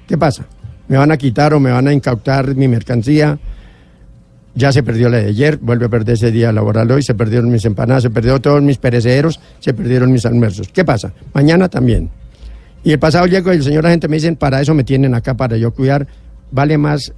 ¿Qué 0.08 0.18
pasa? 0.18 0.46
Me 0.88 0.98
van 0.98 1.12
a 1.12 1.18
quitar 1.18 1.54
o 1.54 1.60
me 1.60 1.72
van 1.72 1.88
a 1.88 1.94
incautar 1.94 2.56
mi 2.56 2.68
mercancía. 2.68 3.38
Ya 4.58 4.72
se 4.72 4.84
perdió 4.84 5.10
la 5.10 5.18
de 5.18 5.28
ayer, 5.28 5.58
vuelve 5.58 5.88
a 5.88 5.90
perder 5.90 6.14
ese 6.14 6.32
día 6.32 6.52
laboral 6.54 6.90
hoy, 6.92 7.04
se 7.04 7.14
perdieron 7.14 7.52
mis 7.52 7.66
empanadas, 7.66 8.04
se 8.04 8.10
perdió 8.10 8.40
todos 8.40 8.62
mis 8.62 8.78
perecederos, 8.78 9.40
se 9.60 9.74
perdieron 9.74 10.12
mis 10.12 10.26
almuerzos. 10.26 10.70
¿Qué 10.70 10.86
pasa? 10.86 11.12
Mañana 11.34 11.68
también. 11.68 12.10
Y 12.84 12.92
el 12.92 13.00
pasado 13.00 13.26
llego 13.26 13.52
y 13.52 13.58
el 13.58 13.64
señor 13.64 13.86
agente 13.86 14.08
me 14.08 14.16
dicen, 14.16 14.38
para 14.38 14.62
eso 14.62 14.74
me 14.74 14.84
tienen 14.86 15.14
acá, 15.14 15.34
para 15.34 15.58
yo 15.58 15.72
cuidar. 15.74 16.08
Vale 16.52 16.78
más 16.78 17.12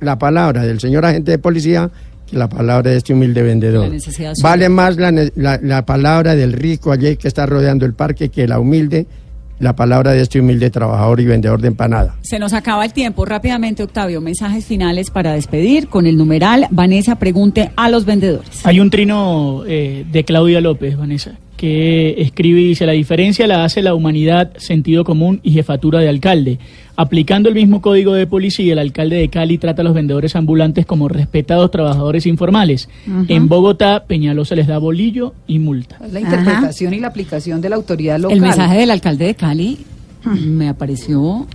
la 0.00 0.18
palabra 0.18 0.62
del 0.62 0.80
señor 0.80 1.04
agente 1.04 1.30
de 1.30 1.38
policía 1.38 1.90
que 2.26 2.36
la 2.36 2.48
palabra 2.48 2.90
de 2.90 2.96
este 2.96 3.12
humilde 3.12 3.42
vendedor. 3.42 3.84
Vale 4.42 4.68
más 4.68 4.96
la, 4.96 5.12
la- 5.36 5.60
la 5.62 5.86
palabra 5.86 6.34
del 6.34 6.54
rico 6.54 6.90
allí 6.90 7.16
que 7.16 7.28
está 7.28 7.46
rodeando 7.46 7.86
el 7.86 7.92
parque 7.94 8.30
que 8.30 8.48
la 8.48 8.58
humilde, 8.58 9.06
la 9.58 9.76
palabra 9.76 10.12
de 10.12 10.22
este 10.22 10.40
humilde 10.40 10.70
trabajador 10.70 11.20
y 11.20 11.26
vendedor 11.26 11.60
de 11.60 11.68
empanada. 11.68 12.16
Se 12.22 12.38
nos 12.38 12.52
acaba 12.52 12.84
el 12.84 12.92
tiempo. 12.92 13.24
Rápidamente, 13.24 13.82
Octavio, 13.82 14.20
mensajes 14.20 14.64
finales 14.64 15.10
para 15.10 15.32
despedir 15.32 15.88
con 15.88 16.06
el 16.06 16.16
numeral. 16.16 16.66
Vanessa 16.70 17.16
pregunte 17.16 17.70
a 17.76 17.88
los 17.88 18.04
vendedores. 18.04 18.66
Hay 18.66 18.80
un 18.80 18.90
trino 18.90 19.62
eh, 19.66 20.04
de 20.10 20.24
Claudia 20.24 20.60
López, 20.60 20.96
Vanessa, 20.96 21.32
que 21.64 22.20
escribe 22.20 22.60
y 22.60 22.68
dice, 22.68 22.84
la 22.84 22.92
diferencia 22.92 23.46
la 23.46 23.64
hace 23.64 23.80
la 23.80 23.94
humanidad, 23.94 24.52
sentido 24.58 25.02
común 25.02 25.40
y 25.42 25.52
jefatura 25.52 25.98
de 26.00 26.10
alcalde. 26.10 26.58
Aplicando 26.94 27.48
el 27.48 27.54
mismo 27.54 27.80
código 27.80 28.12
de 28.12 28.26
policía, 28.26 28.74
el 28.74 28.78
alcalde 28.78 29.16
de 29.16 29.30
Cali 29.30 29.56
trata 29.56 29.80
a 29.80 29.84
los 29.84 29.94
vendedores 29.94 30.36
ambulantes 30.36 30.84
como 30.84 31.08
respetados 31.08 31.70
trabajadores 31.70 32.26
informales. 32.26 32.90
En 33.28 33.48
Bogotá, 33.48 34.04
Peñalosa 34.06 34.54
les 34.54 34.66
da 34.66 34.76
bolillo 34.76 35.32
y 35.46 35.58
multa. 35.58 35.96
La 36.12 36.20
interpretación 36.20 36.92
y 36.92 37.00
la 37.00 37.06
aplicación 37.06 37.62
de 37.62 37.70
la 37.70 37.76
autoridad 37.76 38.18
local. 38.18 38.36
El 38.36 38.42
mensaje 38.42 38.80
del 38.80 38.90
alcalde 38.90 39.24
de 39.24 39.34
Cali 39.34 39.78
me 40.26 40.68
apareció 40.68 41.46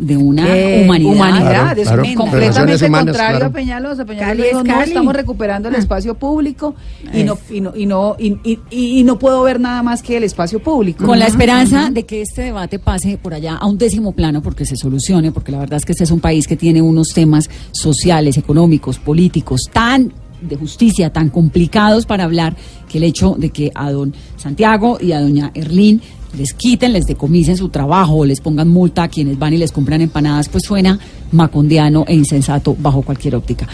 de 0.00 0.16
una 0.16 0.46
Eh, 0.48 0.82
humanidad. 0.84 1.12
humanidad, 1.12 1.78
es 1.78 1.86
claro. 1.88 2.02
completamente 2.16 2.86
humanas, 2.86 3.04
contrario 3.04 3.36
claro. 3.38 3.46
a 3.46 3.50
Peñalosa. 3.52 4.04
Peñalosa 4.06 4.26
Cali 4.30 4.42
dijo, 4.44 4.58
es 4.60 4.64
no, 4.64 4.74
Cali". 4.74 4.88
estamos 4.88 5.14
recuperando 5.14 5.68
el 5.68 5.74
espacio 5.74 6.14
público 6.14 6.74
y 7.12 7.22
no, 7.24 7.38
y, 7.50 7.60
no, 7.60 7.72
y, 7.76 7.86
no, 7.86 8.16
y, 8.18 8.38
y- 8.42 8.58
y 8.70 9.04
no 9.04 9.18
puedo 9.18 9.42
ver 9.42 9.60
nada 9.60 9.82
más 9.82 10.02
que 10.02 10.16
el 10.16 10.24
espacio 10.24 10.60
público. 10.62 11.04
Con 11.04 11.18
la 11.18 11.26
esperanza 11.26 11.90
de 11.90 12.04
que 12.06 12.22
este 12.22 12.42
debate 12.42 12.78
pase 12.78 13.18
por 13.18 13.34
allá 13.34 13.56
a 13.56 13.66
un 13.66 13.76
décimo 13.78 14.12
plano, 14.12 14.42
porque 14.42 14.64
se 14.64 14.76
solucione, 14.76 15.32
porque 15.32 15.52
la 15.52 15.58
verdad 15.58 15.76
es 15.76 15.84
que 15.84 15.92
este 15.92 16.04
es 16.04 16.10
un 16.10 16.20
país 16.20 16.46
que 16.48 16.56
tiene 16.56 16.80
unos 16.82 17.08
temas 17.08 17.50
sociales, 17.72 18.36
económicos, 18.38 18.98
políticos 18.98 19.68
tan 19.72 20.12
de 20.40 20.56
justicia, 20.56 21.12
tan 21.12 21.28
complicados 21.28 22.06
para 22.06 22.24
hablar, 22.24 22.56
que 22.88 22.96
el 22.96 23.04
hecho 23.04 23.36
de 23.38 23.50
que 23.50 23.70
a 23.74 23.90
don 23.92 24.14
Santiago 24.38 24.96
y 24.98 25.12
a 25.12 25.20
doña 25.20 25.50
Erlín 25.52 26.00
les 26.36 26.54
quiten, 26.54 26.92
les 26.92 27.06
decomisen 27.06 27.56
su 27.56 27.68
trabajo 27.68 28.14
o 28.16 28.24
les 28.24 28.40
pongan 28.40 28.68
multa 28.68 29.04
a 29.04 29.08
quienes 29.08 29.38
van 29.38 29.52
y 29.54 29.58
les 29.58 29.72
compran 29.72 30.00
empanadas, 30.00 30.48
pues 30.48 30.64
suena 30.64 30.98
macondiano 31.32 32.04
e 32.06 32.14
insensato 32.14 32.76
bajo 32.78 33.02
cualquier 33.02 33.34
óptica. 33.36 33.66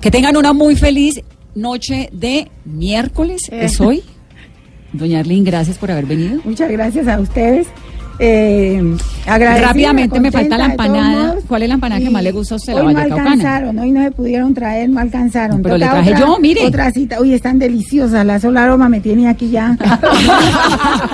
Que 0.00 0.10
tengan 0.10 0.36
una 0.36 0.52
muy 0.52 0.76
feliz 0.76 1.20
noche 1.54 2.10
de 2.12 2.50
miércoles, 2.64 3.42
es 3.50 3.80
hoy. 3.80 4.02
Doña 4.92 5.20
Erlín, 5.20 5.44
gracias 5.44 5.78
por 5.78 5.90
haber 5.90 6.06
venido. 6.06 6.40
Muchas 6.44 6.70
gracias 6.70 7.08
a 7.08 7.18
ustedes. 7.18 7.66
Eh, 8.20 8.80
Rápidamente 9.26 10.20
me 10.20 10.30
falta 10.30 10.56
la 10.56 10.66
empanada. 10.66 11.26
modos. 11.30 11.44
¿Cuál 11.48 11.62
es 11.62 11.68
la 11.68 11.74
empanada 11.74 12.00
que 12.00 12.10
más 12.10 12.22
le 12.22 12.30
gusta 12.30 12.54
a 12.54 12.58
usted? 12.58 12.72
La 12.74 12.82
Hoy 12.84 12.94
no 12.94 13.00
vallecaucana. 13.00 13.30
alcanzaron, 13.32 13.78
hoy 13.80 13.90
no 13.90 14.04
se 14.04 14.10
pudieron 14.12 14.54
traer, 14.54 14.88
no 14.88 15.00
alcanzaron. 15.00 15.56
No, 15.56 15.62
pero 15.64 15.76
le 15.78 15.84
Toca 15.86 15.96
traje 15.96 16.10
otra- 16.14 16.26
yo, 16.26 16.38
mire. 16.38 16.64
Otra 16.64 16.92
cita. 16.92 17.20
Uy, 17.20 17.32
están 17.34 17.58
deliciosas. 17.58 18.24
La 18.24 18.38
sola 18.38 18.62
aroma 18.64 18.88
me 18.88 19.00
tiene 19.00 19.26
aquí 19.28 19.50
ya. 19.50 19.76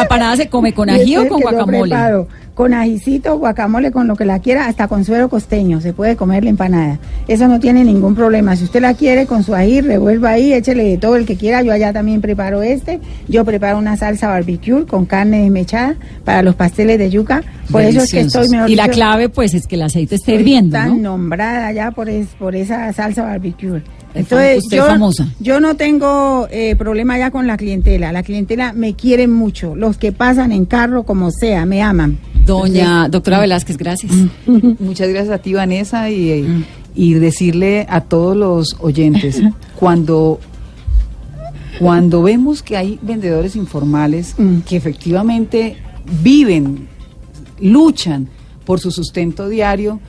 ¿La 0.00 0.04
empanada 0.04 0.36
se 0.36 0.48
come 0.48 0.72
con 0.72 0.88
ají 0.88 1.16
o 1.16 1.22
este 1.22 1.28
con 1.28 1.40
guacamole? 1.42 1.90
preparo, 1.90 2.28
Con 2.54 2.74
ajicito, 2.74 3.38
guacamole, 3.38 3.92
con 3.92 4.06
lo 4.06 4.16
que 4.16 4.24
la 4.24 4.38
quiera, 4.38 4.66
hasta 4.66 4.88
con 4.88 5.04
suero 5.04 5.28
costeño, 5.28 5.80
se 5.80 5.92
puede 5.92 6.16
comer 6.16 6.42
la 6.44 6.50
empanada. 6.50 6.98
Eso 7.28 7.48
no 7.48 7.60
tiene 7.60 7.84
ningún 7.84 8.14
problema. 8.14 8.56
Si 8.56 8.64
usted 8.64 8.80
la 8.80 8.94
quiere 8.94 9.26
con 9.26 9.42
su 9.44 9.54
ají, 9.54 9.80
revuelva 9.82 10.30
ahí, 10.30 10.52
échele 10.52 10.84
de 10.84 10.98
todo 10.98 11.16
el 11.16 11.26
que 11.26 11.36
quiera. 11.36 11.62
Yo 11.62 11.72
allá 11.72 11.92
también 11.92 12.20
preparo 12.20 12.62
este. 12.62 13.00
Yo 13.28 13.44
preparo 13.44 13.78
una 13.78 13.96
salsa 13.96 14.28
barbecue 14.28 14.86
con 14.86 15.04
carne 15.04 15.42
desmechada 15.42 15.96
para 16.24 16.42
los 16.42 16.54
pasteles 16.54 16.98
de 16.98 17.10
yuca. 17.10 17.42
Por 17.70 17.82
eso 17.82 18.00
es 18.00 18.10
que 18.10 18.20
estoy 18.20 18.48
mejor 18.48 18.70
Y 18.70 18.74
la 18.74 18.84
dicho, 18.84 18.94
clave, 18.94 19.28
pues, 19.28 19.54
es 19.54 19.66
que 19.66 19.76
el 19.76 19.82
aceite 19.82 20.14
esté 20.16 20.34
hirviendo, 20.34 20.72
tan 20.72 21.02
¿no? 21.02 21.10
nombrada 21.12 21.72
ya 21.72 21.90
por, 21.90 22.08
es- 22.08 22.28
por 22.38 22.54
esa 22.56 22.92
salsa 22.92 23.22
barbecue. 23.22 23.78
Es 24.12 24.22
Entonces, 24.22 24.64
yo, 24.70 24.86
famosa. 24.86 25.28
yo 25.38 25.60
no 25.60 25.76
tengo 25.76 26.48
eh, 26.50 26.74
problema 26.76 27.16
ya 27.16 27.30
con 27.30 27.46
la 27.46 27.56
clientela. 27.56 28.10
La 28.10 28.24
clientela 28.24 28.72
me 28.72 28.94
quiere 28.94 29.28
mucho. 29.28 29.76
Los 29.76 29.98
que 29.98 30.10
pasan 30.10 30.50
en 30.50 30.64
carro, 30.64 31.04
como 31.04 31.30
sea, 31.30 31.64
me 31.64 31.80
aman. 31.80 32.18
Doña 32.44 33.08
doctora 33.08 33.38
Velázquez, 33.38 33.76
gracias. 33.76 34.12
Muchas 34.80 35.08
gracias 35.10 35.32
a 35.32 35.38
ti, 35.38 35.52
Vanessa, 35.52 36.10
y, 36.10 36.64
y 36.96 37.14
decirle 37.14 37.86
a 37.88 38.00
todos 38.00 38.36
los 38.36 38.76
oyentes, 38.80 39.40
cuando, 39.78 40.40
cuando 41.78 42.22
vemos 42.22 42.62
que 42.62 42.76
hay 42.76 42.98
vendedores 43.02 43.54
informales 43.56 44.34
que 44.68 44.76
efectivamente 44.76 45.76
viven, 46.22 46.88
luchan 47.60 48.28
por 48.64 48.80
su 48.80 48.90
sustento 48.90 49.48
diario, 49.48 50.00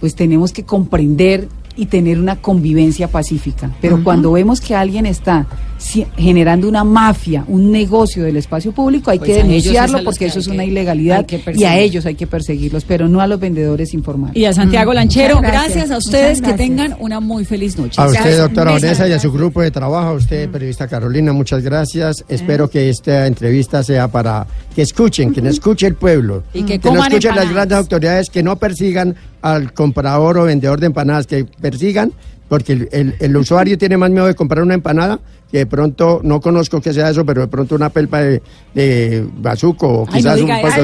pues 0.00 0.14
tenemos 0.14 0.52
que 0.52 0.64
comprender 0.64 1.48
y 1.76 1.86
tener 1.86 2.18
una 2.20 2.36
convivencia 2.36 3.08
pacífica. 3.08 3.70
Pero 3.80 4.02
cuando 4.04 4.32
vemos 4.32 4.60
que 4.60 4.74
alguien 4.74 5.06
está 5.06 5.46
si- 5.76 6.06
generando 6.16 6.68
una 6.68 6.84
mafia, 6.84 7.44
un 7.48 7.70
negocio 7.72 8.22
del 8.24 8.36
espacio 8.36 8.72
público, 8.72 9.10
hay 9.10 9.18
Pues 9.18 9.30
que 9.30 9.36
denunciarlo 9.42 10.04
porque 10.04 10.20
que 10.20 10.26
eso 10.26 10.38
es 10.38 10.46
que- 10.46 10.52
una 10.52 10.64
ilegalidad 10.64 11.26
que 11.26 11.42
y 11.54 11.64
a 11.64 11.76
ellos 11.78 12.06
hay 12.06 12.14
que 12.14 12.26
perseguirlos, 12.26 12.84
pero 12.84 13.08
no 13.08 13.20
a 13.20 13.26
los 13.26 13.40
vendedores 13.40 13.92
informales. 13.92 14.36
Y 14.36 14.44
a 14.44 14.52
Santiago 14.52 14.92
Mm. 14.92 14.94
Lanchero, 14.94 15.40
gracias. 15.40 15.74
gracias. 15.74 15.90
a 15.90 15.98
ustedes, 15.98 16.40
que 16.40 16.52
tengan 16.54 16.96
una 17.00 17.20
muy 17.20 17.44
feliz 17.44 17.76
noche. 17.78 18.00
A 18.00 18.06
usted, 18.06 18.38
doctora. 18.38 18.72
Vanessa, 18.72 19.08
y 19.08 19.12
a 19.12 19.18
su 19.18 19.32
grupo 19.32 19.60
de 19.60 19.70
trabajo, 19.70 20.08
a 20.10 20.12
usted, 20.14 20.48
periodista 20.50 20.86
Carolina, 20.88 21.32
muchas 21.32 21.62
gracias. 21.62 22.24
Espero 22.28 22.70
que 22.70 22.88
esta 22.88 23.26
entrevista 23.26 23.82
sea 23.82 24.08
para 24.08 24.46
que 24.74 24.82
escuchen, 24.82 25.32
que 25.32 25.42
no 25.42 25.50
escuche 25.50 25.86
el 25.86 25.94
pueblo, 25.94 26.44
Y 26.54 26.62
que 26.62 26.78
no 26.78 27.04
escuchen 27.04 27.34
las 27.36 27.50
grandes 27.50 27.76
autoridades, 27.78 28.30
que 28.30 28.42
no 28.42 28.56
persigan 28.56 29.14
al 29.44 29.72
comprador 29.74 30.38
o 30.38 30.44
vendedor 30.44 30.80
de 30.80 30.86
empanadas, 30.86 31.26
que 31.26 31.44
persigan, 31.44 32.12
porque 32.48 32.72
el, 32.72 32.88
el- 32.92 33.14
el 33.20 33.36
usuario 33.36 33.76
tiene 33.78 33.96
más 33.98 34.10
miedo 34.10 34.26
de 34.26 34.34
comprar 34.34 34.62
una 34.64 34.74
empanada 34.74 35.20
que 35.50 35.58
de 35.58 35.66
pronto, 35.66 36.20
no 36.24 36.40
conozco 36.40 36.80
que 36.80 36.92
sea 36.92 37.10
eso, 37.10 37.24
pero 37.24 37.42
de 37.42 37.46
pronto 37.46 37.76
una 37.76 37.88
pelpa 37.88 38.20
de, 38.20 38.42
de 38.74 39.24
bazuco 39.36 39.86
o 39.86 40.00
Ay, 40.00 40.06
no 40.06 40.12
quizás 40.34 40.36
diga 40.36 40.56
un 40.56 40.62
poco 40.62 40.74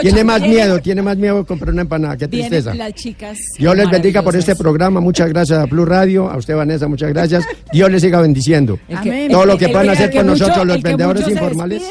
Tiene 0.00 0.24
más 0.24 0.40
miedo, 0.40 0.78
tiene 0.78 1.02
más 1.02 1.16
miedo 1.18 1.38
de 1.38 1.44
comprar 1.44 1.70
una 1.72 1.82
empanada, 1.82 2.16
qué 2.16 2.28
tristeza. 2.28 2.72
las 2.74 2.94
chicas. 2.94 3.36
Dios 3.58 3.76
les 3.76 3.90
bendiga 3.90 4.22
por 4.22 4.34
este 4.36 4.56
programa. 4.56 5.00
Muchas 5.00 5.28
gracias 5.28 5.58
a 5.58 5.66
Blue 5.66 5.84
Radio, 5.84 6.30
a 6.30 6.38
usted 6.38 6.56
Vanessa, 6.56 6.88
muchas 6.88 7.10
gracias. 7.10 7.44
Dios 7.72 7.90
les 7.90 8.00
siga 8.00 8.22
bendiciendo. 8.22 8.78
Que- 9.02 9.28
Todo 9.30 9.44
lo 9.44 9.58
que- 9.58 9.68
puedan 9.68 9.90
hacer 9.90 10.10
por 10.10 10.24
nosotros 10.24 10.66
los 10.66 10.80
vendedores 10.80 11.28
informales, 11.28 11.82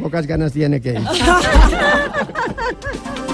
pocas 0.00 0.26
ganas 0.28 0.52
tiene 0.52 0.80
que 0.80 0.90
ir. 0.90 1.00